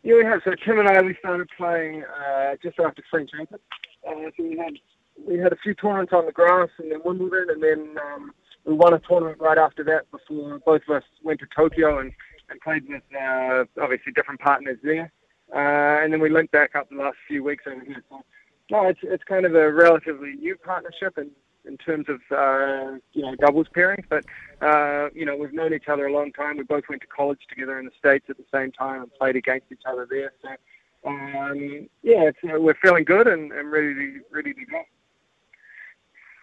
Yeah, 0.04 0.16
we 0.16 0.26
have. 0.26 0.42
So 0.44 0.52
Tim 0.66 0.80
and 0.80 0.90
I, 0.90 1.02
we 1.02 1.16
started 1.20 1.48
playing 1.56 2.04
uh, 2.04 2.56
just 2.62 2.78
after 2.78 3.02
French 3.10 3.30
Open. 3.42 3.60
Uh, 4.06 4.32
so 4.36 4.44
we 4.44 4.58
had 4.58 4.74
we 5.26 5.38
had 5.38 5.54
a 5.54 5.58
few 5.64 5.74
tournaments 5.76 6.12
on 6.12 6.26
the 6.26 6.34
grass, 6.34 6.68
and 6.78 6.92
then 6.92 7.00
Wimbledon, 7.06 7.46
and 7.52 7.64
then 7.64 7.96
um, 8.14 8.34
we 8.66 8.74
won 8.74 8.94
a 8.94 9.00
tournament 9.00 9.40
right 9.40 9.58
after 9.58 9.84
that. 9.86 10.10
Before 10.12 10.60
both 10.66 10.82
of 10.88 10.98
us 10.98 11.04
went 11.22 11.40
to 11.42 11.48
Tokyo 11.56 12.00
and, 12.00 12.12
and 12.50 12.60
played 12.62 12.88
with 12.88 13.04
uh, 13.14 13.66
obviously 13.82 14.12
different 14.14 14.40
partners 14.40 14.78
there. 14.84 15.12
Uh, 15.54 16.04
and 16.04 16.12
then 16.12 16.20
we 16.20 16.30
linked 16.30 16.52
back 16.52 16.76
up 16.76 16.90
the 16.90 16.96
last 16.96 17.18
few 17.28 17.44
weeks 17.44 17.66
over 17.68 17.84
here. 17.86 18.04
So, 18.10 18.24
no, 18.72 18.88
it's 18.88 19.00
it's 19.04 19.24
kind 19.26 19.46
of 19.46 19.54
a 19.56 19.72
relatively 19.72 20.34
new 20.34 20.56
partnership 20.56 21.18
in 21.18 21.30
in 21.66 21.78
terms 21.78 22.08
of 22.10 22.20
uh, 22.32 22.98
you 23.14 23.22
know 23.22 23.36
doubles 23.36 23.68
pairings, 23.76 24.06
but 24.10 24.26
uh, 24.62 25.10
you 25.14 25.26
know 25.26 25.36
we've 25.36 25.54
known 25.54 25.74
each 25.74 25.88
other 25.88 26.08
a 26.08 26.14
long 26.14 26.32
time. 26.32 26.58
We 26.58 26.64
both 26.64 26.86
went 26.90 27.02
to 27.02 27.08
college 27.08 27.40
together 27.50 27.78
in 27.80 27.86
the 27.86 27.92
states 27.98 28.26
at 28.30 28.38
the 28.38 28.46
same 28.54 28.72
time 28.72 29.04
and 29.04 29.14
played 29.14 29.36
against 29.36 29.72
each 29.72 29.84
other 29.86 30.08
there. 30.10 30.34
So 30.42 30.50
um, 31.10 31.88
yeah, 32.02 32.30
it's, 32.30 32.38
uh, 32.44 32.60
we're 32.60 32.76
feeling 32.82 33.04
good 33.04 33.28
and, 33.28 33.52
and 33.52 33.72
ready 33.72 33.94
to 33.94 34.22
ready 34.32 34.54
to 34.54 34.66
go. 34.66 34.84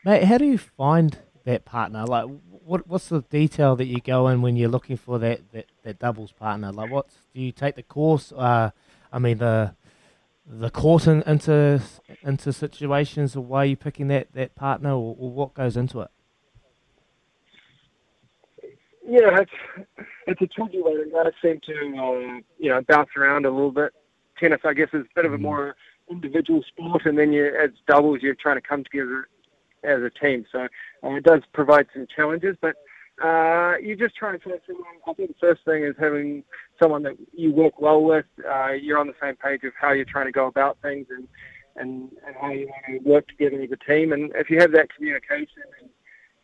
Mate, 0.05 0.25
how 0.25 0.39
do 0.39 0.47
you 0.47 0.59
find 0.59 1.19
that 1.45 1.65
partner? 1.65 2.05
Like, 2.05 2.27
what 2.65 2.87
what's 2.87 3.09
the 3.09 3.23
detail 3.23 3.77
that 3.77 3.87
you 3.87 4.01
go 4.01 4.29
in 4.29 4.43
when 4.43 4.57
you're 4.57 4.69
looking 4.69 4.97
for 4.97 5.19
that, 5.19 5.41
that, 5.53 5.67
that 5.83 5.99
doubles 5.99 6.33
partner? 6.33 6.73
Like, 6.73 6.91
what 6.91 7.07
do 7.35 7.41
you 7.41 7.53
take 7.53 7.77
the 7.77 7.83
course? 7.83 8.33
Uh, 8.33 8.71
I 9.13 9.19
mean 9.19 9.39
the 9.39 9.75
the 10.47 10.71
court 10.71 11.07
in, 11.07 11.23
into 11.23 11.81
into 12.23 12.53
situations, 12.53 13.37
or 13.37 13.45
why 13.45 13.63
are 13.63 13.67
you 13.67 13.77
picking 13.77 14.09
that 14.09 14.33
that 14.35 14.55
partner, 14.55 14.91
or, 14.91 15.17
or 15.19 15.31
what 15.31 15.55
goes 15.55 15.77
into 15.77 16.01
it? 16.01 16.11
Yeah, 19.07 19.41
it's 19.41 19.89
it's 20.27 20.43
a 20.43 20.47
tricky 20.47 20.81
one. 20.81 21.01
It 21.01 21.13
does 21.13 21.33
seem 21.43 21.61
to 21.67 21.99
um, 21.99 22.45
you 22.59 22.71
know 22.71 22.81
bounce 22.89 23.11
around 23.17 23.47
a 23.47 23.51
little 23.51 23.73
bit. 23.73 23.93
Tennis, 24.39 24.61
I 24.65 24.73
guess, 24.73 24.89
is 24.93 25.03
a 25.03 25.15
bit 25.15 25.27
of 25.27 25.35
a 25.35 25.39
more 25.39 25.77
individual 26.11 26.63
sport, 26.67 27.03
and 27.05 27.19
then 27.19 27.33
you 27.33 27.47
as 27.47 27.71
doubles, 27.87 28.21
you're 28.23 28.35
trying 28.35 28.57
to 28.57 28.67
come 28.67 28.85
together 28.85 29.29
as 29.85 30.03
a 30.03 30.11
team. 30.11 30.45
So 30.51 30.67
uh, 31.05 31.15
it 31.15 31.25
does 31.25 31.43
provide 31.53 31.87
some 31.95 32.07
challenges, 32.15 32.57
but 32.61 32.77
uh, 33.23 33.77
you're 33.83 33.97
just 33.97 34.17
try 34.17 34.33
and 34.33 34.43
find 34.43 34.61
someone. 34.67 34.85
I 35.07 35.13
think 35.13 35.29
the 35.29 35.35
first 35.41 35.65
thing 35.65 35.85
is 35.85 35.95
having 35.99 36.43
someone 36.81 37.03
that 37.03 37.17
you 37.33 37.53
work 37.53 37.81
well 37.81 38.03
with. 38.03 38.25
Uh, 38.49 38.73
you're 38.73 38.99
on 38.99 39.09
the 39.09 39.15
same 39.21 39.37
page 39.37 39.63
of 39.65 39.73
how 39.79 39.93
you're 39.93 40.07
trying 40.07 40.27
to 40.27 40.33
go 40.33 40.47
about 40.47 40.79
things 40.83 41.07
and 41.11 41.29
and, 41.77 42.11
and 42.27 42.37
how 42.41 42.51
you 42.51 42.67
want 42.67 42.85
to 42.89 43.09
work 43.09 43.29
together 43.29 43.61
as 43.63 43.71
a 43.71 43.91
team. 43.91 44.13
And 44.13 44.33
if 44.35 44.51
you 44.51 44.59
have 44.59 44.73
that 44.73 44.95
communication 44.95 45.63
and, 45.81 45.91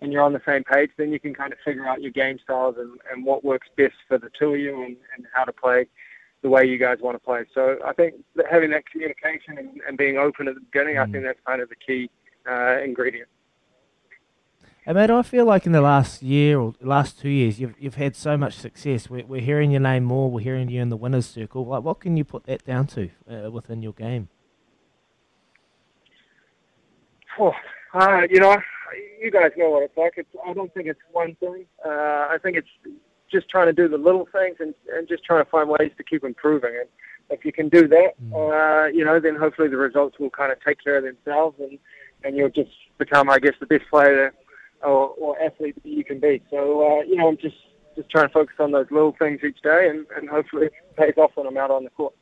and 0.01 0.13
you're 0.13 0.23
on 0.23 0.33
the 0.33 0.43
same 0.47 0.65
page, 0.65 0.91
then 0.97 1.13
you 1.13 1.21
can 1.21 1.35
kind 1.35 1.53
of 1.53 1.59
figure 1.65 1.87
out 1.87 2.01
your 2.01 2.13
game 2.13 2.39
styles 2.43 2.77
and, 2.79 2.99
and 3.13 3.25
what 3.25 3.45
works 3.45 3.69
best 3.77 3.95
for 4.09 4.19
the 4.19 4.31
two 4.39 4.55
of 4.55 4.61
you 4.61 4.83
and, 4.83 4.97
and 5.17 5.27
how 5.35 5.45
to 5.45 5.53
play 5.53 5.87
the 6.43 6.49
way 6.49 6.65
you 6.65 6.79
guys 6.79 6.99
want 7.01 7.17
to 7.17 7.19
play. 7.19 7.45
So 7.55 7.79
I 7.85 7.93
think 7.93 8.15
that 8.37 8.47
having 8.51 8.71
that 8.71 8.85
communication 8.91 9.59
and, 9.59 9.81
and 9.87 9.99
being 9.99 10.17
open 10.17 10.49
at 10.49 10.55
the 10.55 10.61
beginning, 10.61 10.99
I 10.99 11.07
think 11.07 11.25
that's 11.25 11.41
kind 11.47 11.61
of 11.61 11.69
the 11.69 11.77
key 11.77 12.11
uh, 12.49 12.79
ingredient. 12.83 13.29
And 14.89 14.97
mate, 14.97 15.11
I 15.11 15.23
feel 15.23 15.45
like 15.45 15.67
in 15.67 15.73
the 15.73 15.81
last 15.81 16.23
year 16.23 16.61
or 16.61 16.75
last 16.81 17.19
two 17.19 17.29
years, 17.29 17.59
you've 17.59 17.75
you've 17.77 17.97
had 17.97 18.15
so 18.15 18.37
much 18.37 18.55
success. 18.55 19.11
We're, 19.11 19.27
we're 19.27 19.41
hearing 19.41 19.73
your 19.73 19.81
name 19.81 20.05
more. 20.05 20.31
We're 20.31 20.41
hearing 20.41 20.69
you 20.69 20.81
in 20.81 20.91
the 20.91 20.97
winners' 20.97 21.27
circle. 21.27 21.67
Like, 21.67 21.83
what 21.83 21.99
can 21.99 22.17
you 22.17 22.25
put 22.25 22.45
that 22.45 22.65
down 22.65 22.87
to 22.89 23.11
uh, 23.29 23.51
within 23.51 23.83
your 23.83 23.95
game? 23.95 24.29
Oh, 27.39 27.53
uh, 27.95 28.23
you 28.31 28.39
know, 28.39 28.57
you 29.21 29.31
guys 29.31 29.51
know 29.57 29.71
what 29.71 29.83
it's 29.83 29.97
like. 29.97 30.15
It's, 30.17 30.29
I 30.47 30.53
don't 30.53 30.73
think 30.73 30.87
it's 30.87 31.01
one 31.13 31.35
thing. 31.37 31.67
Uh, 31.85 31.89
I 32.31 32.37
think 32.41 32.57
it's 32.57 32.69
just 33.31 33.49
trying 33.49 33.67
to 33.67 33.73
do 33.73 33.89
the 33.89 33.99
little 33.99 34.29
things 34.31 34.57
and, 34.61 34.73
and 34.95 35.09
just 35.09 35.25
trying 35.25 35.45
to 35.45 35.51
find 35.51 35.69
ways 35.69 35.91
to 35.97 36.05
keep 36.05 36.23
improving. 36.23 36.75
And 36.79 36.89
if 37.29 37.45
you 37.45 37.53
can 37.53 37.69
do 37.69 37.89
that, 37.89 38.15
uh, 38.35 38.87
you 38.87 39.05
know, 39.05 39.19
then 39.19 39.35
hopefully 39.35 39.69
the 39.69 39.77
results 39.77 40.19
will 40.19 40.31
kind 40.31 40.53
of 40.53 40.59
take 40.65 40.83
care 40.83 40.97
of 40.97 41.05
themselves, 41.05 41.57
and 41.59 41.79
and 42.25 42.37
you'll 42.37 42.51
just 42.51 42.71
become, 42.99 43.31
I 43.31 43.39
guess, 43.39 43.55
the 43.61 43.67
best 43.67 43.85
player 43.91 44.33
or, 44.83 45.09
or 45.19 45.41
athlete 45.41 45.77
that 45.83 45.89
you 45.89 46.05
can 46.05 46.21
be. 46.21 46.43
So, 46.51 46.99
uh, 46.99 47.03
you 47.03 47.17
know, 47.17 47.29
I'm 47.29 47.37
just 47.39 47.57
just 47.97 48.11
trying 48.11 48.29
to 48.29 48.33
focus 48.33 48.57
on 48.59 48.73
those 48.73 48.87
little 48.91 49.17
things 49.19 49.41
each 49.43 49.63
day, 49.63 49.89
and, 49.89 50.07
and 50.17 50.29
hopefully 50.29 50.67
it 50.67 50.73
pays 50.97 51.15
off 51.17 51.31
when 51.35 51.47
I'm 51.47 51.57
out 51.57 51.71
on 51.71 51.85
the 51.85 51.91
court. 51.91 52.15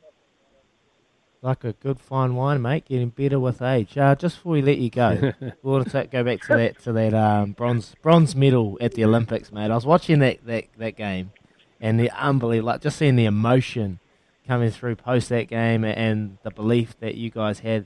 Like 1.41 1.63
a 1.63 1.73
good 1.73 1.99
fine 1.99 2.33
wine, 2.35 2.61
mate, 2.61 2.85
getting 2.85 3.09
better 3.09 3.39
with 3.39 3.61
age. 3.61 3.97
Uh, 3.97 4.15
just 4.15 4.37
before 4.37 4.53
we 4.53 4.61
let 4.61 4.77
you 4.79 4.89
go, 4.89 5.33
we 5.41 5.51
want 5.61 5.91
to 5.91 6.07
go 6.07 6.23
back 6.23 6.41
to 6.43 6.55
that 6.55 6.79
to 6.83 6.93
that 6.93 7.13
um, 7.13 7.51
bronze 7.51 7.93
bronze 8.01 8.35
medal 8.35 8.77
at 8.81 8.93
the 8.93 9.03
Olympics, 9.03 9.51
mate. 9.51 9.69
I 9.69 9.75
was 9.75 9.85
watching 9.85 10.19
that, 10.19 10.45
that, 10.45 10.65
that 10.77 10.95
game, 10.95 11.33
and 11.79 11.99
the 11.99 12.09
unbelievable, 12.11 12.67
like 12.67 12.81
just 12.81 12.97
seeing 12.97 13.15
the 13.15 13.25
emotion 13.25 13.99
coming 14.47 14.71
through 14.71 14.95
post 14.95 15.29
that 15.29 15.47
game, 15.49 15.83
and 15.83 16.37
the 16.43 16.51
belief 16.51 16.97
that 16.99 17.15
you 17.15 17.29
guys 17.29 17.59
had 17.59 17.85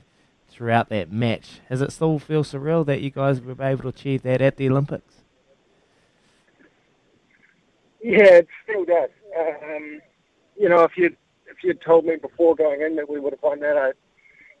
throughout 0.60 0.90
that 0.90 1.10
match. 1.10 1.60
Does 1.70 1.80
it 1.80 1.90
still 1.90 2.18
feel 2.18 2.44
surreal 2.44 2.84
that 2.84 3.00
you 3.00 3.08
guys 3.08 3.40
were 3.40 3.56
able 3.62 3.84
to 3.84 3.88
achieve 3.88 4.20
that 4.24 4.42
at 4.42 4.58
the 4.58 4.68
Olympics? 4.68 5.22
Yeah, 8.02 8.40
it 8.44 8.48
still 8.62 8.84
does. 8.84 9.08
Um, 9.38 10.02
you 10.58 10.68
know, 10.68 10.84
if 10.84 10.98
you 10.98 11.16
if 11.46 11.64
you 11.64 11.70
had 11.70 11.80
told 11.80 12.04
me 12.04 12.16
before 12.16 12.54
going 12.54 12.82
in 12.82 12.94
that 12.96 13.08
we 13.08 13.18
would 13.18 13.32
have 13.32 13.42
won 13.42 13.60
that, 13.60 13.78
I, 13.78 13.92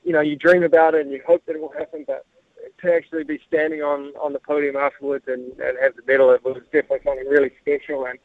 you 0.02 0.14
know, 0.14 0.22
you 0.22 0.36
dream 0.36 0.62
about 0.62 0.94
it 0.94 1.02
and 1.02 1.12
you 1.12 1.22
hope 1.26 1.44
that 1.44 1.54
it 1.54 1.60
will 1.60 1.74
happen, 1.78 2.04
but 2.06 2.24
to 2.80 2.94
actually 2.94 3.24
be 3.24 3.38
standing 3.46 3.82
on 3.82 4.14
on 4.18 4.32
the 4.32 4.38
podium 4.38 4.76
afterwards 4.76 5.26
and, 5.28 5.52
and 5.60 5.76
have 5.82 5.96
the 5.96 6.02
medal, 6.06 6.30
it 6.30 6.42
was 6.42 6.62
definitely 6.72 7.00
something 7.04 7.28
really 7.28 7.52
special. 7.60 8.06
And 8.06 8.18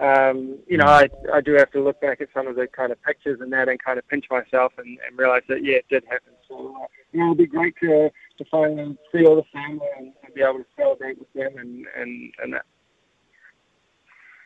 um, 0.00 0.58
you 0.66 0.78
know, 0.78 0.86
I 0.86 1.08
I 1.32 1.40
do 1.40 1.52
have 1.52 1.70
to 1.70 1.80
look 1.80 2.00
back 2.00 2.20
at 2.20 2.26
some 2.34 2.48
of 2.48 2.56
the 2.56 2.66
kind 2.66 2.90
of 2.90 3.00
pictures 3.04 3.40
and 3.40 3.52
that 3.52 3.68
and 3.68 3.80
kind 3.80 4.00
of 4.00 4.08
pinch 4.08 4.24
myself 4.32 4.72
and, 4.78 4.98
and 5.06 5.16
realize 5.16 5.42
that 5.48 5.62
yeah, 5.62 5.76
it 5.76 5.86
did 5.88 6.02
happen. 6.06 6.32
So 6.50 6.74
uh, 6.76 6.86
you 7.12 7.20
know, 7.20 7.26
it'll 7.26 7.34
be 7.36 7.46
great 7.46 7.74
to 7.80 8.10
to 8.38 8.44
finally 8.50 8.98
see 9.12 9.24
all 9.24 9.36
the 9.36 9.44
family 9.52 9.86
and, 9.98 10.12
and 10.22 10.34
be 10.34 10.42
able 10.42 10.58
to 10.58 10.66
celebrate 10.76 11.18
with 11.18 11.32
them 11.32 11.56
and 11.56 11.86
and 11.96 12.32
and 12.42 12.52
that. 12.52 12.66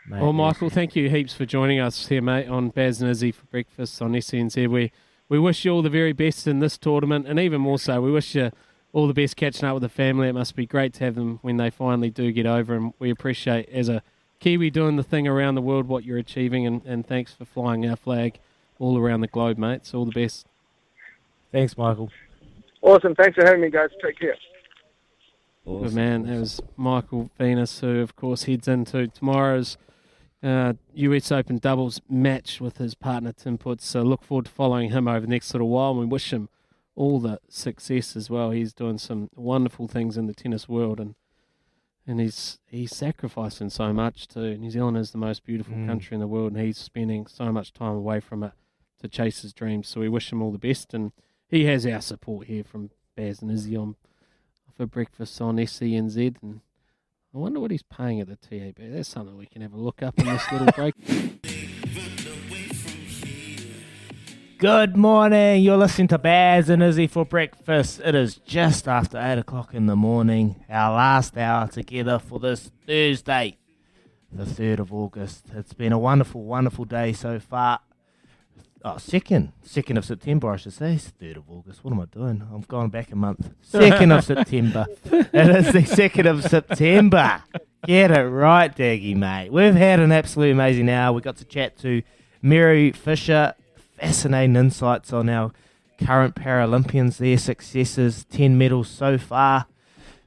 Mate, 0.06 0.20
well, 0.20 0.34
Michael, 0.34 0.68
thank 0.68 0.94
you 0.94 1.08
heaps 1.08 1.32
for 1.32 1.46
joining 1.46 1.80
us 1.80 2.08
here, 2.08 2.20
mate, 2.20 2.46
on 2.46 2.68
Baz 2.68 3.00
and 3.00 3.10
Izzy 3.10 3.32
for 3.32 3.46
breakfast 3.46 4.02
on 4.02 4.12
SENZ. 4.12 4.68
We, 4.68 4.92
we 5.30 5.38
wish 5.38 5.64
you 5.64 5.72
all 5.72 5.80
the 5.80 5.88
very 5.88 6.12
best 6.12 6.46
in 6.46 6.58
this 6.58 6.76
tournament, 6.76 7.26
and 7.26 7.40
even 7.40 7.62
more 7.62 7.78
so, 7.78 8.02
we 8.02 8.12
wish 8.12 8.34
you 8.34 8.50
all 8.92 9.06
the 9.06 9.14
best 9.14 9.34
catching 9.36 9.64
up 9.66 9.72
with 9.72 9.82
the 9.82 9.88
family. 9.88 10.28
It 10.28 10.34
must 10.34 10.56
be 10.56 10.66
great 10.66 10.92
to 10.94 11.04
have 11.04 11.14
them 11.14 11.38
when 11.40 11.56
they 11.56 11.70
finally 11.70 12.10
do 12.10 12.32
get 12.32 12.44
over, 12.44 12.74
and 12.74 12.92
we 12.98 13.08
appreciate, 13.08 13.66
as 13.70 13.88
a 13.88 14.02
Kiwi 14.40 14.68
doing 14.68 14.96
the 14.96 15.02
thing 15.02 15.26
around 15.26 15.54
the 15.54 15.62
world, 15.62 15.88
what 15.88 16.04
you're 16.04 16.18
achieving, 16.18 16.66
and, 16.66 16.82
and 16.84 17.06
thanks 17.06 17.32
for 17.32 17.46
flying 17.46 17.88
our 17.88 17.96
flag 17.96 18.40
all 18.78 18.98
around 18.98 19.22
the 19.22 19.26
globe, 19.26 19.56
mate. 19.56 19.86
So 19.86 20.00
all 20.00 20.04
the 20.04 20.12
best. 20.12 20.46
Thanks, 21.54 21.78
Michael. 21.78 22.10
Awesome. 22.82 23.14
Thanks 23.14 23.36
for 23.36 23.44
having 23.46 23.60
me, 23.60 23.70
guys. 23.70 23.90
Take 24.04 24.18
care. 24.18 24.34
Awesome. 25.64 25.84
Good 25.84 25.94
man. 25.94 26.22
That 26.26 26.40
was 26.40 26.60
Michael 26.76 27.30
Venus, 27.38 27.78
who, 27.78 28.00
of 28.00 28.16
course, 28.16 28.42
heads 28.42 28.66
into 28.66 29.06
tomorrow's 29.06 29.78
uh, 30.42 30.72
US 30.94 31.30
Open 31.30 31.58
doubles 31.58 32.00
match 32.10 32.60
with 32.60 32.78
his 32.78 32.96
partner 32.96 33.32
Tim 33.32 33.56
Putz. 33.56 33.82
So 33.82 34.02
look 34.02 34.24
forward 34.24 34.46
to 34.46 34.50
following 34.50 34.90
him 34.90 35.06
over 35.06 35.20
the 35.20 35.28
next 35.28 35.54
little 35.54 35.68
while. 35.68 35.92
And 35.92 36.00
we 36.00 36.06
wish 36.06 36.32
him 36.32 36.48
all 36.96 37.20
the 37.20 37.38
success 37.48 38.16
as 38.16 38.28
well. 38.28 38.50
He's 38.50 38.72
doing 38.74 38.98
some 38.98 39.30
wonderful 39.36 39.86
things 39.86 40.16
in 40.16 40.26
the 40.26 40.34
tennis 40.34 40.68
world, 40.68 40.98
and 40.98 41.14
and 42.04 42.20
he's 42.20 42.58
he's 42.66 42.94
sacrificing 42.94 43.70
so 43.70 43.92
much 43.92 44.26
too. 44.26 44.58
New 44.58 44.70
Zealand 44.70 44.96
is 44.96 45.12
the 45.12 45.18
most 45.18 45.44
beautiful 45.44 45.74
Mm. 45.76 45.86
country 45.86 46.16
in 46.16 46.20
the 46.20 46.26
world, 46.26 46.52
and 46.52 46.60
he's 46.60 46.78
spending 46.78 47.26
so 47.28 47.52
much 47.52 47.72
time 47.72 47.94
away 47.94 48.18
from 48.18 48.42
it 48.42 48.52
to 49.00 49.08
chase 49.08 49.42
his 49.42 49.52
dreams. 49.52 49.86
So 49.86 50.00
we 50.00 50.08
wish 50.08 50.32
him 50.32 50.42
all 50.42 50.50
the 50.50 50.58
best, 50.58 50.92
and 50.94 51.12
he 51.54 51.66
has 51.66 51.86
our 51.86 52.00
support 52.00 52.48
here 52.48 52.64
from 52.64 52.90
Baz 53.16 53.40
and 53.40 53.50
Izzy 53.50 53.76
on 53.76 53.94
for 54.76 54.86
breakfast 54.86 55.40
on 55.40 55.56
SENZ, 55.56 56.34
and 56.42 56.60
I 57.32 57.38
wonder 57.38 57.60
what 57.60 57.70
he's 57.70 57.84
paying 57.84 58.20
at 58.20 58.26
the 58.26 58.34
TAB. 58.34 58.74
That's 58.78 59.08
something 59.08 59.36
we 59.36 59.46
can 59.46 59.62
have 59.62 59.72
a 59.72 59.78
look 59.78 60.02
up 60.02 60.18
in 60.18 60.26
this 60.26 60.50
little 60.50 60.66
break. 60.72 60.94
Good 64.58 64.96
morning. 64.96 65.62
You're 65.62 65.76
listening 65.76 66.08
to 66.08 66.18
Baz 66.18 66.68
and 66.68 66.82
Izzy 66.82 67.06
for 67.06 67.24
breakfast. 67.24 68.00
It 68.04 68.16
is 68.16 68.36
just 68.38 68.88
after 68.88 69.16
8 69.16 69.38
o'clock 69.38 69.74
in 69.74 69.86
the 69.86 69.94
morning, 69.94 70.64
our 70.68 70.96
last 70.96 71.36
hour 71.36 71.68
together 71.68 72.18
for 72.18 72.40
this 72.40 72.72
Thursday, 72.84 73.58
the 74.32 74.44
3rd 74.44 74.80
of 74.80 74.92
August. 74.92 75.46
It's 75.54 75.72
been 75.74 75.92
a 75.92 75.98
wonderful, 76.00 76.42
wonderful 76.42 76.84
day 76.84 77.12
so 77.12 77.38
far. 77.38 77.78
Oh, 78.86 78.98
second, 78.98 79.52
second 79.62 79.96
of 79.96 80.04
September, 80.04 80.50
I 80.50 80.56
should 80.56 80.74
say. 80.74 80.92
It's 80.92 81.08
third 81.08 81.38
of 81.38 81.48
August. 81.48 81.82
What 81.82 81.94
am 81.94 82.00
I 82.00 82.04
doing? 82.04 82.46
I've 82.54 82.68
gone 82.68 82.90
back 82.90 83.10
a 83.12 83.16
month. 83.16 83.50
Second 83.62 84.12
of 84.12 84.22
September. 84.24 84.84
It 85.10 85.56
is 85.56 85.72
the 85.72 85.86
second 85.86 86.26
of 86.26 86.44
September. 86.44 87.42
Get 87.86 88.10
it 88.10 88.24
right, 88.24 88.76
Daggy, 88.76 89.16
mate. 89.16 89.50
We've 89.50 89.74
had 89.74 90.00
an 90.00 90.12
absolutely 90.12 90.50
amazing 90.50 90.90
hour. 90.90 91.14
We 91.14 91.22
got 91.22 91.38
to 91.38 91.46
chat 91.46 91.78
to 91.78 92.02
Mary 92.42 92.92
Fisher. 92.92 93.54
Fascinating 93.98 94.54
insights 94.54 95.14
on 95.14 95.30
our 95.30 95.52
current 95.98 96.34
Paralympians, 96.34 97.16
their 97.16 97.38
successes, 97.38 98.26
10 98.26 98.58
medals 98.58 98.90
so 98.90 99.16
far. 99.16 99.64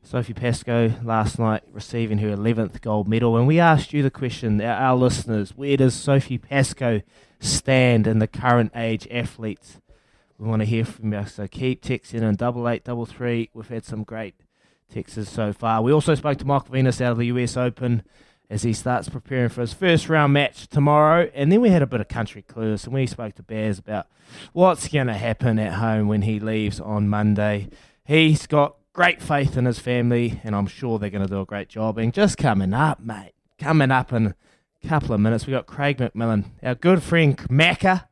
Sophie 0.08 0.34
Pascoe 0.34 0.94
last 1.04 1.38
night 1.38 1.64
receiving 1.74 2.20
her 2.20 2.34
11th 2.34 2.80
gold 2.80 3.10
medal. 3.10 3.36
And 3.36 3.46
we 3.46 3.60
asked 3.60 3.92
you 3.92 4.02
the 4.02 4.10
question, 4.10 4.62
our, 4.62 4.96
listeners, 4.96 5.52
where 5.58 5.76
does 5.76 5.94
Sophie 5.94 6.38
Pascoe 6.38 7.02
stand 7.42 8.08
in 8.08 8.20
the 8.20 8.28
current 8.28 8.72
age 8.74 9.06
athletes? 9.12 9.82
We 10.38 10.48
want 10.48 10.62
to 10.62 10.66
hear 10.66 10.86
from 10.86 11.12
you, 11.12 11.26
so 11.26 11.46
keep 11.50 11.84
texting 11.84 12.22
in 12.22 12.36
double 12.38 12.70
eight 12.70 12.86
double 12.86 13.06
three. 13.06 13.50
We've 13.54 13.68
had 13.68 13.84
some 13.84 14.04
great 14.04 14.36
texts 14.90 15.30
so 15.30 15.52
far. 15.52 15.82
We 15.82 15.92
also 15.92 16.16
spoke 16.16 16.38
to 16.38 16.46
Michael 16.46 16.72
Venus 16.72 17.02
out 17.02 17.12
of 17.12 17.18
the 17.18 17.26
US 17.26 17.58
Open 17.58 18.02
as 18.50 18.64
he 18.64 18.72
starts 18.72 19.10
preparing 19.10 19.50
for 19.50 19.60
his 19.60 19.74
first 19.74 20.08
round 20.08 20.32
match 20.32 20.68
tomorrow. 20.68 21.30
And 21.34 21.52
then 21.52 21.60
we 21.60 21.68
had 21.68 21.82
a 21.82 21.88
bit 21.88 22.00
of 22.00 22.08
country 22.08 22.44
clues, 22.44 22.86
and 22.86 22.94
we 22.94 23.08
spoke 23.08 23.36
to 23.36 23.44
Bears 23.44 23.78
about 23.78 24.08
what's 24.54 24.88
going 24.88 25.08
to 25.08 25.16
happen 25.16 25.60
at 25.60 25.74
home 25.74 26.08
when 26.08 26.22
he 26.22 26.40
leaves 26.40 26.80
on 26.80 27.10
Monday. 27.10 27.68
He's 28.06 28.48
got 28.48 28.78
great 28.98 29.22
faith 29.22 29.56
in 29.56 29.66
his 29.66 29.78
family, 29.78 30.42
and 30.44 30.56
I'm 30.56 30.66
sure 30.66 30.98
they're 30.98 31.12
going 31.12 31.22
to 31.22 31.32
do 31.32 31.40
a 31.40 31.46
great 31.46 31.70
job. 31.70 32.00
And 32.00 32.12
just 32.12 32.36
coming 32.36 32.74
up, 32.74 33.00
mate, 33.00 33.34
coming 33.60 33.92
up 33.92 34.12
in 34.12 34.34
a 34.84 34.88
couple 34.88 35.14
of 35.14 35.22
minutes, 35.22 35.46
we 35.46 35.52
got 35.52 35.68
Craig 35.68 36.00
McMillan, 36.00 36.46
our 36.64 36.74
good 36.74 37.04
friend 37.04 37.38
Macca. 37.38 38.08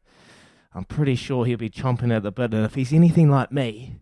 I'm 0.76 0.86
pretty 0.86 1.16
sure 1.16 1.44
he'll 1.44 1.58
be 1.58 1.72
chomping 1.72 2.16
at 2.16 2.22
the 2.22 2.32
bit, 2.32 2.54
and 2.54 2.64
if 2.64 2.76
he's 2.76 2.94
anything 2.94 3.32
like 3.32 3.52
me, 3.52 3.96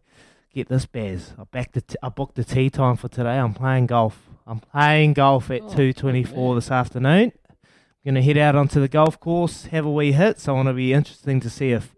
get 0.53 0.67
this, 0.67 0.85
Bears. 0.85 1.31
I 1.39 1.45
backed 1.45 1.75
the 1.75 1.81
t- 1.81 1.95
I 2.03 2.09
booked 2.09 2.35
the 2.35 2.43
tea 2.43 2.69
time 2.69 2.97
for 2.97 3.07
today. 3.07 3.37
I'm 3.39 3.53
playing 3.53 3.85
golf. 3.85 4.19
I'm 4.45 4.59
playing 4.59 5.13
golf 5.13 5.49
at 5.51 5.61
2:24 5.61 6.55
this 6.55 6.69
afternoon. 6.69 7.31
I'm 7.61 8.03
going 8.03 8.15
to 8.15 8.21
head 8.21 8.37
out 8.37 8.57
onto 8.57 8.81
the 8.81 8.89
golf 8.89 9.21
course, 9.21 9.67
have 9.67 9.85
a 9.85 9.89
wee 9.89 10.11
hit. 10.11 10.41
So 10.41 10.51
I 10.51 10.55
want 10.57 10.67
to 10.67 10.73
be 10.73 10.91
interesting 10.91 11.39
to 11.39 11.49
see 11.49 11.71
if 11.71 11.95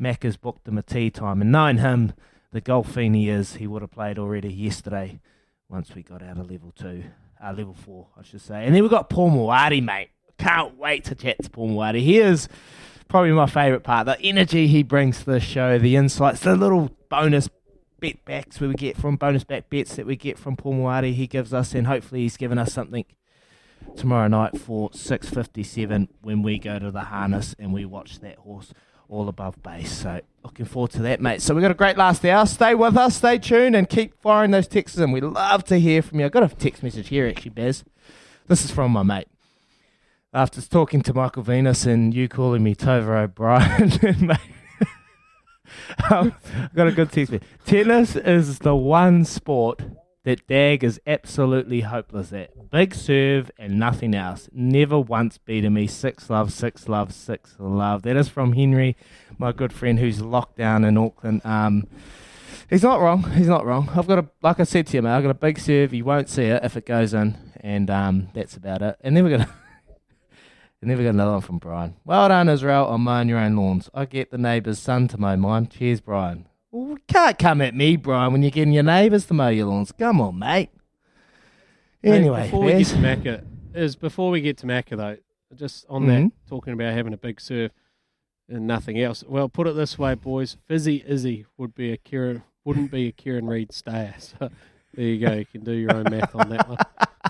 Macca's 0.00 0.36
booked 0.36 0.68
him 0.68 0.78
a 0.78 0.82
tea 0.82 1.10
time. 1.10 1.42
And 1.42 1.50
knowing 1.50 1.78
him, 1.78 2.12
the 2.58 2.62
golf 2.62 2.92
fiend 2.92 3.14
he 3.14 3.28
is, 3.28 3.54
he 3.54 3.68
would 3.68 3.82
have 3.82 3.92
played 3.92 4.18
already 4.18 4.52
yesterday 4.52 5.20
once 5.68 5.94
we 5.94 6.02
got 6.02 6.24
out 6.24 6.38
of 6.38 6.50
level 6.50 6.72
two, 6.72 7.04
uh, 7.40 7.52
level 7.52 7.72
four, 7.72 8.08
I 8.18 8.24
should 8.24 8.40
say. 8.40 8.64
And 8.66 8.74
then 8.74 8.82
we've 8.82 8.90
got 8.90 9.08
Paul 9.08 9.30
Moati, 9.30 9.80
mate. 9.80 10.08
Can't 10.38 10.76
wait 10.76 11.04
to 11.04 11.14
chat 11.14 11.36
to 11.44 11.50
Paul 11.50 11.68
Moati. 11.68 12.00
He 12.00 12.18
is 12.18 12.48
probably 13.06 13.30
my 13.30 13.46
favourite 13.46 13.84
part. 13.84 14.06
The 14.06 14.20
energy 14.22 14.66
he 14.66 14.82
brings 14.82 15.20
to 15.20 15.26
the 15.26 15.38
show, 15.38 15.78
the 15.78 15.94
insights, 15.94 16.40
the 16.40 16.56
little 16.56 16.90
bonus 17.08 17.48
bet 18.00 18.24
backs 18.24 18.58
we 18.58 18.74
get 18.74 18.96
from 18.96 19.14
bonus 19.14 19.44
back 19.44 19.70
bets 19.70 19.94
that 19.94 20.06
we 20.06 20.16
get 20.16 20.36
from 20.36 20.56
Paul 20.56 20.74
Moati 20.74 21.14
he 21.14 21.28
gives 21.28 21.54
us, 21.54 21.76
and 21.76 21.86
hopefully 21.86 22.22
he's 22.22 22.36
given 22.36 22.58
us 22.58 22.72
something 22.72 23.04
tomorrow 23.96 24.26
night 24.26 24.58
for 24.58 24.90
6.57 24.90 26.08
when 26.22 26.42
we 26.42 26.58
go 26.58 26.80
to 26.80 26.90
the 26.90 27.02
harness 27.02 27.54
and 27.56 27.72
we 27.72 27.84
watch 27.84 28.18
that 28.18 28.38
horse 28.38 28.74
all 29.08 29.28
above 29.28 29.62
base. 29.62 29.92
So 29.92 30.20
looking 30.44 30.66
forward 30.66 30.90
to 30.92 31.02
that, 31.02 31.20
mate. 31.20 31.42
So 31.42 31.54
we've 31.54 31.62
got 31.62 31.70
a 31.70 31.74
great 31.74 31.96
last 31.96 32.24
hour. 32.24 32.46
Stay 32.46 32.74
with 32.74 32.96
us, 32.96 33.16
stay 33.16 33.38
tuned, 33.38 33.74
and 33.74 33.88
keep 33.88 34.20
firing 34.20 34.50
those 34.50 34.68
texts 34.68 34.98
And 34.98 35.12
We 35.12 35.20
love 35.20 35.64
to 35.64 35.78
hear 35.78 36.02
from 36.02 36.20
you. 36.20 36.26
I've 36.26 36.32
got 36.32 36.50
a 36.50 36.54
text 36.54 36.82
message 36.82 37.08
here, 37.08 37.26
actually, 37.26 37.50
Bez. 37.50 37.84
This 38.46 38.64
is 38.64 38.70
from 38.70 38.92
my 38.92 39.02
mate. 39.02 39.28
After 40.32 40.60
talking 40.60 41.02
to 41.02 41.14
Michael 41.14 41.42
Venus 41.42 41.86
and 41.86 42.12
you 42.12 42.28
calling 42.28 42.62
me 42.62 42.74
Tova 42.74 43.24
O'Brien, 43.24 44.26
mate, 44.26 44.38
um, 46.10 46.34
I've 46.54 46.74
got 46.74 46.86
a 46.86 46.92
good 46.92 47.10
text. 47.10 47.34
Tennis 47.64 48.14
is 48.14 48.58
the 48.58 48.76
one 48.76 49.24
sport 49.24 49.82
that 50.28 50.46
Dag 50.46 50.84
is 50.84 51.00
absolutely 51.06 51.80
hopeless 51.80 52.34
at. 52.34 52.70
Big 52.70 52.94
serve 52.94 53.50
and 53.58 53.78
nothing 53.78 54.14
else. 54.14 54.50
Never 54.52 55.00
once 55.00 55.38
beaten 55.38 55.72
me. 55.72 55.86
Six 55.86 56.28
love, 56.28 56.52
six 56.52 56.86
love, 56.86 57.14
six 57.14 57.56
love. 57.58 58.02
That 58.02 58.14
is 58.14 58.28
from 58.28 58.52
Henry, 58.52 58.94
my 59.38 59.52
good 59.52 59.72
friend 59.72 59.98
who's 59.98 60.20
locked 60.20 60.58
down 60.58 60.84
in 60.84 60.98
Auckland. 60.98 61.40
Um, 61.46 61.86
he's 62.68 62.82
not 62.82 63.00
wrong. 63.00 63.22
He's 63.30 63.46
not 63.46 63.64
wrong. 63.64 63.88
I've 63.94 64.06
got 64.06 64.18
a, 64.18 64.28
like 64.42 64.60
I 64.60 64.64
said 64.64 64.86
to 64.88 64.98
you, 64.98 65.02
mate, 65.02 65.16
I've 65.16 65.22
got 65.22 65.30
a 65.30 65.34
big 65.34 65.58
serve. 65.58 65.94
You 65.94 66.04
won't 66.04 66.28
see 66.28 66.44
it 66.44 66.62
if 66.62 66.76
it 66.76 66.84
goes 66.84 67.14
in, 67.14 67.34
and 67.62 67.88
um, 67.88 68.28
that's 68.34 68.54
about 68.54 68.82
it. 68.82 68.98
And 69.00 69.16
then 69.16 69.24
we're 69.24 69.30
gonna. 69.30 69.48
And 70.80 70.88
then 70.88 70.96
we 70.96 71.02
got 71.02 71.10
another 71.10 71.32
one 71.32 71.40
from 71.40 71.58
Brian. 71.58 71.96
Well 72.04 72.28
done, 72.28 72.48
Israel, 72.48 72.86
on 72.86 73.00
mowing 73.00 73.28
your 73.28 73.40
own 73.40 73.56
lawns. 73.56 73.90
I 73.92 74.04
get 74.04 74.30
the 74.30 74.38
neighbour's 74.38 74.78
son 74.78 75.08
to 75.08 75.18
mow 75.18 75.36
mine. 75.36 75.66
Cheers, 75.66 76.00
Brian. 76.00 76.46
Well, 76.70 76.90
you 76.90 76.98
can't 77.06 77.38
come 77.38 77.60
at 77.62 77.74
me, 77.74 77.96
Brian, 77.96 78.32
when 78.32 78.42
you're 78.42 78.50
getting 78.50 78.74
your 78.74 78.82
neighbours 78.82 79.26
to 79.26 79.34
mow 79.34 79.48
your 79.48 79.66
lawns. 79.66 79.92
Come 79.92 80.20
on, 80.20 80.38
mate. 80.38 80.70
Anyway, 82.04 82.40
hey, 82.40 82.46
before 82.46 82.64
we 82.64 82.72
get 82.72 82.86
to 82.88 82.96
Macca, 82.96 83.44
is 83.74 83.96
before 83.96 84.30
we 84.30 84.40
get 84.40 84.56
to 84.58 84.66
Macca 84.66 84.96
though, 84.96 85.16
just 85.56 85.84
on 85.88 86.04
Mhm. 86.04 86.06
that 86.06 86.32
talking 86.48 86.72
about 86.72 86.92
having 86.94 87.12
a 87.12 87.16
big 87.16 87.40
surf 87.40 87.72
and 88.48 88.66
nothing 88.66 89.00
else. 89.00 89.24
Well, 89.26 89.48
put 89.48 89.66
it 89.66 89.72
this 89.74 89.98
way, 89.98 90.14
boys. 90.14 90.56
Fizzy 90.66 91.02
Izzy 91.06 91.46
would 91.56 91.74
be 91.74 91.90
a 91.92 91.96
Kieran 91.96 92.42
wouldn't 92.64 92.90
be 92.90 93.08
a 93.08 93.12
Kieran 93.12 93.46
Read 93.46 93.72
stayer. 93.72 94.14
So 94.18 94.50
there 94.94 95.04
you 95.06 95.26
go. 95.26 95.32
You 95.34 95.46
can 95.46 95.64
do 95.64 95.72
your 95.72 95.94
own 95.94 96.04
math 96.10 96.34
on 96.34 96.48
that 96.50 96.68
one. 96.68 96.78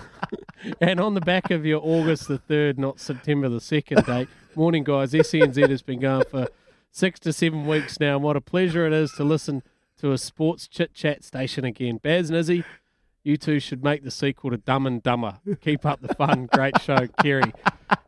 and 0.81 0.99
on 0.99 1.13
the 1.13 1.21
back 1.21 1.49
of 1.51 1.65
your 1.65 1.81
August 1.83 2.27
the 2.27 2.37
third, 2.37 2.77
not 2.79 2.99
September 2.99 3.47
the 3.49 3.59
second 3.61 4.05
date. 4.05 4.27
Morning, 4.55 4.83
guys. 4.83 5.13
SENZ 5.13 5.69
has 5.69 5.81
been 5.81 5.99
going 5.99 6.25
for 6.29 6.47
six 6.91 7.19
to 7.21 7.33
seven 7.33 7.65
weeks 7.65 7.99
now, 7.99 8.15
and 8.15 8.23
what 8.23 8.35
a 8.35 8.41
pleasure 8.41 8.85
it 8.85 8.93
is 8.93 9.11
to 9.13 9.23
listen 9.23 9.63
to 9.99 10.11
a 10.11 10.17
sports 10.17 10.67
chit 10.67 10.93
chat 10.93 11.23
station 11.23 11.65
again. 11.65 11.99
Baz 12.01 12.29
and 12.29 12.37
Izzy, 12.37 12.63
you 13.23 13.37
two 13.37 13.59
should 13.59 13.83
make 13.83 14.03
the 14.03 14.11
sequel 14.11 14.51
to 14.51 14.57
Dumb 14.57 14.87
and 14.87 15.03
Dumber. 15.03 15.39
Keep 15.61 15.85
up 15.85 16.01
the 16.01 16.13
fun. 16.15 16.47
Great 16.51 16.81
show, 16.81 17.07
Kerry. 17.21 17.53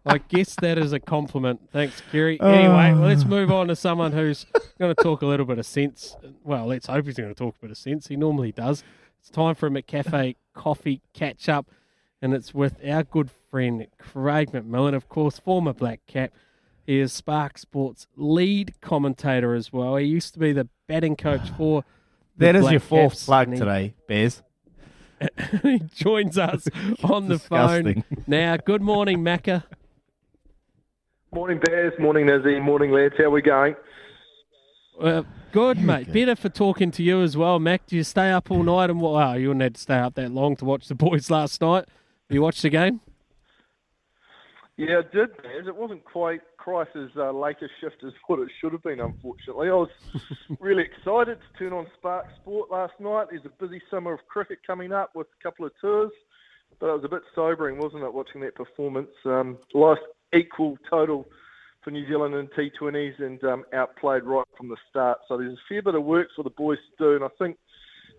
I 0.06 0.18
guess 0.18 0.56
that 0.62 0.78
is 0.78 0.94
a 0.94 1.00
compliment. 1.00 1.70
Thanks, 1.72 2.02
Kerry. 2.12 2.40
Anyway, 2.40 2.94
well, 2.94 3.08
let's 3.08 3.26
move 3.26 3.52
on 3.52 3.68
to 3.68 3.76
someone 3.76 4.14
who's 4.14 4.46
going 4.80 4.96
to 4.96 5.04
talk 5.04 5.22
a 5.22 5.26
little 5.26 5.46
bit 5.46 5.60
of 5.60 5.66
sense. 5.66 6.16
Well, 6.44 6.66
let's 6.66 6.88
hope 6.88 7.06
he's 7.06 7.18
going 7.18 7.30
to 7.30 7.36
talk 7.36 7.56
a 7.58 7.62
bit 7.62 7.72
of 7.72 7.78
sense. 7.78 8.08
He 8.08 8.16
normally 8.16 8.52
does. 8.52 8.84
It's 9.20 9.30
time 9.30 9.54
for 9.54 9.68
a 9.68 9.70
McCafe 9.70 10.36
coffee 10.54 11.02
catch 11.14 11.48
up, 11.50 11.70
and 12.22 12.34
it's 12.34 12.54
with 12.54 12.78
our 12.88 13.04
good 13.04 13.30
friend 13.52 13.86
Craig 14.00 14.52
McMillan, 14.52 14.96
of 14.96 15.08
course, 15.08 15.40
former 15.40 15.74
Black 15.74 16.00
Cap. 16.08 16.32
He 16.86 17.00
is 17.00 17.14
Spark 17.14 17.58
Sports 17.58 18.08
lead 18.16 18.74
commentator 18.82 19.54
as 19.54 19.72
well. 19.72 19.96
He 19.96 20.06
used 20.06 20.34
to 20.34 20.40
be 20.40 20.52
the 20.52 20.68
batting 20.88 21.16
coach 21.16 21.50
for. 21.58 21.84
the 22.38 22.46
that 22.48 22.56
is 22.56 22.62
Black 22.62 22.72
your 22.72 22.80
fourth 22.80 23.14
Caps, 23.14 23.26
plug 23.26 23.52
he- 23.52 23.58
today, 23.58 23.94
Bez. 24.08 24.42
he 25.62 25.80
joins 25.94 26.38
us 26.38 26.68
on 27.04 27.28
the 27.28 27.38
phone 27.38 28.04
now. 28.26 28.58
Good 28.58 28.82
morning, 28.82 29.20
Macca. 29.20 29.64
Morning, 31.34 31.60
Bears. 31.64 31.94
Morning, 32.00 32.28
Izzy. 32.28 32.60
Morning, 32.60 32.92
lads. 32.92 33.14
How 33.18 33.30
we 33.30 33.42
going? 33.42 33.76
Uh, 35.00 35.24
good, 35.52 35.78
mate. 35.80 36.12
Better 36.12 36.36
for 36.36 36.50
talking 36.50 36.92
to 36.92 37.04
you 37.04 37.22
as 37.22 37.38
well, 37.38 37.60
Mac. 37.60 37.86
Do 37.88 37.96
you 37.96 38.04
stay 38.04 38.32
up 38.32 38.52
all 38.52 38.64
night? 38.64 38.90
And 38.90 39.00
what? 39.00 39.14
Wow, 39.14 39.34
you 39.36 39.50
wouldn't 39.50 39.62
have 39.64 39.74
to 39.74 39.80
stay 39.80 39.96
up 39.98 40.16
that 40.16 40.32
long 40.32 40.56
to 40.58 40.66
watch 40.66 40.88
the 40.88 40.96
boys 40.96 41.30
last 41.30 41.62
night. 41.62 41.86
You 42.30 42.42
watched 42.42 42.64
the 42.64 42.70
game? 42.70 43.00
Yeah, 44.78 45.00
I 45.00 45.16
did. 45.16 45.30
It 45.68 45.76
wasn't 45.76 46.04
quite 46.06 46.42
Christ's 46.58 47.12
uh, 47.18 47.32
latest 47.32 47.72
shift 47.82 47.98
as 48.06 48.14
what 48.28 48.40
it 48.40 48.50
should 48.60 48.72
have 48.72 48.84
been, 48.84 49.00
unfortunately. 49.00 49.70
I 49.70 49.74
was 49.74 49.90
really 50.60 50.84
excited 50.84 51.38
to 51.40 51.60
turn 51.60 51.74
on 51.74 51.88
Spark 51.98 52.26
Sport 52.42 52.72
last 52.72 52.94
night. 53.00 53.28
There's 53.30 53.46
a 53.46 53.64
busy 53.64 53.82
summer 53.92 54.14
of 54.14 54.20
cricket 54.28 54.60
coming 54.66 54.92
up 54.92 55.12
with 55.14 55.28
a 55.28 55.44
couple 55.44 55.66
of 55.66 55.74
tours, 55.82 56.12
but 56.80 56.88
it 56.88 56.94
was 56.94 57.04
a 57.04 57.10
bit 57.10 57.22
sobering, 57.36 57.80
wasn't 57.80 58.04
it, 58.04 58.14
watching 58.14 58.42
that 58.42 58.56
performance? 58.56 59.12
Um, 59.26 59.58
lost 59.74 60.02
equal 60.34 60.78
total 60.90 61.26
for 61.84 61.92
New 61.92 62.08
Zealand 62.08 62.36
in 62.36 62.48
T20s 62.48 63.22
and 63.22 63.44
um, 63.44 63.64
outplayed 63.74 64.24
right 64.24 64.48
from 64.58 64.70
the 64.70 64.78
start. 64.90 65.20
So 65.28 65.38
there's 65.38 65.54
a 65.54 65.62
fair 65.68 65.82
bit 65.82 65.96
of 65.96 66.04
work 66.04 66.30
for 66.36 66.44
the 66.44 66.50
boys 66.50 66.78
to 66.98 67.04
do, 67.04 67.16
and 67.16 67.24
I 67.24 67.30
think 67.38 67.58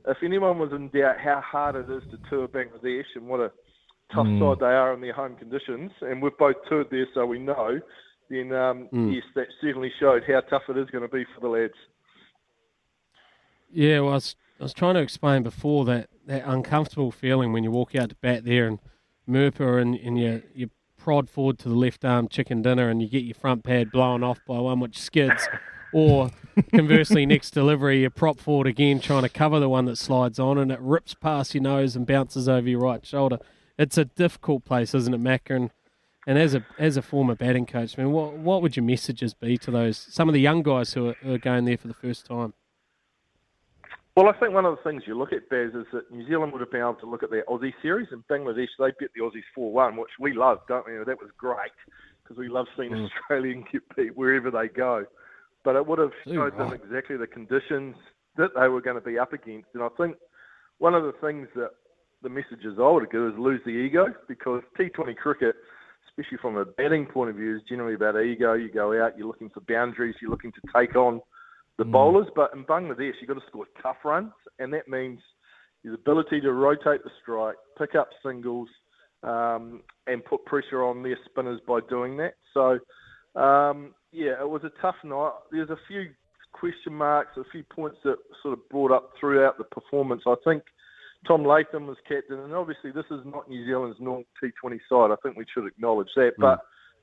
if 0.07 0.19
anyone 0.23 0.59
was 0.59 0.73
in 0.73 0.89
doubt 0.89 1.19
how 1.19 1.41
hard 1.41 1.77
it 1.77 1.91
is 1.91 2.03
to 2.11 2.19
tour 2.29 2.49
Bangladesh 2.49 3.05
and 3.15 3.27
what 3.27 3.41
a 3.41 3.53
tough 4.15 4.27
Mm. 4.27 4.39
side 4.41 4.61
they 4.61 4.75
are 4.75 4.93
in 4.95 5.01
their 5.01 5.13
home 5.13 5.37
conditions, 5.37 5.91
and 6.01 6.23
we've 6.23 6.37
both 6.39 6.57
toured 6.69 6.89
there, 6.91 7.07
so 7.15 7.27
we 7.27 7.39
know. 7.39 7.81
Then 8.31 8.53
um, 8.53 8.89
Mm. 8.93 9.15
yes, 9.15 9.25
that 9.35 9.49
certainly 9.61 9.93
showed 10.01 10.23
how 10.25 10.41
tough 10.41 10.63
it 10.69 10.77
is 10.77 10.89
going 10.91 11.03
to 11.03 11.09
be 11.15 11.25
for 11.35 11.41
the 11.41 11.49
lads. 11.49 11.75
Yeah, 13.73 14.01
well, 14.01 14.11
I 14.11 14.15
was, 14.15 14.37
I 14.61 14.63
was 14.65 14.75
trying 14.75 14.95
to 14.95 15.01
explain 15.01 15.43
before 15.43 15.85
that, 15.87 16.09
that 16.27 16.43
uncomfortable 16.47 17.11
feeling 17.11 17.53
when 17.53 17.65
you 17.65 17.71
walk 17.71 17.95
out 17.95 18.11
to 18.11 18.17
bat 18.17 18.45
there 18.45 18.67
and 18.67 18.79
Mirpur 19.29 19.81
and, 19.81 19.95
and 19.97 20.19
you, 20.19 20.43
you 20.55 20.71
prod 20.99 21.29
forward 21.29 21.59
to 21.61 21.69
the 21.69 21.75
left 21.75 22.05
arm 22.05 22.29
chicken 22.29 22.63
dinner 22.63 22.89
and 22.89 23.01
you 23.03 23.09
get 23.09 23.25
your 23.25 23.35
front 23.35 23.65
pad 23.65 23.91
blown 23.91 24.23
off 24.23 24.41
by 24.47 24.59
one 24.59 24.81
which 24.81 24.99
skids. 24.99 25.49
Or 25.95 26.31
conversely, 26.73 27.27
next 27.27 27.51
delivery, 27.51 28.01
you 28.01 28.09
prop 28.09 28.41
forward 28.41 28.67
again 28.67 28.99
trying 28.99 29.25
to 29.25 29.29
cover 29.29 29.61
the 29.61 29.69
one 29.69 29.85
that 29.85 29.97
slides 29.99 30.39
on 30.39 30.57
and 30.57 30.73
it 30.73 30.81
rips 30.81 31.13
past 31.13 31.53
your 31.55 31.63
nose 31.63 31.95
and 31.95 32.07
bounces 32.07 32.49
over 32.49 32.67
your 32.67 32.81
right 32.81 33.05
shoulder. 33.05 33.37
It's 33.79 33.99
a 33.99 34.05
difficult 34.05 34.65
place, 34.65 34.95
isn't 34.95 35.15
it, 35.15 35.23
Macca? 35.23 35.71
And, 36.25 36.39
as 36.39 36.55
a 36.55 36.65
as 36.79 36.97
a 36.97 37.03
former 37.03 37.35
batting 37.35 37.67
coach, 37.67 37.99
I 37.99 38.03
mean, 38.03 38.13
what 38.13 38.35
what 38.35 38.63
would 38.63 38.77
your 38.77 38.85
messages 38.85 39.35
be 39.35 39.59
to 39.59 39.71
those 39.73 39.99
some 39.99 40.29
of 40.29 40.35
the 40.35 40.41
young 40.41 40.63
guys 40.63 40.93
who 40.93 41.09
are, 41.09 41.17
who 41.21 41.35
are 41.35 41.39
going 41.39 41.65
there 41.65 41.77
for 41.77 41.89
the 41.89 41.95
first 41.95 42.27
time? 42.27 42.55
Well, 44.17 44.29
I 44.29 44.39
think 44.39 44.53
one 44.53 44.67
of 44.67 44.77
the 44.77 44.83
things 44.89 45.05
you 45.07 45.17
look 45.17 45.33
at, 45.33 45.49
Baz, 45.49 45.71
is 45.75 45.87
that 45.93 46.13
New 46.13 46.27
Zealand 46.29 46.53
would 46.53 46.61
have 46.61 46.71
been 46.71 46.83
able 46.83 46.95
to 46.97 47.07
look 47.07 47.23
at 47.23 47.31
their 47.31 47.45
Aussie 47.45 47.73
series, 47.81 48.09
and 48.13 48.23
Bangladesh, 48.29 48.69
they 48.79 48.93
beat 49.01 49.11
the 49.15 49.23
Aussies 49.23 49.43
4 49.55 49.73
1, 49.73 49.97
which 49.97 50.11
we 50.21 50.35
love, 50.35 50.59
don't 50.69 50.87
we? 50.87 50.93
That 50.99 51.19
was 51.19 51.31
great 51.39 51.73
because 52.23 52.37
we 52.37 52.49
love 52.49 52.67
seeing 52.77 52.91
Mm. 52.91 53.09
Australian 53.11 53.65
get 53.73 53.83
beat 53.97 54.17
wherever 54.17 54.51
they 54.51 54.69
go. 54.69 55.07
But 55.65 55.77
it 55.77 55.87
would 55.87 55.99
have 55.99 56.13
showed 56.27 56.59
them 56.59 56.71
right. 56.71 56.81
exactly 56.85 57.17
the 57.17 57.27
conditions 57.27 57.97
that 58.37 58.51
they 58.55 58.69
were 58.69 58.81
going 58.81 58.97
to 58.97 59.03
be 59.03 59.19
up 59.19 59.33
against. 59.33 59.69
And 59.75 59.83
I 59.83 59.89
think 59.97 60.17
one 60.79 60.95
of 60.95 61.05
the 61.05 61.13
things 61.13 61.49
that 61.55 61.71
the 62.23 62.29
messages 62.29 62.79
I 62.79 62.89
would 62.89 63.11
give 63.11 63.23
is 63.23 63.35
lose 63.39 63.61
the 63.65 63.71
ego 63.71 64.07
because 64.29 64.63
T20 64.79 65.17
cricket, 65.17 65.57
especially 66.09 66.39
from 66.41 66.57
a 66.57 66.65
batting 66.65 67.07
point 67.07 67.31
of 67.31 67.37
view, 67.37 67.57
is 67.57 67.63
generally 67.69 67.95
about 67.95 68.21
ego. 68.21 68.55
You 68.55 68.71
go 68.71 69.03
out, 69.03 69.17
you're 69.19 69.27
looking 69.27 69.51
for 69.51 69.61
boundaries, 69.69 70.15
you're 70.21 70.31
looking 70.31 70.53
to 70.53 70.61
take 70.75 70.95
on 70.97 71.21
the 71.79 71.85
bowlers. 71.85 72.29
But 72.35 72.51
in 72.55 72.65
Bangladesh, 72.65 73.13
you've 73.21 73.29
got 73.29 73.35
to 73.35 73.47
score 73.49 73.67
tough 73.83 73.97
runs, 74.05 74.33
and 74.59 74.73
that 74.73 74.89
means 74.89 75.21
his 75.83 75.95
ability 75.95 76.41
to 76.43 76.53
rotate 76.53 77.03
the 77.03 77.11
strike, 77.23 77.57
pick 77.77 77.95
up 77.95 78.11
singles, 78.25 78.69
um, 79.23 79.83
and 80.07 80.25
put 80.25 80.45
pressure 80.45 80.85
on 80.85 81.03
their 81.03 81.19
spinners 81.29 81.61
by 81.67 81.81
doing 81.89 82.17
that. 82.19 82.35
So, 82.55 82.79
um, 83.41 83.95
yeah, 84.13 84.41
it 84.41 84.49
was 84.49 84.63
a 84.65 84.81
tough 84.81 84.97
night. 85.05 85.33
There's 85.51 85.71
a 85.71 85.79
few 85.89 86.11
question 86.53 86.93
marks, 86.93 87.37
a 87.37 87.45
few 87.51 87.65
points 87.65 87.99
that 88.05 88.17
sort 88.43 88.53
of 88.53 88.69
brought 88.69 88.93
up 88.93 89.11
throughout 89.19 89.59
the 89.59 89.65
performance. 89.65 90.23
I 90.27 90.35
think 90.45 90.63
Tom 91.27 91.45
Latham 91.45 91.87
was 91.87 91.97
captain, 92.09 92.41
and 92.41 92.53
obviously 92.53 92.91
this 92.91 93.05
is 93.11 93.21
not 93.25 93.49
New 93.49 93.65
Zealand's 93.65 93.99
normal 94.01 94.25
T20 94.43 94.81
side. 94.89 95.11
I 95.13 95.17
think 95.23 95.37
we 95.37 95.45
should 95.53 95.67
acknowledge 95.67 96.09
that. 96.17 96.33
But 96.39 96.61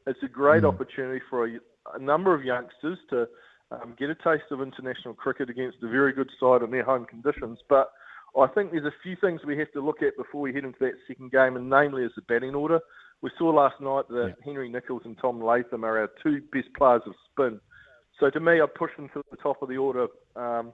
it's 0.08 0.19
a 0.23 0.27
great 0.27 0.63
opportunity 0.65 1.21
for 1.29 1.45
a, 1.45 1.60
a 1.93 1.99
number 1.99 2.34
of 2.34 2.43
youngsters 2.43 2.97
to 3.12 3.27
um, 3.71 3.95
get 3.97 4.10
a 4.10 4.15
taste 4.15 4.51
of 4.51 4.62
international 4.62 5.13
cricket 5.13 5.49
against 5.49 5.77
a 5.84 5.88
very 5.88 6.12
good 6.12 6.29
side 6.39 6.63
in 6.63 6.71
their 6.71 6.84
home 6.84 7.05
conditions. 7.05 7.60
But 7.69 7.91
I 8.38 8.47
think 8.47 8.71
there's 8.71 8.86
a 8.86 9.03
few 9.03 9.15
things 9.21 9.41
we 9.45 9.58
have 9.58 9.71
to 9.73 9.82
look 9.82 10.01
at 10.01 10.17
before 10.17 10.41
we 10.41 10.53
head 10.53 10.65
into 10.65 10.79
that 10.82 10.93
second 11.08 11.32
game, 11.32 11.55
and 11.55 11.69
namely 11.69 12.03
is 12.03 12.12
the 12.15 12.21
batting 12.23 12.55
order. 12.55 12.79
We 13.21 13.32
saw 13.38 13.49
last 13.49 13.79
night 13.82 14.08
that 14.10 14.36
Henry 14.43 14.69
Nicholls 14.69 15.01
and 15.05 15.17
Tom 15.17 15.43
Latham 15.43 15.84
are 15.84 15.99
our 15.99 16.10
two 16.23 16.41
best 16.53 16.67
players 16.77 17.01
of 17.05 17.13
spin. 17.32 17.60
So 18.19 18.29
to 18.29 18.39
me, 18.39 18.62
I'd 18.62 18.73
push 18.75 18.91
them 18.97 19.10
to 19.13 19.23
the 19.32 19.38
top 19.38 19.62
of 19.62 19.69
the 19.69 19.77
order. 19.77 20.08
Um, 20.36 20.73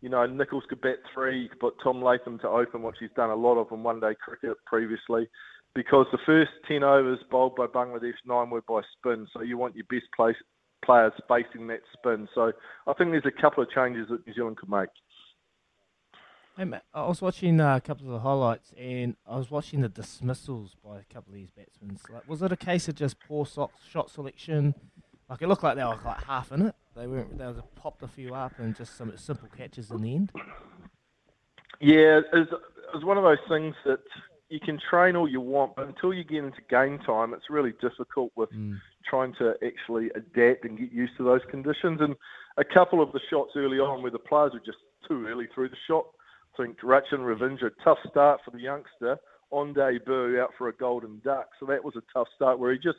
you 0.00 0.08
know, 0.08 0.24
Nicholls 0.26 0.64
could 0.68 0.80
bat 0.80 0.96
three. 1.12 1.42
You 1.42 1.48
could 1.48 1.60
put 1.60 1.74
Tom 1.82 2.02
Latham 2.02 2.38
to 2.40 2.48
open, 2.48 2.82
which 2.82 2.96
he's 3.00 3.10
done 3.16 3.30
a 3.30 3.34
lot 3.34 3.58
of 3.58 3.70
in 3.70 3.82
one-day 3.82 4.14
cricket 4.22 4.56
previously. 4.66 5.28
Because 5.74 6.06
the 6.10 6.18
first 6.26 6.50
10 6.66 6.82
overs 6.82 7.20
bowled 7.30 7.54
by 7.54 7.66
Bangladesh, 7.66 8.14
nine 8.26 8.50
were 8.50 8.62
by 8.62 8.80
spin. 8.98 9.26
So 9.32 9.42
you 9.42 9.56
want 9.56 9.76
your 9.76 9.84
best 9.88 10.06
place, 10.16 10.36
players 10.84 11.12
facing 11.28 11.68
that 11.68 11.80
spin. 11.92 12.28
So 12.34 12.52
I 12.86 12.92
think 12.94 13.10
there's 13.10 13.26
a 13.26 13.40
couple 13.40 13.62
of 13.62 13.70
changes 13.70 14.08
that 14.10 14.26
New 14.26 14.34
Zealand 14.34 14.56
could 14.56 14.70
make. 14.70 14.88
Hey 16.56 16.64
Matt, 16.64 16.84
I 16.92 17.06
was 17.06 17.22
watching 17.22 17.60
uh, 17.60 17.76
a 17.76 17.80
couple 17.80 18.06
of 18.06 18.12
the 18.12 18.18
highlights, 18.18 18.74
and 18.76 19.16
I 19.26 19.36
was 19.36 19.50
watching 19.50 19.80
the 19.80 19.88
dismissals 19.88 20.76
by 20.84 20.98
a 20.98 21.04
couple 21.04 21.32
of 21.32 21.34
these 21.34 21.50
batsmen. 21.50 21.98
Like, 22.12 22.28
was 22.28 22.42
it 22.42 22.50
a 22.52 22.56
case 22.56 22.88
of 22.88 22.96
just 22.96 23.16
poor 23.20 23.46
shot 23.46 24.10
selection? 24.10 24.74
Like 25.30 25.42
it 25.42 25.48
looked 25.48 25.62
like 25.62 25.76
they 25.76 25.84
were 25.84 25.96
like 26.04 26.24
half 26.24 26.50
in 26.50 26.62
it. 26.62 26.74
They 26.96 27.06
weren't. 27.06 27.38
They 27.38 27.46
were 27.46 27.62
popped 27.76 28.02
a 28.02 28.08
few 28.08 28.34
up 28.34 28.52
and 28.58 28.74
just 28.76 28.96
some 28.96 29.16
simple 29.16 29.48
catches 29.56 29.90
in 29.90 30.02
the 30.02 30.14
end. 30.14 30.32
Yeah, 31.80 32.20
it's, 32.32 32.50
it's 32.94 33.04
one 33.04 33.16
of 33.16 33.24
those 33.24 33.38
things 33.48 33.74
that 33.86 34.00
you 34.48 34.58
can 34.60 34.78
train 34.90 35.14
all 35.16 35.28
you 35.28 35.40
want, 35.40 35.76
but 35.76 35.86
until 35.86 36.12
you 36.12 36.24
get 36.24 36.44
into 36.44 36.60
game 36.68 36.98
time, 36.98 37.32
it's 37.32 37.48
really 37.48 37.72
difficult 37.80 38.32
with 38.36 38.50
Mm. 38.50 38.80
trying 39.08 39.32
to 39.34 39.54
actually 39.64 40.10
adapt 40.14 40.64
and 40.64 40.78
get 40.78 40.90
used 40.92 41.16
to 41.16 41.24
those 41.24 41.40
conditions. 41.50 42.00
And 42.00 42.16
a 42.56 42.64
couple 42.64 43.00
of 43.00 43.12
the 43.12 43.20
shots 43.30 43.52
early 43.56 43.78
on 43.78 44.02
where 44.02 44.10
the 44.10 44.18
players 44.18 44.52
were 44.52 44.60
just 44.60 44.78
too 45.06 45.26
early 45.26 45.46
through 45.54 45.68
the 45.68 45.76
shot. 45.86 46.06
I 46.58 46.64
think 46.64 46.80
Rachin 46.80 47.20
Ravindra, 47.20 47.70
tough 47.84 47.98
start 48.10 48.40
for 48.44 48.50
the 48.50 48.58
youngster 48.60 49.18
on 49.50 49.72
debut 49.72 50.40
out 50.40 50.50
for 50.58 50.68
a 50.68 50.72
golden 50.72 51.20
duck. 51.24 51.48
So 51.60 51.66
that 51.66 51.82
was 51.84 51.94
a 51.96 52.02
tough 52.12 52.28
start 52.34 52.58
where 52.58 52.72
he 52.72 52.78
just 52.78 52.98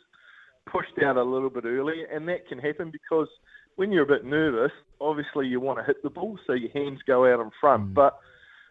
pushed 0.66 0.98
out 1.04 1.18
a 1.18 1.24
little 1.24 1.50
bit 1.50 1.66
early, 1.66 2.06
and 2.12 2.28
that 2.30 2.48
can 2.48 2.60
happen 2.60 2.92
because 2.92 3.28
when 3.76 3.92
you're 3.92 4.04
a 4.04 4.08
bit 4.08 4.26
nervous, 4.26 4.72
obviously 5.00 5.48
you 5.48 5.60
want 5.60 5.80
to 5.80 5.86
hit 5.86 6.04
the 6.04 6.10
ball, 6.10 6.38
so 6.46 6.54
your 6.54 6.72
hands 6.72 7.00
go 7.06 7.32
out 7.32 7.40
in 7.40 7.52
front. 7.60 7.94
But 7.94 8.20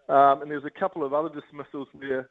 um, 0.09 0.43
and 0.43 0.51
there's 0.51 0.65
a 0.65 0.79
couple 0.79 1.05
of 1.05 1.15
other 1.15 1.29
dismissals 1.29 1.89
where, 1.93 2.29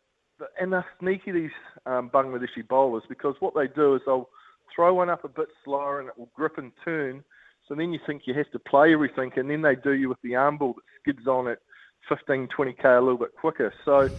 and 0.60 0.74
they're 0.74 0.86
sneaky 1.00 1.32
these 1.32 1.50
um, 1.86 2.10
Bangladeshi 2.14 2.68
bowlers 2.68 3.04
because 3.08 3.36
what 3.40 3.56
they 3.56 3.68
do 3.68 3.96
is 3.96 4.02
they'll 4.06 4.30
throw 4.76 4.94
one 4.94 5.10
up 5.10 5.24
a 5.24 5.30
bit 5.30 5.48
slower 5.64 6.00
and 6.00 6.10
it 6.10 6.18
will 6.18 6.30
grip 6.36 6.58
and 6.58 6.72
turn. 6.84 7.24
So 7.68 7.76
then 7.76 7.94
you 7.94 8.00
think 8.06 8.24
you 8.26 8.34
have 8.34 8.52
to 8.52 8.60
play 8.60 8.94
everything, 8.94 9.32
and 9.36 9.50
then 9.50 9.62
they 9.62 9.76
do 9.76 9.92
you 9.92 10.10
with 10.10 10.22
the 10.24 10.36
arm 10.36 10.58
ball 10.58 10.74
that 10.74 10.84
skids 11.02 11.28
on 11.28 11.48
at 11.48 11.60
15, 12.10 12.50
20k 12.58 12.98
a 12.98 13.02
little 13.02 13.18
bit 13.18 13.36
quicker. 13.40 13.74
So 13.86 14.10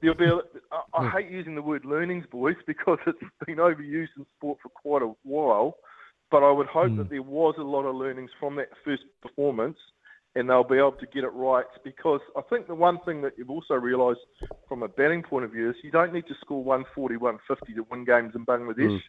there'll 0.00 0.16
be. 0.16 0.26
A, 0.26 0.36
I, 0.70 1.06
I 1.06 1.10
hate 1.10 1.30
using 1.30 1.54
the 1.54 1.62
word 1.62 1.84
learnings, 1.84 2.26
boys, 2.30 2.56
because 2.66 2.98
it's 3.06 3.18
been 3.46 3.56
overused 3.56 4.08
in 4.16 4.26
sport 4.36 4.58
for 4.62 4.68
quite 4.68 5.02
a 5.02 5.12
while. 5.24 5.76
But 6.30 6.42
I 6.44 6.50
would 6.50 6.68
hope 6.68 6.96
that 6.96 7.10
there 7.10 7.22
was 7.22 7.56
a 7.58 7.62
lot 7.62 7.84
of 7.84 7.96
learnings 7.96 8.30
from 8.38 8.54
that 8.56 8.68
first 8.84 9.02
performance, 9.20 9.76
and 10.36 10.48
they'll 10.48 10.62
be 10.62 10.78
able 10.78 10.92
to 10.92 11.06
get 11.06 11.24
it 11.24 11.32
right. 11.34 11.64
Because 11.82 12.20
I 12.36 12.42
think 12.42 12.68
the 12.68 12.74
one 12.74 12.98
thing 13.04 13.20
that 13.22 13.32
you've 13.36 13.50
also 13.50 13.74
realised 13.74 14.20
from 14.68 14.82
a 14.84 14.88
batting 14.88 15.22
point 15.22 15.44
of 15.44 15.50
view 15.50 15.70
is 15.70 15.76
you 15.82 15.90
don't 15.90 16.12
need 16.12 16.26
to 16.28 16.34
score 16.40 16.62
140, 16.62 17.16
150 17.16 17.74
to 17.74 17.86
win 17.90 18.04
games 18.04 18.32
in 18.36 18.46
Bangladesh. 18.46 19.00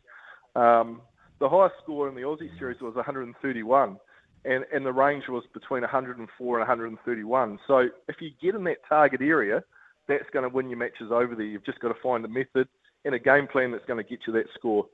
Um, 0.55 1.01
the 1.39 1.49
highest 1.49 1.75
score 1.83 2.07
in 2.09 2.15
the 2.15 2.21
Aussie 2.21 2.57
series 2.57 2.81
was 2.81 2.95
131, 2.95 3.97
and, 4.45 4.65
and 4.73 4.85
the 4.85 4.91
range 4.91 5.23
was 5.29 5.43
between 5.53 5.81
104 5.81 6.59
and 6.59 6.67
131. 6.67 7.59
So 7.67 7.87
if 8.07 8.15
you 8.19 8.31
get 8.41 8.55
in 8.55 8.63
that 8.65 8.77
target 8.87 9.21
area, 9.21 9.63
that's 10.07 10.29
going 10.33 10.43
to 10.43 10.53
win 10.55 10.69
your 10.69 10.79
matches 10.79 11.11
over 11.11 11.35
there. 11.35 11.45
You've 11.45 11.65
just 11.65 11.79
got 11.79 11.89
to 11.89 12.01
find 12.01 12.25
a 12.25 12.27
method 12.27 12.67
and 13.05 13.15
a 13.15 13.19
game 13.19 13.47
plan 13.47 13.71
that's 13.71 13.85
going 13.85 14.03
to 14.03 14.09
get 14.09 14.19
you 14.27 14.33
that 14.33 14.45
score. 14.57 14.85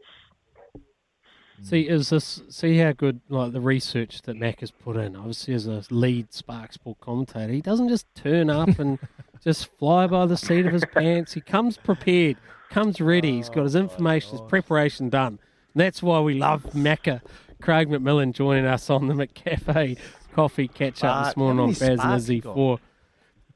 See, 1.63 1.81
is 1.81 2.09
this 2.09 2.41
see 2.49 2.77
how 2.77 2.91
good 2.91 3.21
like 3.29 3.51
the 3.51 3.61
research 3.61 4.21
that 4.23 4.37
Mac 4.37 4.59
has 4.59 4.71
put 4.71 4.95
in? 4.95 5.15
Obviously, 5.15 5.53
as 5.53 5.67
a 5.67 5.83
lead 5.89 6.33
Spark 6.33 6.73
Sport 6.73 6.99
commentator, 7.01 7.51
he 7.51 7.61
doesn't 7.61 7.89
just 7.89 8.05
turn 8.15 8.49
up 8.49 8.77
and 8.79 8.99
just 9.43 9.67
fly 9.77 10.07
by 10.07 10.25
the 10.25 10.37
seat 10.37 10.65
of 10.65 10.73
his 10.73 10.85
pants. 10.85 11.33
He 11.33 11.41
comes 11.41 11.77
prepared, 11.77 12.37
comes 12.69 13.01
ready. 13.01 13.37
He's 13.37 13.49
got 13.49 13.63
his 13.63 13.75
information, 13.75 14.31
his 14.31 14.41
preparation 14.41 15.09
done. 15.09 15.39
And 15.73 15.81
that's 15.81 16.03
why 16.03 16.19
we 16.19 16.35
love 16.35 16.63
Macca. 16.73 17.21
Craig 17.61 17.89
McMillan 17.89 18.33
joining 18.33 18.65
us 18.65 18.89
on 18.89 19.07
the 19.07 19.15
McCafe 19.15 19.97
coffee 20.33 20.67
catch 20.67 21.03
up 21.03 21.25
this 21.25 21.37
morning 21.37 21.59
on 21.59 21.69
Baz 21.73 21.99
and 21.99 22.13
Izzy 22.13 22.41
for 22.41 22.79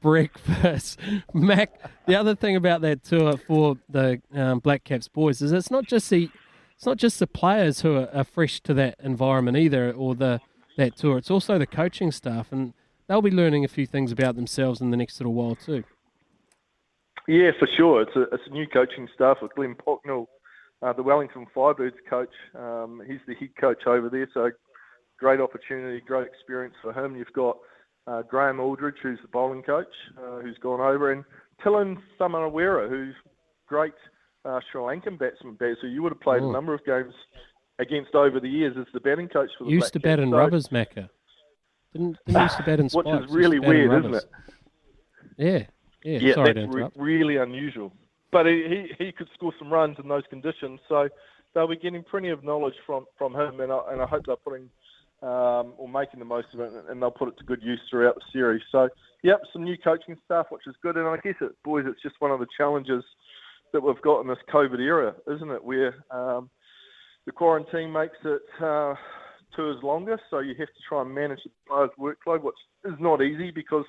breakfast. 0.00 0.98
Mac, 1.34 1.70
the 2.06 2.16
other 2.16 2.34
thing 2.34 2.56
about 2.56 2.80
that 2.80 3.04
tour 3.04 3.36
for 3.36 3.78
the 3.88 4.20
um, 4.34 4.58
Black 4.58 4.82
Caps 4.82 5.06
boys 5.06 5.40
is 5.40 5.52
it's 5.52 5.70
not 5.70 5.86
just 5.86 6.10
the 6.10 6.28
it's 6.82 6.86
not 6.88 6.96
just 6.96 7.20
the 7.20 7.28
players 7.28 7.82
who 7.82 7.94
are, 7.94 8.08
are 8.12 8.24
fresh 8.24 8.58
to 8.62 8.74
that 8.74 8.96
environment 9.00 9.56
either, 9.56 9.92
or 9.92 10.16
the 10.16 10.40
that 10.76 10.96
tour. 10.96 11.16
It's 11.16 11.30
also 11.30 11.56
the 11.56 11.64
coaching 11.64 12.10
staff, 12.10 12.50
and 12.50 12.74
they'll 13.06 13.22
be 13.22 13.30
learning 13.30 13.64
a 13.64 13.68
few 13.68 13.86
things 13.86 14.10
about 14.10 14.34
themselves 14.34 14.80
in 14.80 14.90
the 14.90 14.96
next 14.96 15.20
little 15.20 15.32
while 15.32 15.54
too. 15.54 15.84
Yeah, 17.28 17.52
for 17.56 17.68
sure. 17.76 18.02
It's 18.02 18.16
a, 18.16 18.22
it's 18.22 18.42
a 18.48 18.50
new 18.50 18.66
coaching 18.66 19.08
staff 19.14 19.36
with 19.40 19.54
Glenn 19.54 19.76
Pocknall, 19.76 20.26
uh, 20.82 20.92
the 20.92 21.04
Wellington 21.04 21.46
Firebirds 21.54 22.02
coach. 22.10 22.34
Um, 22.58 23.00
he's 23.06 23.20
the 23.28 23.36
head 23.36 23.50
coach 23.60 23.86
over 23.86 24.08
there, 24.08 24.28
so 24.34 24.50
great 25.20 25.38
opportunity, 25.40 26.02
great 26.04 26.26
experience 26.26 26.74
for 26.82 26.92
him. 26.92 27.14
You've 27.14 27.32
got 27.32 27.58
uh, 28.08 28.22
Graeme 28.22 28.58
Aldridge, 28.58 28.96
who's 29.00 29.20
the 29.22 29.28
bowling 29.28 29.62
coach, 29.62 29.86
uh, 30.18 30.40
who's 30.40 30.58
gone 30.58 30.80
over, 30.80 31.12
and 31.12 31.22
Thilan 31.64 31.98
Samaraweera, 32.18 32.88
who's 32.88 33.14
great 33.68 33.94
uh, 34.44 34.60
Sri 34.70 34.80
Lankan 34.80 35.18
batsman, 35.18 35.54
Baz, 35.54 35.76
who 35.80 35.88
you 35.88 36.02
would 36.02 36.12
have 36.12 36.20
played 36.20 36.42
Oh. 36.42 36.50
a 36.50 36.52
number 36.52 36.74
of 36.74 36.84
games 36.84 37.14
against 37.78 38.14
over 38.14 38.40
the 38.40 38.48
years 38.48 38.76
as 38.78 38.86
the 38.92 39.00
batting 39.00 39.28
coach 39.28 39.50
for 39.58 39.64
the 39.64 39.70
Used 39.70 39.92
to 39.94 40.00
bat 40.00 40.18
in 40.20 40.30
So- 40.30 40.36
rubbers, 40.38 40.68
Macca. 40.68 41.08
Didn't, 41.92 42.16
didn't 42.26 42.42
used 42.42 42.56
to 42.56 42.62
bat 42.62 42.80
in 42.80 42.88
Which 42.88 43.06
is 43.06 43.30
really 43.34 43.58
weird, 43.58 43.92
isn't 44.04 44.14
it? 44.14 44.24
Yeah, 45.36 45.66
yeah. 46.04 46.18
Yeah, 46.18 46.34
Sorry 46.34 46.54
to 46.54 46.60
that's 46.62 46.74
re- 46.74 46.88
really 46.96 47.36
unusual. 47.36 47.92
But 48.30 48.46
he, 48.46 48.86
he, 48.98 49.04
he 49.06 49.12
could 49.12 49.28
score 49.34 49.52
some 49.58 49.70
runs 49.72 49.98
in 50.02 50.08
those 50.08 50.22
conditions, 50.30 50.80
so 50.88 51.08
they'll 51.54 51.68
be 51.68 51.76
getting 51.76 52.02
plenty 52.02 52.30
of 52.30 52.42
knowledge 52.42 52.74
from, 52.86 53.04
from 53.18 53.34
him, 53.34 53.60
and 53.60 53.70
I, 53.70 53.80
and 53.92 54.00
I 54.00 54.06
hope 54.06 54.24
they're 54.26 54.36
putting 54.36 54.70
um, 55.22 55.74
or 55.76 55.86
making 55.88 56.18
the 56.18 56.24
most 56.24 56.48
of 56.54 56.60
it, 56.60 56.72
and 56.88 57.00
they'll 57.00 57.10
put 57.10 57.28
it 57.28 57.38
to 57.38 57.44
good 57.44 57.62
use 57.62 57.78
throughout 57.90 58.16
the 58.16 58.22
series. 58.32 58.62
So, 58.72 58.88
yep, 59.22 59.40
some 59.52 59.62
new 59.62 59.76
coaching 59.78 60.16
staff, 60.24 60.46
which 60.50 60.66
is 60.66 60.74
good, 60.82 60.96
and 60.96 61.06
I 61.06 61.16
guess 61.18 61.34
it, 61.40 61.52
boys, 61.62 61.84
it's 61.86 62.02
just 62.02 62.16
one 62.20 62.30
of 62.32 62.40
the 62.40 62.46
challenges 62.56 63.04
that 63.72 63.82
we've 63.82 64.00
got 64.02 64.20
in 64.20 64.28
this 64.28 64.38
COVID 64.52 64.80
era, 64.80 65.14
isn't 65.34 65.50
it? 65.50 65.64
Where 65.64 66.04
um, 66.10 66.50
the 67.26 67.32
quarantine 67.32 67.92
makes 67.92 68.16
it 68.24 68.42
uh, 68.62 68.94
tours 69.56 69.82
longer, 69.82 70.18
so 70.30 70.40
you 70.40 70.54
have 70.58 70.68
to 70.68 70.82
try 70.88 71.02
and 71.02 71.14
manage 71.14 71.40
the 71.44 71.50
players' 71.68 71.90
workload, 71.98 72.42
which 72.42 72.54
is 72.84 72.94
not 72.98 73.22
easy 73.22 73.50
because 73.50 73.84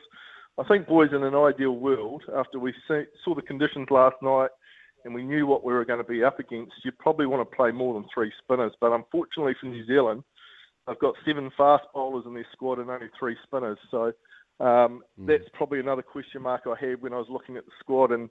I 0.57 0.63
think, 0.67 0.87
boys, 0.87 1.09
in 1.13 1.23
an 1.23 1.35
ideal 1.35 1.75
world, 1.75 2.23
after 2.35 2.59
we 2.59 2.73
see, 2.87 3.03
saw 3.25 3.33
the 3.33 3.41
conditions 3.41 3.87
last 3.89 4.15
night 4.21 4.49
and 5.03 5.13
we 5.13 5.23
knew 5.23 5.47
what 5.47 5.63
we 5.63 5.73
were 5.73 5.85
going 5.85 5.99
to 5.99 6.09
be 6.09 6.23
up 6.23 6.39
against, 6.39 6.71
you'd 6.83 6.97
probably 6.97 7.25
want 7.25 7.49
to 7.49 7.55
play 7.55 7.71
more 7.71 7.93
than 7.93 8.05
three 8.13 8.31
spinners. 8.41 8.71
But 8.79 8.93
unfortunately 8.93 9.53
for 9.59 9.67
New 9.67 9.85
Zealand, 9.85 10.23
they've 10.87 10.99
got 10.99 11.15
seven 11.25 11.51
fast 11.57 11.83
bowlers 11.93 12.25
in 12.25 12.33
their 12.33 12.47
squad 12.53 12.79
and 12.79 12.89
only 12.89 13.07
three 13.19 13.35
spinners. 13.43 13.77
So 13.91 14.13
um, 14.63 15.01
that's 15.17 15.43
probably 15.53 15.79
another 15.79 16.03
question 16.03 16.43
mark 16.43 16.61
I 16.67 16.85
had 16.85 17.01
when 17.01 17.13
I 17.13 17.17
was 17.17 17.27
looking 17.29 17.57
at 17.57 17.65
the 17.65 17.71
squad 17.79 18.11
and, 18.11 18.29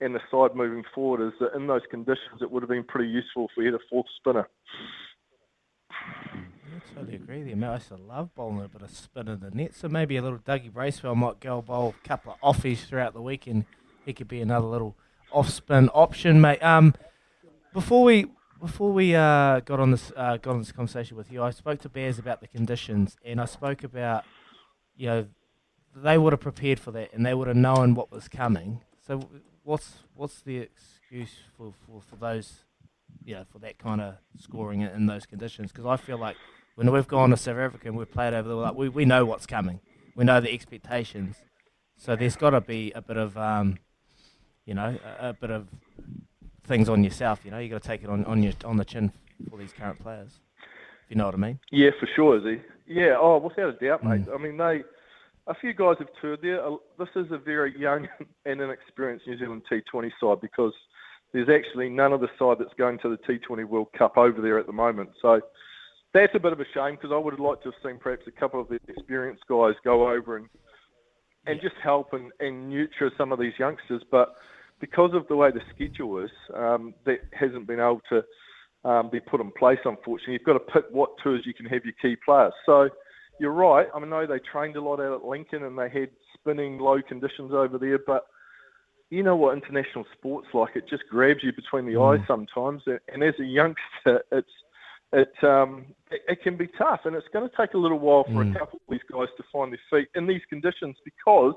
and 0.00 0.14
the 0.14 0.20
side 0.30 0.54
moving 0.54 0.84
forward 0.94 1.26
is 1.26 1.32
that 1.40 1.54
in 1.54 1.66
those 1.66 1.82
conditions, 1.90 2.42
it 2.42 2.50
would 2.50 2.62
have 2.62 2.70
been 2.70 2.84
pretty 2.84 3.08
useful 3.08 3.46
if 3.46 3.50
we 3.56 3.64
had 3.64 3.74
a 3.74 3.78
fourth 3.88 4.06
spinner. 4.16 4.48
I 5.90 6.94
totally 6.94 7.16
agree 7.16 7.54
mate. 7.54 7.66
I 7.66 7.74
used 7.74 7.88
to 7.88 7.96
love 7.96 8.34
bowling 8.34 8.64
a 8.64 8.68
bit 8.68 8.82
of 8.82 8.90
spin 8.90 9.28
in 9.28 9.40
the 9.40 9.50
net, 9.50 9.74
so 9.74 9.88
maybe 9.88 10.16
a 10.16 10.22
little 10.22 10.38
Dougie 10.38 10.72
Bracewell 10.72 11.14
might 11.14 11.40
go 11.40 11.62
bowl 11.62 11.94
a 12.04 12.08
couple 12.08 12.32
of 12.32 12.56
offies 12.56 12.84
throughout 12.84 13.14
the 13.14 13.22
weekend. 13.22 13.64
he 14.04 14.12
could 14.12 14.28
be 14.28 14.40
another 14.40 14.66
little 14.66 14.96
off 15.32 15.48
spin 15.48 15.88
option, 15.94 16.40
mate. 16.40 16.62
Um, 16.62 16.94
before 17.72 18.04
we 18.04 18.26
before 18.60 18.92
we 18.92 19.14
uh, 19.14 19.60
got 19.60 19.80
on 19.80 19.90
this 19.90 20.12
uh, 20.16 20.36
got 20.36 20.52
on 20.52 20.58
this 20.58 20.72
conversation 20.72 21.16
with 21.16 21.32
you, 21.32 21.42
I 21.42 21.50
spoke 21.50 21.80
to 21.80 21.88
Bears 21.88 22.18
about 22.18 22.40
the 22.40 22.48
conditions, 22.48 23.16
and 23.24 23.40
I 23.40 23.46
spoke 23.46 23.82
about 23.82 24.24
you 24.96 25.06
know 25.06 25.26
they 25.94 26.18
would 26.18 26.32
have 26.32 26.40
prepared 26.40 26.78
for 26.78 26.90
that, 26.92 27.12
and 27.12 27.24
they 27.24 27.34
would 27.34 27.48
have 27.48 27.56
known 27.56 27.94
what 27.94 28.10
was 28.10 28.28
coming. 28.28 28.82
So 29.06 29.20
what's 29.66 29.94
what's 30.14 30.40
the 30.42 30.58
excuse 30.58 31.34
for, 31.56 31.74
for, 31.84 32.00
for 32.00 32.16
those 32.16 32.64
you 33.24 33.34
know, 33.34 33.44
for 33.50 33.58
that 33.58 33.78
kind 33.78 34.00
of 34.00 34.14
scoring 34.38 34.80
in, 34.80 34.88
in 34.90 35.06
those 35.06 35.26
conditions. 35.26 35.72
Because 35.72 35.86
I 35.86 35.96
feel 35.96 36.18
like 36.18 36.36
when 36.76 36.90
we've 36.90 37.08
gone 37.08 37.30
to 37.30 37.36
South 37.36 37.58
Africa 37.58 37.88
and 37.88 37.96
we've 37.96 38.10
played 38.10 38.34
over 38.34 38.48
there, 38.48 38.56
like 38.56 38.74
we, 38.74 38.88
we 38.88 39.04
know 39.04 39.24
what's 39.24 39.46
coming. 39.46 39.80
We 40.14 40.24
know 40.24 40.40
the 40.40 40.52
expectations. 40.52 41.36
So 41.96 42.14
there's 42.14 42.36
got 42.36 42.50
to 42.50 42.60
be 42.60 42.92
a 42.94 43.02
bit 43.02 43.16
of, 43.16 43.36
um, 43.36 43.78
you 44.64 44.74
know, 44.74 44.98
a, 45.20 45.30
a 45.30 45.32
bit 45.32 45.50
of 45.50 45.68
things 46.64 46.88
on 46.88 47.02
yourself. 47.02 47.40
You 47.44 47.50
know, 47.50 47.58
you 47.58 47.68
got 47.68 47.82
to 47.82 47.88
take 47.88 48.04
it 48.04 48.10
on, 48.10 48.24
on 48.26 48.42
your 48.42 48.52
on 48.64 48.76
the 48.76 48.84
chin 48.84 49.12
for 49.50 49.58
these 49.58 49.72
current 49.72 50.00
players. 50.00 50.40
If 51.04 51.10
you 51.10 51.16
know 51.16 51.26
what 51.26 51.34
I 51.34 51.38
mean. 51.38 51.60
Yeah, 51.70 51.90
for 51.98 52.08
sure, 52.14 52.38
is 52.38 52.44
he? 52.44 52.94
Yeah, 53.00 53.16
oh, 53.20 53.38
without 53.38 53.80
a 53.80 53.84
doubt, 53.84 54.04
mate. 54.04 54.26
I 54.32 54.38
mean, 54.38 54.56
they, 54.56 54.82
a 55.46 55.54
few 55.54 55.72
guys 55.72 55.96
have 55.98 56.08
toured 56.20 56.40
there. 56.42 56.60
This 56.98 57.08
is 57.16 57.30
a 57.30 57.38
very 57.38 57.78
young 57.78 58.08
and 58.44 58.60
inexperienced 58.60 59.26
New 59.26 59.38
Zealand 59.38 59.62
T20 59.70 60.10
side 60.20 60.40
because 60.40 60.72
there's 61.32 61.48
actually 61.48 61.88
none 61.88 62.12
of 62.12 62.20
the 62.20 62.28
side 62.38 62.56
that's 62.58 62.74
going 62.78 62.98
to 63.00 63.08
the 63.08 63.18
T20 63.18 63.64
World 63.64 63.88
Cup 63.96 64.16
over 64.16 64.40
there 64.40 64.58
at 64.58 64.66
the 64.66 64.72
moment. 64.72 65.10
So 65.20 65.40
that's 66.14 66.34
a 66.34 66.40
bit 66.40 66.52
of 66.52 66.60
a 66.60 66.64
shame 66.74 66.96
because 66.96 67.10
I 67.12 67.18
would 67.18 67.34
have 67.34 67.40
liked 67.40 67.62
to 67.64 67.70
have 67.70 67.80
seen 67.84 67.98
perhaps 67.98 68.22
a 68.26 68.30
couple 68.30 68.60
of 68.60 68.68
the 68.68 68.80
experienced 68.88 69.44
guys 69.48 69.74
go 69.84 70.10
over 70.10 70.36
and 70.36 70.46
and 71.48 71.60
just 71.60 71.76
help 71.80 72.12
and, 72.12 72.32
and 72.40 72.68
nurture 72.68 73.12
some 73.16 73.30
of 73.30 73.38
these 73.38 73.52
youngsters. 73.56 74.02
But 74.10 74.34
because 74.80 75.12
of 75.14 75.28
the 75.28 75.36
way 75.36 75.52
the 75.52 75.60
schedule 75.72 76.18
is, 76.18 76.30
um, 76.54 76.92
that 77.04 77.18
hasn't 77.38 77.68
been 77.68 77.78
able 77.78 78.00
to 78.08 78.24
um, 78.84 79.10
be 79.10 79.20
put 79.20 79.40
in 79.40 79.52
place. 79.52 79.78
Unfortunately, 79.84 80.32
you've 80.32 80.42
got 80.42 80.54
to 80.54 80.58
pick 80.58 80.84
what 80.90 81.10
tours 81.22 81.42
you 81.44 81.54
can 81.54 81.66
have 81.66 81.84
your 81.84 81.94
key 82.02 82.16
players. 82.24 82.52
So 82.64 82.88
you're 83.38 83.52
right. 83.52 83.86
I 83.94 83.98
mean, 83.98 84.12
I 84.12 84.20
know 84.22 84.26
they 84.26 84.38
trained 84.38 84.76
a 84.76 84.80
lot 84.80 85.00
out 85.00 85.20
at 85.20 85.24
Lincoln 85.24 85.64
and 85.64 85.78
they 85.78 85.88
had 85.88 86.10
spinning 86.34 86.78
low 86.78 87.00
conditions 87.02 87.52
over 87.52 87.78
there, 87.78 87.98
but 87.98 88.26
you 89.10 89.22
know 89.22 89.36
what 89.36 89.56
international 89.56 90.04
sports 90.16 90.48
like? 90.52 90.74
It 90.74 90.88
just 90.88 91.04
grabs 91.10 91.42
you 91.42 91.52
between 91.52 91.86
the 91.86 91.92
mm. 91.92 92.18
eyes 92.18 92.26
sometimes. 92.26 92.82
And 92.86 93.22
as 93.22 93.34
a 93.38 93.44
youngster, 93.44 94.24
it's 94.32 94.48
it, 95.12 95.32
um, 95.44 95.86
it, 96.10 96.20
it 96.28 96.42
can 96.42 96.56
be 96.56 96.68
tough, 96.78 97.00
and 97.04 97.14
it's 97.14 97.28
going 97.32 97.48
to 97.48 97.56
take 97.56 97.74
a 97.74 97.78
little 97.78 97.98
while 97.98 98.24
for 98.24 98.44
mm. 98.44 98.54
a 98.54 98.58
couple 98.58 98.80
of 98.82 98.90
these 98.90 99.00
guys 99.10 99.28
to 99.36 99.44
find 99.52 99.72
their 99.72 99.80
feet 99.90 100.08
in 100.14 100.26
these 100.26 100.42
conditions 100.48 100.96
because 101.04 101.54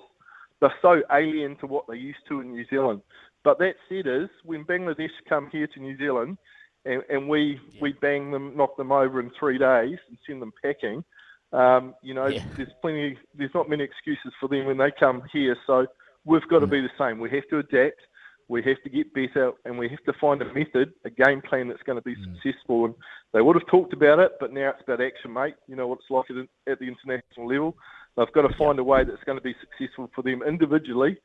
they're 0.61 0.73
so 0.81 1.01
alien 1.11 1.55
to 1.57 1.67
what 1.67 1.85
they're 1.87 1.95
used 1.95 2.19
to 2.27 2.41
in 2.41 2.51
New 2.51 2.65
Zealand. 2.69 3.01
But 3.43 3.57
that 3.59 3.75
said, 3.87 4.05
is 4.05 4.29
when 4.43 4.65
Bangladesh 4.65 5.09
come 5.27 5.49
here 5.51 5.67
to 5.67 5.79
New 5.79 5.97
Zealand, 5.97 6.37
and, 6.85 7.01
and 7.09 7.27
we 7.27 7.59
yeah. 7.73 7.79
we 7.81 7.93
bang 7.93 8.31
them, 8.31 8.55
knock 8.55 8.77
them 8.77 8.91
over 8.91 9.19
in 9.19 9.31
three 9.39 9.57
days, 9.57 9.97
and 10.07 10.17
send 10.27 10.41
them 10.41 10.53
packing. 10.63 11.03
Um, 11.51 11.95
you 12.03 12.13
know, 12.13 12.27
yeah. 12.27 12.43
there's 12.55 12.69
plenty, 12.81 13.17
there's 13.35 13.53
not 13.53 13.69
many 13.69 13.83
excuses 13.83 14.31
for 14.39 14.47
them 14.47 14.65
when 14.65 14.77
they 14.77 14.91
come 14.99 15.23
here. 15.31 15.57
So 15.65 15.87
we've 16.25 16.47
got 16.49 16.59
to 16.59 16.67
mm. 16.67 16.71
be 16.71 16.81
the 16.81 16.89
same. 16.97 17.19
We 17.19 17.29
have 17.31 17.47
to 17.49 17.59
adapt. 17.59 17.99
We 18.47 18.63
have 18.63 18.81
to 18.83 18.89
get 18.89 19.13
better, 19.13 19.51
and 19.65 19.77
we 19.77 19.89
have 19.89 20.03
to 20.05 20.13
find 20.19 20.41
a 20.41 20.53
method, 20.53 20.91
a 21.05 21.09
game 21.11 21.39
plan 21.41 21.67
that's 21.67 21.83
going 21.83 21.97
to 21.97 22.03
be 22.03 22.15
mm. 22.15 22.35
successful. 22.41 22.85
And 22.85 22.95
they 23.33 23.41
would 23.41 23.55
have 23.55 23.67
talked 23.67 23.93
about 23.93 24.19
it, 24.19 24.31
but 24.39 24.53
now 24.53 24.69
it's 24.69 24.81
about 24.81 25.01
action, 25.01 25.33
mate. 25.33 25.53
You 25.67 25.75
know 25.75 25.87
what 25.87 25.99
it's 25.99 26.09
like 26.09 26.25
at, 26.31 26.71
at 26.71 26.79
the 26.79 26.87
international 26.87 27.47
level. 27.47 27.75
They've 28.17 28.31
got 28.33 28.47
to 28.47 28.57
find 28.57 28.79
a 28.79 28.83
way 28.83 29.03
that's 29.03 29.23
going 29.23 29.37
to 29.37 29.43
be 29.43 29.55
successful 29.61 30.09
for 30.15 30.23
them 30.23 30.41
individually 30.41 31.17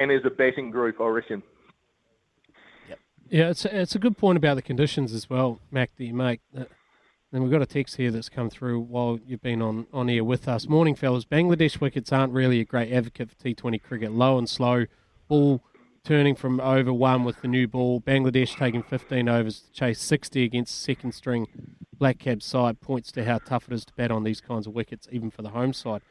and 0.00 0.10
as 0.10 0.22
a 0.24 0.30
batting 0.30 0.70
group, 0.70 1.00
I 1.00 1.06
reckon. 1.06 1.42
Yeah, 3.28 3.50
it's 3.50 3.64
a, 3.64 3.80
it's 3.80 3.94
a 3.94 4.00
good 4.00 4.18
point 4.18 4.38
about 4.38 4.56
the 4.56 4.62
conditions 4.62 5.12
as 5.12 5.30
well, 5.30 5.60
Mac, 5.70 5.94
that 5.96 6.04
you 6.04 6.14
make. 6.14 6.40
Uh, 6.56 6.64
and 7.32 7.42
we've 7.42 7.52
got 7.52 7.62
a 7.62 7.66
text 7.66 7.96
here 7.96 8.10
that's 8.10 8.28
come 8.28 8.50
through 8.50 8.80
while 8.80 9.18
you've 9.24 9.42
been 9.42 9.62
on, 9.62 9.86
on 9.92 10.10
air 10.10 10.24
with 10.24 10.48
us. 10.48 10.68
Morning, 10.68 10.94
fellas. 10.94 11.24
Bangladesh 11.24 11.80
wickets 11.80 12.12
aren't 12.12 12.32
really 12.32 12.60
a 12.60 12.64
great 12.64 12.92
advocate 12.92 13.30
for 13.30 13.36
T20 13.36 13.82
cricket. 13.82 14.12
Low 14.12 14.36
and 14.36 14.48
slow, 14.48 14.86
ball 15.28 15.62
turning 16.02 16.34
from 16.34 16.60
over 16.60 16.92
one 16.92 17.24
with 17.24 17.40
the 17.42 17.48
new 17.48 17.68
ball. 17.68 18.00
Bangladesh 18.00 18.56
taking 18.58 18.82
15 18.82 19.28
overs 19.28 19.60
to 19.60 19.72
chase 19.72 20.00
60 20.00 20.42
against 20.42 20.82
second 20.82 21.12
string 21.12 21.46
Black 21.96 22.18
Cap 22.18 22.42
side 22.42 22.80
points 22.80 23.12
to 23.12 23.24
how 23.24 23.38
tough 23.38 23.68
it 23.68 23.74
is 23.74 23.84
to 23.84 23.92
bat 23.94 24.10
on 24.10 24.24
these 24.24 24.40
kinds 24.40 24.66
of 24.66 24.74
wickets, 24.74 25.06
even 25.12 25.30
for 25.30 25.42
the 25.42 25.50
home 25.50 25.72
side. 25.72 26.02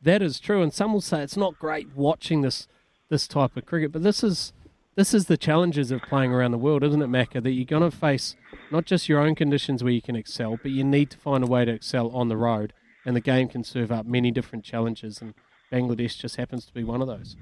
That 0.00 0.22
is 0.22 0.40
true, 0.40 0.62
and 0.62 0.72
some 0.72 0.92
will 0.92 1.00
say 1.00 1.22
it's 1.22 1.36
not 1.36 1.58
great 1.58 1.94
watching 1.94 2.40
this 2.40 2.66
this 3.10 3.28
type 3.28 3.56
of 3.56 3.66
cricket, 3.66 3.92
but 3.92 4.02
this 4.02 4.24
is 4.24 4.52
this 4.96 5.12
is 5.12 5.26
the 5.26 5.36
challenges 5.36 5.90
of 5.90 6.02
playing 6.02 6.32
around 6.32 6.52
the 6.52 6.58
world, 6.58 6.84
isn't 6.84 7.02
it, 7.02 7.08
Macca? 7.08 7.42
That 7.42 7.52
you're 7.52 7.64
going 7.64 7.88
to 7.88 7.96
face 7.96 8.36
not 8.70 8.84
just 8.84 9.08
your 9.08 9.20
own 9.20 9.34
conditions 9.34 9.82
where 9.82 9.92
you 9.92 10.02
can 10.02 10.16
excel, 10.16 10.58
but 10.62 10.70
you 10.70 10.84
need 10.84 11.10
to 11.10 11.18
find 11.18 11.42
a 11.42 11.46
way 11.46 11.64
to 11.64 11.72
excel 11.72 12.10
on 12.10 12.28
the 12.28 12.36
road. 12.36 12.72
And 13.04 13.14
the 13.14 13.20
game 13.20 13.48
can 13.48 13.64
serve 13.64 13.92
up 13.92 14.06
many 14.06 14.30
different 14.30 14.64
challenges, 14.64 15.20
and 15.20 15.34
Bangladesh 15.72 16.18
just 16.18 16.36
happens 16.36 16.64
to 16.66 16.72
be 16.72 16.84
one 16.84 17.02
of 17.02 17.08
those. 17.08 17.36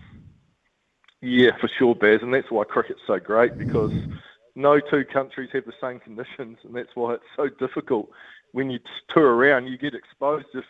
Yeah, 1.20 1.50
for 1.60 1.70
sure, 1.78 1.94
Baz, 1.94 2.18
and 2.22 2.34
that's 2.34 2.50
why 2.50 2.64
cricket's 2.64 3.00
so 3.06 3.20
great 3.20 3.56
because 3.56 3.92
no 4.56 4.80
two 4.80 5.04
countries 5.04 5.50
have 5.52 5.64
the 5.66 5.72
same 5.80 6.00
conditions, 6.00 6.58
and 6.64 6.74
that's 6.74 6.94
why 6.94 7.14
it's 7.14 7.24
so 7.36 7.48
difficult. 7.64 8.10
When 8.50 8.70
you 8.70 8.80
tour 9.08 9.34
around, 9.34 9.66
you 9.66 9.78
get 9.78 9.94
exposed 9.94 10.46
if 10.54 10.64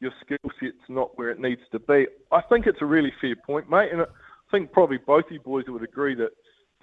your 0.00 0.12
skill 0.20 0.50
set's 0.60 0.88
not 0.88 1.16
where 1.16 1.30
it 1.30 1.38
needs 1.38 1.62
to 1.70 1.78
be. 1.78 2.08
I 2.32 2.40
think 2.40 2.66
it's 2.66 2.82
a 2.82 2.86
really 2.86 3.12
fair 3.20 3.36
point, 3.36 3.70
mate, 3.70 3.90
and 3.92 4.04
it, 4.52 4.56
think 4.56 4.72
probably 4.72 4.98
both 4.98 5.24
you 5.30 5.40
boys 5.40 5.64
would 5.68 5.82
agree 5.82 6.14
that 6.16 6.30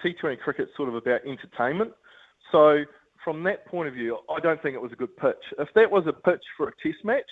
T20 0.04 0.40
cricket's 0.40 0.72
sort 0.76 0.90
of 0.90 0.96
about 0.96 1.22
entertainment. 1.26 1.92
So 2.52 2.84
from 3.24 3.44
that 3.44 3.66
point 3.68 3.88
of 3.88 3.94
view, 3.94 4.18
I 4.30 4.40
don't 4.40 4.62
think 4.62 4.76
it 4.76 4.82
was 4.82 4.92
a 4.92 4.96
good 4.96 5.16
pitch. 5.18 5.36
If 5.58 5.70
that 5.76 5.92
was 5.92 6.06
a 6.08 6.14
pitch 6.14 6.42
for 6.58 6.70
a 6.70 6.72
test 6.84 7.04
match, 7.04 7.30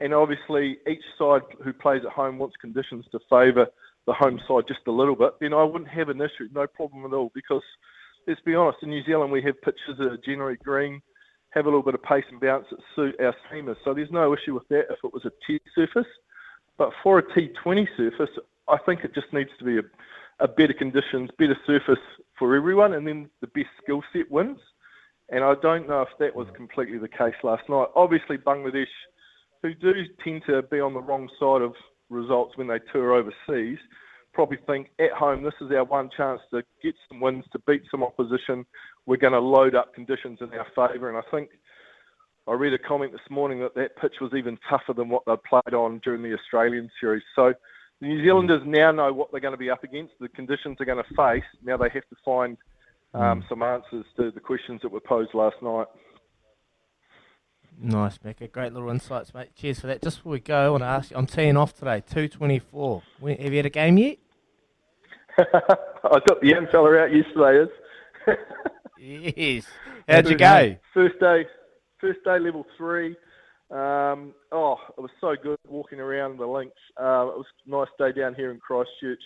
and 0.00 0.12
obviously 0.12 0.78
each 0.88 1.02
side 1.18 1.42
who 1.62 1.72
plays 1.72 2.02
at 2.04 2.12
home 2.12 2.38
wants 2.38 2.56
conditions 2.60 3.04
to 3.12 3.18
favour 3.30 3.66
the 4.06 4.12
home 4.12 4.40
side 4.46 4.64
just 4.68 4.80
a 4.86 4.92
little 4.92 5.16
bit, 5.16 5.32
then 5.40 5.54
I 5.54 5.62
wouldn't 5.62 5.90
have 5.90 6.08
an 6.08 6.20
issue, 6.20 6.48
no 6.52 6.66
problem 6.66 7.04
at 7.06 7.16
all. 7.16 7.30
Because 7.34 7.62
let's 8.26 8.40
be 8.42 8.54
honest, 8.54 8.78
in 8.82 8.90
New 8.90 9.04
Zealand 9.04 9.32
we 9.32 9.42
have 9.42 9.60
pitches 9.62 9.98
that 9.98 10.06
are 10.06 10.18
generally 10.24 10.56
green, 10.62 11.00
have 11.50 11.66
a 11.66 11.68
little 11.68 11.82
bit 11.82 11.94
of 11.94 12.02
pace 12.02 12.24
and 12.30 12.40
bounce 12.40 12.66
that 12.70 12.80
suit 12.96 13.14
our 13.20 13.34
seamers. 13.50 13.76
So 13.84 13.94
there's 13.94 14.10
no 14.10 14.34
issue 14.34 14.54
with 14.54 14.68
that 14.68 14.86
if 14.90 14.98
it 15.04 15.14
was 15.14 15.24
a 15.24 15.30
test 15.50 15.62
surface. 15.74 16.10
But 16.76 16.90
for 17.02 17.18
a 17.18 17.22
T20 17.22 17.86
surface, 17.96 18.30
I 18.68 18.78
think 18.78 19.04
it 19.04 19.14
just 19.14 19.32
needs 19.32 19.50
to 19.58 19.64
be 19.64 19.78
a, 19.78 19.82
a 20.40 20.48
better 20.48 20.72
conditions, 20.72 21.30
better 21.38 21.56
surface 21.66 22.02
for 22.38 22.56
everyone, 22.56 22.94
and 22.94 23.06
then 23.06 23.28
the 23.40 23.46
best 23.48 23.68
skill 23.82 24.02
set 24.12 24.30
wins. 24.30 24.58
And 25.30 25.42
I 25.42 25.54
don't 25.62 25.88
know 25.88 26.02
if 26.02 26.08
that 26.18 26.34
was 26.34 26.48
mm. 26.48 26.54
completely 26.54 26.98
the 26.98 27.08
case 27.08 27.34
last 27.42 27.68
night. 27.68 27.88
Obviously, 27.94 28.36
Bangladesh, 28.38 28.86
who 29.62 29.74
do 29.74 29.92
tend 30.22 30.42
to 30.46 30.62
be 30.62 30.80
on 30.80 30.94
the 30.94 31.00
wrong 31.00 31.28
side 31.38 31.62
of 31.62 31.74
results 32.10 32.56
when 32.56 32.66
they 32.66 32.78
tour 32.92 33.14
overseas, 33.14 33.78
probably 34.34 34.58
think 34.66 34.90
at 34.98 35.12
home 35.12 35.42
this 35.42 35.54
is 35.60 35.70
our 35.70 35.84
one 35.84 36.10
chance 36.14 36.40
to 36.50 36.62
get 36.82 36.94
some 37.08 37.20
wins, 37.20 37.44
to 37.52 37.58
beat 37.66 37.82
some 37.90 38.02
opposition. 38.02 38.66
We're 39.06 39.16
going 39.16 39.32
to 39.32 39.40
load 39.40 39.74
up 39.74 39.94
conditions 39.94 40.40
in 40.40 40.50
our 40.52 40.66
favour. 40.74 41.08
And 41.08 41.16
I 41.16 41.22
think 41.30 41.50
I 42.46 42.52
read 42.52 42.74
a 42.74 42.78
comment 42.78 43.12
this 43.12 43.30
morning 43.30 43.60
that 43.60 43.74
that 43.76 43.96
pitch 43.96 44.16
was 44.20 44.32
even 44.34 44.58
tougher 44.68 44.92
than 44.92 45.08
what 45.08 45.22
they 45.26 45.34
played 45.48 45.74
on 45.74 46.00
during 46.00 46.22
the 46.22 46.34
Australian 46.34 46.90
series. 47.00 47.22
So 47.34 47.54
the 48.04 48.08
New 48.10 48.22
Zealanders 48.22 48.60
now 48.66 48.92
know 48.92 49.12
what 49.12 49.30
they're 49.30 49.40
going 49.40 49.54
to 49.54 49.58
be 49.58 49.70
up 49.70 49.82
against, 49.82 50.12
the 50.20 50.28
conditions 50.28 50.76
they're 50.76 50.86
going 50.86 51.02
to 51.02 51.14
face. 51.14 51.44
Now 51.64 51.78
they 51.78 51.88
have 51.88 52.06
to 52.10 52.16
find 52.22 52.58
um, 53.14 53.40
mm. 53.40 53.48
some 53.48 53.62
answers 53.62 54.04
to 54.16 54.30
the 54.30 54.40
questions 54.40 54.82
that 54.82 54.92
were 54.92 55.00
posed 55.00 55.32
last 55.32 55.56
night. 55.62 55.86
Nice, 57.80 58.18
Macca. 58.18 58.52
Great 58.52 58.74
little 58.74 58.90
insights, 58.90 59.32
mate. 59.32 59.54
Cheers 59.56 59.80
for 59.80 59.86
that. 59.86 60.02
Just 60.02 60.18
before 60.18 60.32
we 60.32 60.40
go, 60.40 60.66
I 60.66 60.68
want 60.68 60.82
to 60.82 60.86
ask 60.86 61.10
you, 61.10 61.16
I'm 61.16 61.26
teeing 61.26 61.56
off 61.56 61.72
today, 61.72 62.02
224. 62.06 63.02
Have 63.22 63.40
you 63.40 63.56
had 63.56 63.66
a 63.66 63.70
game 63.70 63.96
yet? 63.96 64.18
I 65.38 66.20
got 66.28 66.40
the 66.42 66.48
young 66.48 66.66
fella 66.70 66.98
out 66.98 67.12
yesterday. 67.12 67.64
Is. 67.64 69.34
yes. 69.34 69.66
How'd 70.08 70.28
you 70.28 70.36
go? 70.36 70.76
First 70.92 71.18
day, 71.20 71.46
first 72.00 72.20
day 72.22 72.38
level 72.38 72.66
three. 72.76 73.16
Um, 73.74 74.34
oh, 74.52 74.76
it 74.96 75.00
was 75.00 75.10
so 75.20 75.34
good 75.40 75.58
walking 75.68 75.98
around 75.98 76.38
the 76.38 76.46
links. 76.46 76.76
Uh, 76.96 77.26
it 77.26 77.38
was 77.38 77.46
a 77.66 77.70
nice 77.70 77.88
day 77.98 78.18
down 78.18 78.34
here 78.34 78.52
in 78.52 78.60
Christchurch. 78.60 79.22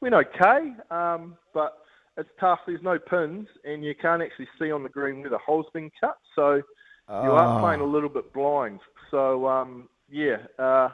Went 0.00 0.14
okay, 0.14 0.72
um, 0.90 1.36
but 1.52 1.74
it's 2.16 2.30
tough. 2.40 2.60
There's 2.66 2.82
no 2.82 2.98
pins, 2.98 3.46
and 3.64 3.84
you 3.84 3.94
can't 3.94 4.22
actually 4.22 4.48
see 4.58 4.72
on 4.72 4.82
the 4.82 4.88
green 4.88 5.20
where 5.20 5.28
the 5.28 5.38
hole's 5.38 5.66
been 5.74 5.90
cut, 6.00 6.16
so 6.34 6.62
oh. 7.08 7.24
you 7.24 7.30
are 7.30 7.60
playing 7.60 7.82
a 7.82 7.84
little 7.84 8.08
bit 8.08 8.32
blind. 8.32 8.80
So 9.10 9.46
um, 9.46 9.90
yeah, 10.10 10.36
uh, 10.58 10.88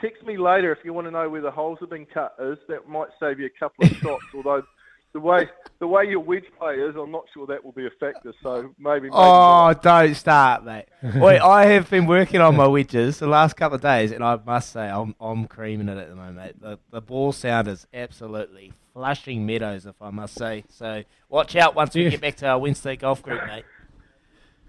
text 0.00 0.22
me 0.24 0.38
later 0.38 0.72
if 0.72 0.78
you 0.84 0.94
want 0.94 1.06
to 1.08 1.10
know 1.10 1.28
where 1.28 1.42
the 1.42 1.50
holes 1.50 1.78
have 1.80 1.90
been 1.90 2.06
cut. 2.06 2.34
Is 2.40 2.56
that 2.68 2.88
might 2.88 3.08
save 3.20 3.40
you 3.40 3.46
a 3.46 3.58
couple 3.58 3.84
of 3.84 3.90
shots, 4.02 4.24
although 4.34 4.62
the 5.12 5.20
way 5.20 5.48
the 5.78 5.86
way 5.86 6.04
your 6.04 6.20
wedge 6.20 6.44
play 6.58 6.76
is, 6.76 6.94
I'm 6.96 7.10
not 7.10 7.24
sure 7.34 7.46
that 7.46 7.64
will 7.64 7.72
be 7.72 7.86
a 7.86 7.90
factor. 8.00 8.32
So 8.42 8.72
maybe. 8.78 9.02
maybe 9.02 9.08
oh, 9.12 9.68
not. 9.68 9.82
don't 9.82 10.14
start, 10.14 10.64
mate. 10.64 10.86
Wait, 11.16 11.40
I 11.40 11.66
have 11.66 11.90
been 11.90 12.06
working 12.06 12.40
on 12.40 12.56
my 12.56 12.66
wedges 12.66 13.18
the 13.18 13.26
last 13.26 13.54
couple 13.54 13.76
of 13.76 13.82
days, 13.82 14.12
and 14.12 14.24
I 14.24 14.38
must 14.44 14.72
say 14.72 14.88
I'm 14.88 15.14
I'm 15.20 15.46
creaming 15.46 15.88
it 15.88 15.98
at 15.98 16.08
the 16.08 16.14
moment. 16.14 16.36
Mate. 16.36 16.60
The 16.60 16.78
the 16.90 17.00
ball 17.00 17.32
sound 17.32 17.68
is 17.68 17.86
absolutely 17.92 18.72
flushing 18.94 19.44
meadows, 19.44 19.86
if 19.86 20.00
I 20.00 20.10
must 20.10 20.34
say. 20.34 20.64
So 20.68 21.02
watch 21.28 21.56
out 21.56 21.74
once 21.74 21.94
we 21.94 22.08
get 22.08 22.20
back 22.20 22.36
to 22.36 22.46
our 22.46 22.58
Wednesday 22.58 22.96
golf 22.96 23.22
group, 23.22 23.44
mate. 23.46 23.64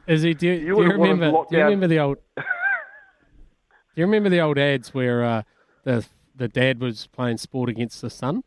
Is 0.07 0.23
he? 0.23 0.33
Do, 0.33 0.47
you, 0.47 0.59
do 0.59 0.65
you 0.65 0.75
remember? 0.75 1.31
Do 1.49 1.57
you 1.57 1.63
remember 1.63 1.87
the 1.87 1.99
old? 1.99 2.17
do 2.35 2.43
you 3.95 4.05
remember 4.05 4.29
the 4.29 4.41
old 4.41 4.57
ads 4.57 4.93
where 4.93 5.23
uh, 5.23 5.43
the 5.85 6.05
the 6.35 6.49
dad 6.49 6.81
was 6.81 7.07
playing 7.07 7.37
sport 7.37 7.69
against 7.69 8.01
the 8.01 8.09
son? 8.09 8.43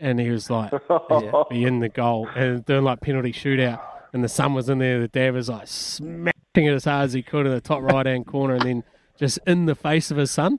And 0.00 0.18
he 0.18 0.30
was 0.30 0.50
like, 0.50 0.72
yeah, 0.90 1.42
be 1.48 1.64
in 1.64 1.80
the 1.80 1.88
goal 1.88 2.28
and 2.34 2.64
doing 2.64 2.84
like 2.84 3.00
penalty 3.00 3.32
shootout. 3.32 3.80
And 4.12 4.24
the 4.24 4.28
son 4.28 4.54
was 4.54 4.68
in 4.68 4.78
there. 4.78 5.00
The 5.00 5.08
dad 5.08 5.34
was 5.34 5.48
like 5.48 5.68
smashing 5.68 6.32
it 6.54 6.72
as 6.72 6.84
hard 6.84 7.04
as 7.04 7.12
he 7.12 7.22
could 7.22 7.46
in 7.46 7.52
the 7.52 7.60
top 7.60 7.82
right 7.82 8.06
hand 8.06 8.26
corner, 8.26 8.54
and 8.54 8.62
then 8.62 8.84
just 9.16 9.38
in 9.46 9.66
the 9.66 9.74
face 9.74 10.10
of 10.10 10.16
his 10.16 10.30
son. 10.30 10.58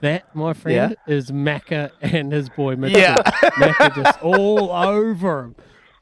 That, 0.00 0.34
my 0.34 0.52
friend, 0.52 0.96
yeah. 1.08 1.12
is 1.12 1.32
Macca 1.32 1.90
and 2.00 2.32
his 2.32 2.48
boy 2.48 2.76
Mitchell. 2.76 3.00
Yeah. 3.00 3.16
Macca 3.58 3.94
just 3.96 4.22
all 4.22 4.70
over 4.70 5.40
him. 5.40 5.56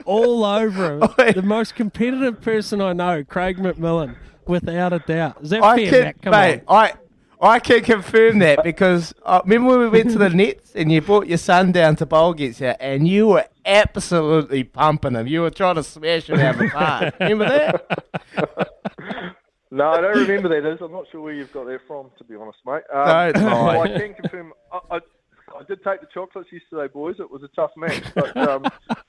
All 0.04 0.44
over 0.44 0.98
him. 0.98 1.00
the 1.34 1.42
most 1.42 1.74
competitive 1.74 2.42
person 2.42 2.82
I 2.82 2.92
know, 2.92 3.24
Craig 3.24 3.56
McMillan, 3.56 4.16
without 4.46 4.92
a 4.92 4.98
doubt. 4.98 5.38
Is 5.42 5.50
that 5.50 5.62
I 5.62 5.76
fair, 5.76 5.90
can, 5.90 6.00
Mac? 6.02 6.22
Come 6.22 6.30
mate, 6.32 6.62
on. 6.68 6.76
I, 6.76 6.92
I 7.40 7.58
can 7.58 7.82
confirm 7.82 8.38
that 8.38 8.64
because 8.64 9.14
uh, 9.24 9.40
remember 9.44 9.70
when 9.70 9.78
we 9.80 9.88
went 9.88 10.10
to 10.12 10.18
the 10.18 10.30
nets 10.34 10.74
and 10.74 10.90
you 10.90 11.00
brought 11.00 11.26
your 11.26 11.38
son 11.38 11.72
down 11.72 11.96
to 11.96 12.06
bowl 12.06 12.30
against 12.32 12.60
you 12.60 12.74
and 12.80 13.06
you 13.06 13.28
were 13.28 13.44
absolutely 13.64 14.64
pumping 14.64 15.14
him. 15.14 15.26
You 15.26 15.42
were 15.42 15.50
trying 15.50 15.74
to 15.74 15.82
smash 15.82 16.28
him 16.28 16.40
out 16.40 16.54
of 16.54 16.60
the 16.60 16.68
park. 16.70 17.14
remember 17.20 17.48
that? 17.48 18.72
No, 19.70 19.90
I 19.90 20.00
don't 20.00 20.16
remember 20.16 20.48
that. 20.48 20.66
Is 20.66 20.78
I'm 20.80 20.92
not 20.92 21.04
sure 21.10 21.20
where 21.20 21.34
you've 21.34 21.52
got 21.52 21.66
that 21.66 21.80
from, 21.86 22.10
to 22.18 22.24
be 22.24 22.34
honest, 22.36 22.58
mate. 22.64 22.82
Um, 22.92 23.32
Don't 23.32 23.44
lie. 23.44 23.76
well, 23.76 23.82
I 23.82 23.98
can 23.98 24.14
confirm. 24.14 24.52
I, 24.72 24.78
I, 24.92 24.96
I 24.96 25.62
did 25.68 25.82
take 25.84 26.00
the 26.00 26.06
chocolates 26.14 26.50
yesterday, 26.52 26.90
boys. 26.90 27.16
It 27.18 27.30
was 27.30 27.42
a 27.42 27.48
tough 27.48 27.72
match, 27.76 28.04
but 28.14 28.34
um, 28.36 28.64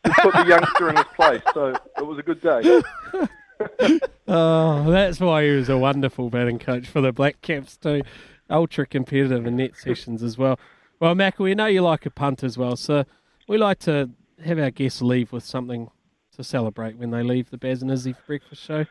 just 0.06 0.20
put 0.20 0.34
the 0.34 0.46
youngster 0.46 0.90
in 0.90 0.98
his 0.98 1.06
place, 1.16 1.42
so 1.54 1.74
it 1.98 2.06
was 2.06 2.20
a 2.20 2.24
good 2.24 2.42
day. 2.42 2.82
Oh, 4.30 4.91
that's 4.91 5.22
why 5.22 5.45
he 5.45 5.51
was 5.51 5.70
a 5.70 5.78
wonderful 5.78 6.30
batting 6.30 6.60
coach 6.60 6.86
for 6.88 6.99
the 6.99 7.14
Black 7.14 7.41
Caps 7.41 7.78
too. 7.78 8.01
Ultra 8.49 8.86
competitive 8.86 9.45
in 9.45 9.55
net 9.55 9.78
sessions 9.78 10.22
as 10.22 10.38
well. 10.38 10.60
Well, 10.99 11.16
Mac, 11.16 11.39
we 11.39 11.55
know 11.55 11.68
you 11.68 11.82
like 11.82 12.05
a 12.05 12.10
punt 12.10 12.43
as 12.43 12.58
well, 12.58 12.76
so 12.76 13.05
we 13.47 13.58
like 13.58 13.80
to 13.80 14.10
have 14.43 14.60
our 14.60 14.70
guests 14.72 15.01
leave 15.01 15.32
with 15.32 15.45
something 15.45 15.89
to 16.36 16.43
celebrate 16.43 16.97
when 16.97 17.12
they 17.12 17.24
leave 17.24 17.49
the 17.51 17.58
Baz 17.58 17.82
and 17.82 17.89
Izzy 17.89 18.16
breakfast 18.26 18.62
show. 18.64 18.86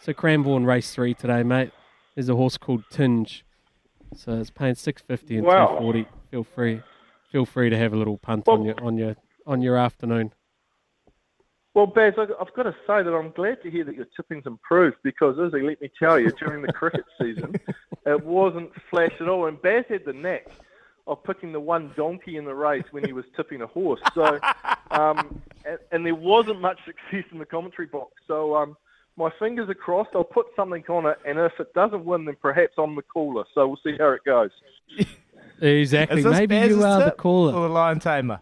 So 0.00 0.14
Cranbourne 0.14 0.64
race 0.64 0.90
three 0.94 1.12
today, 1.12 1.42
mate. 1.42 1.70
There's 2.14 2.28
a 2.30 2.36
horse 2.36 2.56
called 2.56 2.84
Tinge. 2.90 3.44
So 4.16 4.38
it's 4.40 4.50
paying 4.50 4.74
six 4.74 5.02
fifty 5.02 5.36
and 5.36 5.46
Wow. 5.46 5.66
two 5.66 5.78
forty. 5.78 6.06
Feel 6.30 6.44
free 6.44 6.80
feel 7.30 7.44
free 7.44 7.68
to 7.68 7.76
have 7.76 7.92
a 7.92 7.96
little 7.96 8.16
punt 8.16 8.48
on 8.48 8.64
your 8.64 8.82
on 8.82 8.96
your 8.96 9.16
on 9.46 9.60
your 9.60 9.76
afternoon. 9.76 10.32
Well, 11.78 11.86
Baz, 11.86 12.14
I- 12.18 12.26
I've 12.40 12.52
got 12.54 12.64
to 12.64 12.74
say 12.88 13.04
that 13.04 13.14
I'm 13.14 13.30
glad 13.30 13.62
to 13.62 13.70
hear 13.70 13.84
that 13.84 13.94
your 13.94 14.06
tipping's 14.16 14.46
improved 14.46 14.96
because, 15.04 15.38
Izzy, 15.38 15.62
let 15.62 15.80
me 15.80 15.88
tell 15.96 16.18
you, 16.18 16.32
during 16.32 16.60
the 16.60 16.72
cricket 16.72 17.04
season, 17.22 17.54
it 18.04 18.24
wasn't 18.24 18.72
flash 18.90 19.12
at 19.20 19.28
all. 19.28 19.46
And 19.46 19.62
Baz 19.62 19.84
had 19.88 20.04
the 20.04 20.12
knack 20.12 20.48
of 21.06 21.22
picking 21.22 21.52
the 21.52 21.60
one 21.60 21.92
donkey 21.96 22.36
in 22.36 22.44
the 22.44 22.52
race 22.52 22.82
when 22.90 23.04
he 23.04 23.12
was 23.12 23.24
tipping 23.36 23.62
a 23.62 23.68
horse. 23.68 24.00
So, 24.12 24.40
um, 24.90 25.40
and, 25.64 25.78
and 25.92 26.04
there 26.04 26.16
wasn't 26.16 26.60
much 26.60 26.80
success 26.84 27.30
in 27.30 27.38
the 27.38 27.46
commentary 27.46 27.86
box. 27.86 28.10
So, 28.26 28.56
um, 28.56 28.76
my 29.16 29.30
fingers 29.38 29.68
are 29.68 29.74
crossed. 29.74 30.10
I'll 30.16 30.24
put 30.24 30.46
something 30.56 30.82
on 30.88 31.06
it, 31.06 31.18
and 31.24 31.38
if 31.38 31.52
it 31.60 31.72
doesn't 31.74 32.04
win, 32.04 32.24
then 32.24 32.36
perhaps 32.42 32.72
I'm 32.76 32.96
the 32.96 33.02
caller. 33.02 33.44
So 33.54 33.68
we'll 33.68 33.78
see 33.84 33.94
how 33.96 34.08
it 34.08 34.24
goes. 34.24 34.50
Exactly. 35.60 36.22
Maybe 36.22 36.46
Baz's 36.46 36.76
you 36.76 36.84
are 36.84 37.02
the 37.02 37.10
caller. 37.10 37.52
Or 37.52 37.66
the 37.66 37.74
lion 37.74 37.98
tamer? 37.98 38.40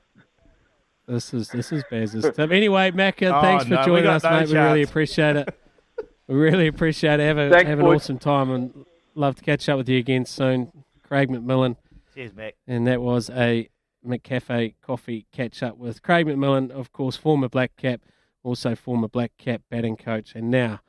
This 1.07 1.33
is 1.33 1.49
this 1.49 1.73
is 1.73 1.85
Baz's 1.91 2.25
tip. 2.35 2.51
Anyway, 2.51 2.91
Macca, 2.91 3.37
Oh, 3.37 3.41
thanks 3.41 3.65
for 3.65 3.71
no, 3.71 3.81
we 3.81 3.87
joining 3.87 4.07
us, 4.07 4.23
no 4.25 4.31
mate. 4.31 4.49
We 4.49 4.55
really 4.55 4.83
appreciate 4.83 5.37
it. 5.37 5.49
we 6.27 6.35
really 6.35 6.67
appreciate 6.67 7.21
it. 7.21 7.25
Have, 7.25 7.39
a, 7.39 7.51
Thanks, 7.51 7.69
have 7.69 7.79
an 7.79 7.85
boys. 7.85 8.03
awesome 8.03 8.19
time 8.19 8.51
and 8.51 8.85
love 9.15 9.37
to 9.37 9.43
catch 9.43 9.69
up 9.69 9.79
with 9.79 9.89
you 9.89 9.99
again 9.99 10.25
soon. 10.25 10.73
Craig 11.03 11.29
McMillan. 11.29 11.77
Cheers, 12.15 12.35
Mac. 12.35 12.55
And 12.67 12.87
that 12.87 13.01
was 13.01 13.31
a 13.31 13.69
McCafe 14.07 14.75
coffee 14.83 15.27
catch 15.33 15.63
up 15.63 15.77
with 15.79 16.03
Craig 16.03 16.27
McMillan, 16.27 16.71
of 16.71 16.93
course, 16.93 17.17
former 17.17 17.49
Black 17.49 17.77
Cap, 17.77 18.01
also 18.43 18.75
former 18.75 19.09
Black 19.09 19.33
Cap 19.39 19.63
batting 19.71 19.97
coach, 19.97 20.35
and 20.35 20.51
now 20.51 20.81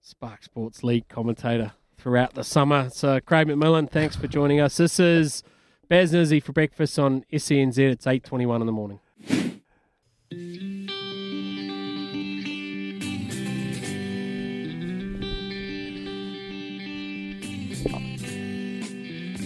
Spark 0.00 0.42
Sports 0.42 0.82
League 0.82 1.08
commentator 1.08 1.72
throughout 1.98 2.34
the 2.34 2.44
summer. 2.44 2.88
So, 2.90 3.20
Craig 3.20 3.48
McMillan, 3.48 3.90
thanks 3.90 4.16
for 4.16 4.26
joining 4.26 4.60
us. 4.60 4.78
This 4.78 4.98
is 4.98 5.42
Baz 5.88 6.14
and 6.14 6.42
for 6.42 6.52
breakfast 6.52 6.98
on 6.98 7.24
SENZ. 7.32 7.78
It's 7.78 8.06
8.21 8.06 8.60
in 8.60 8.66
the 8.66 8.72
morning. 8.72 9.00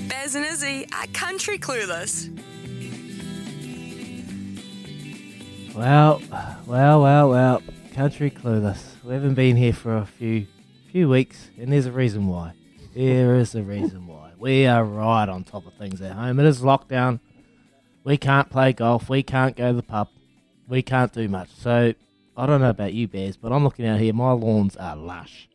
Baz 0.08 0.34
and 0.34 0.44
Izzy 0.46 0.86
are 0.92 1.06
country 1.12 1.58
clueless. 1.58 2.30
Well, 5.74 6.22
well, 6.66 7.02
well, 7.02 7.30
well. 7.30 7.62
Country 7.94 8.30
clueless. 8.30 8.82
We 9.04 9.14
haven't 9.14 9.34
been 9.34 9.56
here 9.56 9.72
for 9.72 9.96
a 9.96 10.06
few 10.06 10.46
few 10.90 11.08
weeks, 11.08 11.50
and 11.58 11.72
there's 11.72 11.86
a 11.86 11.92
reason 11.92 12.28
why. 12.28 12.52
There 12.94 13.34
is 13.34 13.54
a 13.56 13.62
reason 13.62 14.06
why. 14.06 14.30
We 14.38 14.66
are 14.66 14.84
right 14.84 15.28
on 15.28 15.42
top 15.42 15.66
of 15.66 15.74
things 15.74 16.00
at 16.00 16.12
home. 16.12 16.38
It 16.38 16.46
is 16.46 16.62
lockdown. 16.62 17.18
We 18.04 18.18
can't 18.18 18.50
play 18.50 18.72
golf. 18.74 19.08
We 19.08 19.22
can't 19.22 19.56
go 19.56 19.70
to 19.70 19.76
the 19.76 19.82
pub. 19.82 20.08
We 20.68 20.82
can't 20.82 21.12
do 21.12 21.28
much. 21.28 21.50
So 21.56 21.94
I 22.36 22.46
don't 22.46 22.60
know 22.60 22.70
about 22.70 22.92
you, 22.92 23.08
Bears, 23.08 23.36
but 23.36 23.50
I'm 23.50 23.64
looking 23.64 23.86
out 23.86 23.98
here. 23.98 24.12
My 24.12 24.32
lawns 24.32 24.76
are 24.76 24.94
lush. 24.94 25.48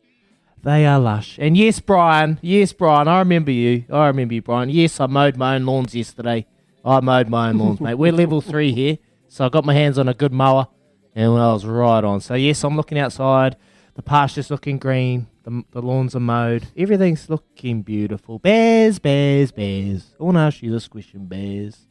They 0.62 0.84
are 0.84 0.98
lush. 0.98 1.38
And 1.40 1.56
yes, 1.56 1.80
Brian. 1.80 2.38
Yes, 2.42 2.72
Brian. 2.72 3.08
I 3.08 3.20
remember 3.20 3.50
you. 3.50 3.84
I 3.90 4.08
remember 4.08 4.34
you, 4.34 4.42
Brian. 4.42 4.68
Yes, 4.68 5.00
I 5.00 5.06
mowed 5.06 5.36
my 5.36 5.54
own 5.54 5.64
lawns 5.64 5.94
yesterday. 5.94 6.46
I 6.84 7.00
mowed 7.00 7.28
my 7.28 7.50
own 7.50 7.58
lawns, 7.58 7.80
mate. 7.80 7.94
We're 7.94 8.12
level 8.12 8.40
three 8.40 8.72
here, 8.72 8.98
so 9.28 9.46
I 9.46 9.48
got 9.48 9.64
my 9.64 9.74
hands 9.74 9.98
on 9.98 10.08
a 10.08 10.14
good 10.14 10.32
mower, 10.32 10.68
and 11.14 11.26
I 11.32 11.52
was 11.52 11.64
right 11.64 12.02
on. 12.02 12.20
So 12.20 12.34
yes, 12.34 12.64
I'm 12.64 12.76
looking 12.76 12.98
outside. 12.98 13.56
The 13.94 14.02
pasture's 14.02 14.50
looking 14.50 14.78
green. 14.78 15.28
The, 15.44 15.62
the 15.72 15.82
lawns 15.82 16.16
are 16.16 16.20
mowed. 16.20 16.68
Everything's 16.76 17.28
looking 17.28 17.82
beautiful. 17.82 18.38
Bears, 18.38 18.98
bears, 18.98 19.52
bears. 19.52 20.14
I 20.18 20.24
want 20.24 20.36
to 20.36 20.40
ask 20.40 20.62
you 20.62 20.72
this 20.72 20.88
question, 20.88 21.26
bears. 21.26 21.86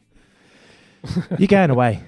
You're 1.38 1.46
going 1.48 1.70
away. 1.70 2.02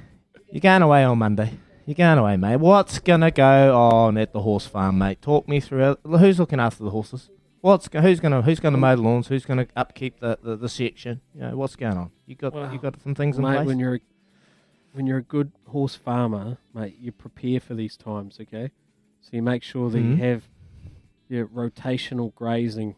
You're 0.50 0.60
going 0.60 0.82
away 0.82 1.04
on 1.04 1.18
Monday. 1.18 1.52
You're 1.86 1.94
going 1.94 2.18
away, 2.18 2.36
mate. 2.36 2.56
What's 2.56 2.98
gonna 2.98 3.30
go 3.30 3.76
on 3.76 4.16
at 4.18 4.32
the 4.32 4.40
horse 4.42 4.66
farm, 4.66 4.98
mate? 4.98 5.20
Talk 5.22 5.48
me 5.48 5.60
through 5.60 5.92
it. 5.92 5.98
Who's 6.04 6.38
looking 6.38 6.60
after 6.60 6.84
the 6.84 6.90
horses? 6.90 7.30
What's 7.60 7.88
go- 7.88 8.00
who's 8.00 8.20
gonna 8.20 8.42
who's 8.42 8.60
gonna 8.60 8.76
mow 8.76 8.94
the 8.96 9.02
lawns? 9.02 9.28
Who's 9.28 9.44
gonna 9.44 9.66
upkeep 9.76 10.20
the, 10.20 10.38
the, 10.42 10.56
the 10.56 10.68
section? 10.68 11.20
You 11.34 11.40
know 11.42 11.56
what's 11.56 11.76
going 11.76 11.96
on? 11.96 12.10
You 12.26 12.34
got 12.36 12.54
you 12.72 12.78
got 12.78 13.00
some 13.02 13.14
things 13.14 13.36
in 13.36 13.42
mate, 13.44 13.54
place. 13.56 13.66
when 13.66 13.78
you're 13.78 13.94
a, 13.96 14.00
when 14.92 15.06
you're 15.06 15.18
a 15.18 15.22
good 15.22 15.52
horse 15.68 15.94
farmer, 15.96 16.58
mate, 16.74 16.96
you 17.00 17.12
prepare 17.12 17.60
for 17.60 17.74
these 17.74 17.96
times, 17.96 18.38
okay? 18.40 18.70
So 19.22 19.30
you 19.32 19.42
make 19.42 19.62
sure 19.62 19.90
that 19.90 19.98
Mhm. 19.98 20.10
you 20.10 20.16
have 20.24 20.42
your 21.28 21.46
rotational 21.46 22.34
grazing 22.34 22.94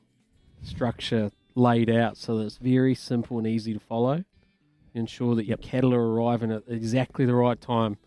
structure 0.62 1.30
laid 1.55 1.88
out 1.90 2.16
so 2.16 2.38
that 2.38 2.47
it's 2.47 2.57
very 2.59 2.95
simple 2.95 3.38
and 3.38 3.47
easy 3.47 3.72
to 3.74 3.80
follow. 3.80 4.24
Ensure 4.95 5.34
that 5.34 5.47
your 5.47 5.57
cattle 5.57 5.92
are 5.92 6.12
arriving 6.12 6.53
at 6.53 6.62
exactly 6.68 7.26
the 7.26 7.34
right 7.34 7.61
time 7.61 7.99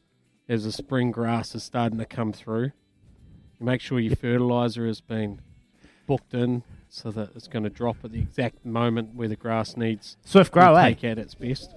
as 0.47 0.63
the 0.63 0.71
spring 0.71 1.11
grass 1.11 1.53
is 1.53 1.63
starting 1.63 1.99
to 1.99 2.05
come 2.05 2.31
through. 2.31 2.71
You 3.59 3.65
make 3.65 3.81
sure 3.81 3.99
your 3.99 4.15
fertilizer 4.15 4.87
has 4.87 5.01
been 5.01 5.41
booked 6.05 6.33
in 6.33 6.63
so 6.89 7.11
that 7.11 7.31
it's 7.35 7.47
going 7.47 7.63
to 7.63 7.69
drop 7.69 7.97
at 8.03 8.11
the 8.11 8.19
exact 8.19 8.65
moment 8.65 9.13
where 9.13 9.27
the 9.27 9.35
grass 9.35 9.75
needs 9.75 10.15
Swift 10.23 10.51
grow, 10.51 10.73
to 10.73 10.79
eh? 10.79 10.85
take 10.89 11.03
at 11.03 11.17
its 11.17 11.35
best. 11.35 11.75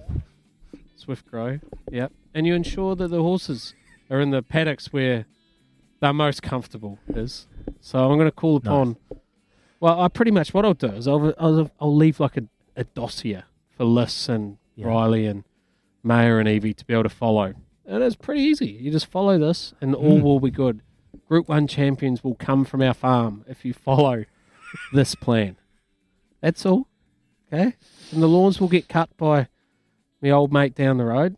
Swift 0.95 1.25
grow, 1.25 1.59
yep. 1.91 2.11
And 2.33 2.47
you 2.47 2.55
ensure 2.55 2.95
that 2.95 3.09
the 3.09 3.21
horses 3.21 3.73
are 4.09 4.21
in 4.21 4.29
the 4.31 4.41
paddocks 4.41 4.93
where 4.93 5.25
they're 5.99 6.13
most 6.13 6.41
comfortable. 6.41 6.99
Is 7.09 7.47
so 7.81 7.99
I'm 8.09 8.17
going 8.17 8.27
to 8.27 8.31
call 8.31 8.55
upon. 8.57 8.97
Well, 9.79 9.99
I 9.99 10.07
pretty 10.07 10.31
much 10.31 10.53
what 10.53 10.63
I'll 10.63 10.73
do 10.73 10.87
is 10.87 11.07
I'll 11.07 11.33
I'll, 11.37 11.71
I'll 11.79 11.95
leave 11.95 12.19
like 12.19 12.37
a, 12.37 12.43
a 12.75 12.83
dossier 12.83 13.43
for 13.75 13.83
Liz 13.83 14.29
and 14.29 14.57
Yeah. 14.75 14.87
Riley 14.87 15.25
and 15.25 15.43
Mayer 16.03 16.39
and 16.39 16.47
Evie 16.47 16.73
to 16.73 16.85
be 16.85 16.93
able 16.93 17.03
to 17.03 17.09
follow. 17.09 17.53
And 17.85 18.03
it's 18.03 18.15
pretty 18.15 18.41
easy. 18.41 18.67
You 18.67 18.91
just 18.91 19.07
follow 19.07 19.37
this, 19.37 19.73
and 19.81 19.93
all 19.93 20.19
Mm. 20.19 20.21
will 20.23 20.39
be 20.39 20.51
good. 20.51 20.81
Group 21.27 21.49
One 21.49 21.67
champions 21.67 22.23
will 22.23 22.35
come 22.35 22.63
from 22.65 22.81
our 22.81 22.93
farm 22.93 23.43
if 23.47 23.63
you 23.65 23.73
follow 23.73 24.25
this 24.93 25.15
plan. 25.15 25.57
That's 26.41 26.65
all. 26.65 26.87
Okay? 27.51 27.75
And 28.11 28.21
the 28.23 28.27
lawns 28.27 28.59
will 28.61 28.67
get 28.69 28.87
cut 28.87 29.09
by 29.17 29.47
my 30.21 30.29
old 30.29 30.51
mate 30.53 30.73
down 30.75 30.97
the 30.97 31.05
road. 31.05 31.35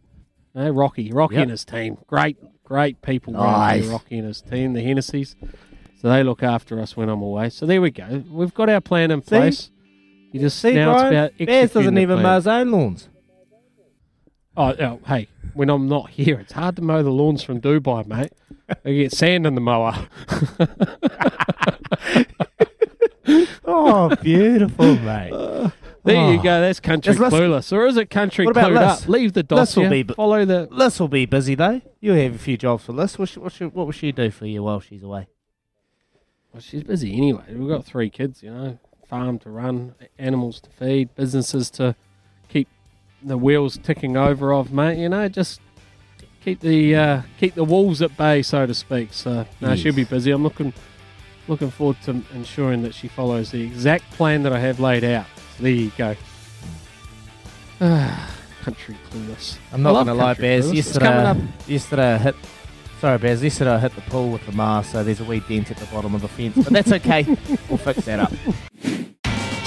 No, 0.56 0.70
Rocky. 0.70 1.12
Rocky 1.12 1.36
Yep. 1.36 1.42
and 1.44 1.52
his 1.52 1.66
team. 1.66 1.98
Great, 2.08 2.38
great 2.64 3.02
people 3.02 3.34
Nice. 3.34 3.88
Rocky 3.88 4.20
and 4.20 4.28
his 4.28 4.42
team, 4.42 4.74
the 4.74 4.82
Hennessy's. 4.82 5.36
So 6.00 6.10
they 6.10 6.22
look 6.24 6.44
after 6.44 6.80
us 6.80 6.96
when 6.96 7.10
I'm 7.10 7.22
away. 7.22 7.50
So 7.50 7.66
there 7.66 7.82
we 7.82 7.90
go. 7.90 8.24
We've 8.30 8.54
got 8.54 8.70
our 8.70 8.82
plan 8.82 9.10
in 9.10 9.22
See? 9.24 9.28
place. 9.30 9.72
You 10.32 10.40
just 10.40 10.60
See, 10.60 10.74
now 10.76 10.94
Brian, 10.94 11.14
it's 11.14 11.36
about 11.36 11.46
Bears 11.48 11.72
doesn't 11.74 11.98
even 11.98 12.22
mow 12.22 12.36
his 12.36 12.48
own 12.48 12.72
lawns. 12.72 13.10
Oh, 14.56 14.76
oh, 14.80 15.00
hey, 15.08 15.28
when 15.54 15.70
I'm 15.70 15.88
not 15.88 16.12
here, 16.12 16.40
it's 16.40 16.54
hard 16.54 16.76
to 16.76 16.82
mow 16.82 17.02
the 17.02 17.10
lawns 17.10 17.44
from 17.44 17.60
Dubai, 17.62 18.06
mate. 18.06 18.34
I 18.86 18.92
get 18.94 19.12
sand 19.12 19.48
in 19.48 19.56
the 19.56 19.62
mower. 19.62 20.08
Oh, 23.66 24.14
beautiful, 24.22 24.98
mate. 24.98 25.32
There 26.04 26.34
you 26.34 26.40
Oh. 26.40 26.44
go. 26.44 26.60
That's 26.62 26.82
country 26.82 27.14
Is 27.14 27.20
clueless, 27.20 27.72
or 27.72 27.86
is 27.88 27.96
it 27.96 28.10
country 28.10 28.46
What 28.46 28.58
about 28.58 28.72
clued 28.72 28.78
up? 28.78 29.08
Leave 29.08 29.32
the 29.34 29.40
Liz 29.50 29.76
will 29.78 29.84
dossier. 29.86 29.90
be 29.90 30.04
bu- 30.04 30.14
follow 30.16 30.44
the. 30.44 30.68
Liz 30.70 31.00
will 31.00 31.08
be 31.08 31.26
busy 31.26 31.56
though. 31.56 31.82
You'll 32.02 32.18
have 32.18 32.36
a 32.36 32.38
few 32.38 32.58
jobs 32.58 32.84
for 32.84 32.92
Liz. 32.92 33.18
What, 33.18 33.30
what, 33.38 33.54
what 33.74 33.86
will 33.86 33.92
she 33.94 34.12
do 34.12 34.30
for 34.30 34.46
you 34.46 34.64
while 34.64 34.82
she's 34.82 35.02
away? 35.02 35.28
Well, 36.52 36.62
she's 36.62 36.84
busy 36.84 37.16
anyway. 37.16 37.44
We've 37.56 37.70
got 37.70 37.86
three 37.86 38.10
kids, 38.10 38.44
you 38.44 38.52
know, 38.54 38.80
farm 39.08 39.40
to 39.40 39.50
run, 39.50 39.96
animals 40.20 40.60
to 40.62 40.70
feed, 40.70 41.16
businesses 41.16 41.70
to 41.72 41.96
the 43.24 43.38
wheels 43.38 43.78
ticking 43.82 44.18
over 44.18 44.54
of, 44.54 44.72
mate. 44.72 45.00
You 45.00 45.10
know, 45.10 45.28
just 45.28 45.62
keep 46.44 46.60
the 46.60 46.96
uh, 46.96 47.22
keep 47.40 47.56
the 47.56 47.64
wolves 47.64 48.02
at 48.02 48.16
bay, 48.18 48.42
so 48.42 48.66
to 48.66 48.74
speak. 48.74 49.14
So 49.14 49.46
no, 49.62 49.76
she'll 49.76 49.94
be 49.94 50.04
busy. 50.04 50.32
I'm 50.32 50.44
looking 50.44 50.74
looking 51.48 51.72
forward 51.72 51.98
to 52.04 52.22
ensuring 52.34 52.84
that 52.84 52.94
she 52.94 53.08
follows 53.08 53.52
the 53.52 53.62
exact 53.62 54.10
plan 54.12 54.44
that 54.44 54.54
I 54.54 54.60
have 54.60 54.80
laid 54.80 55.04
out. 55.04 55.26
So 55.58 55.64
there 55.64 55.72
you 55.72 55.92
go. 55.98 56.16
country 58.62 58.96
clueless. 59.10 59.58
I'm 59.74 59.84
not 59.84 59.94
going 59.94 60.08
to 60.08 60.14
lie, 60.14 60.36
Bears. 60.36 60.72
clueless. 60.72 60.76
Yesterday, 60.76 61.48
yesterday 61.68 62.14
I 62.14 62.18
hit 62.18 62.36
Sorry, 63.04 63.18
Baz. 63.18 63.44
Yesterday 63.44 63.72
I 63.72 63.80
hit 63.80 63.94
the 63.96 64.02
pool 64.04 64.30
with 64.30 64.46
the 64.46 64.54
mast, 64.54 64.94
so 64.94 65.04
there's 65.04 65.20
a 65.20 65.26
wee 65.26 65.42
dent 65.42 65.70
at 65.70 65.76
the 65.76 65.86
bottom 65.88 66.16
of 66.16 66.22
the 66.22 66.30
fence, 66.30 66.56
but 66.56 66.72
that's 66.72 66.90
okay. 66.90 67.24
we'll 67.70 67.78
fix 67.78 68.06
that 68.06 68.22
up. 68.22 68.32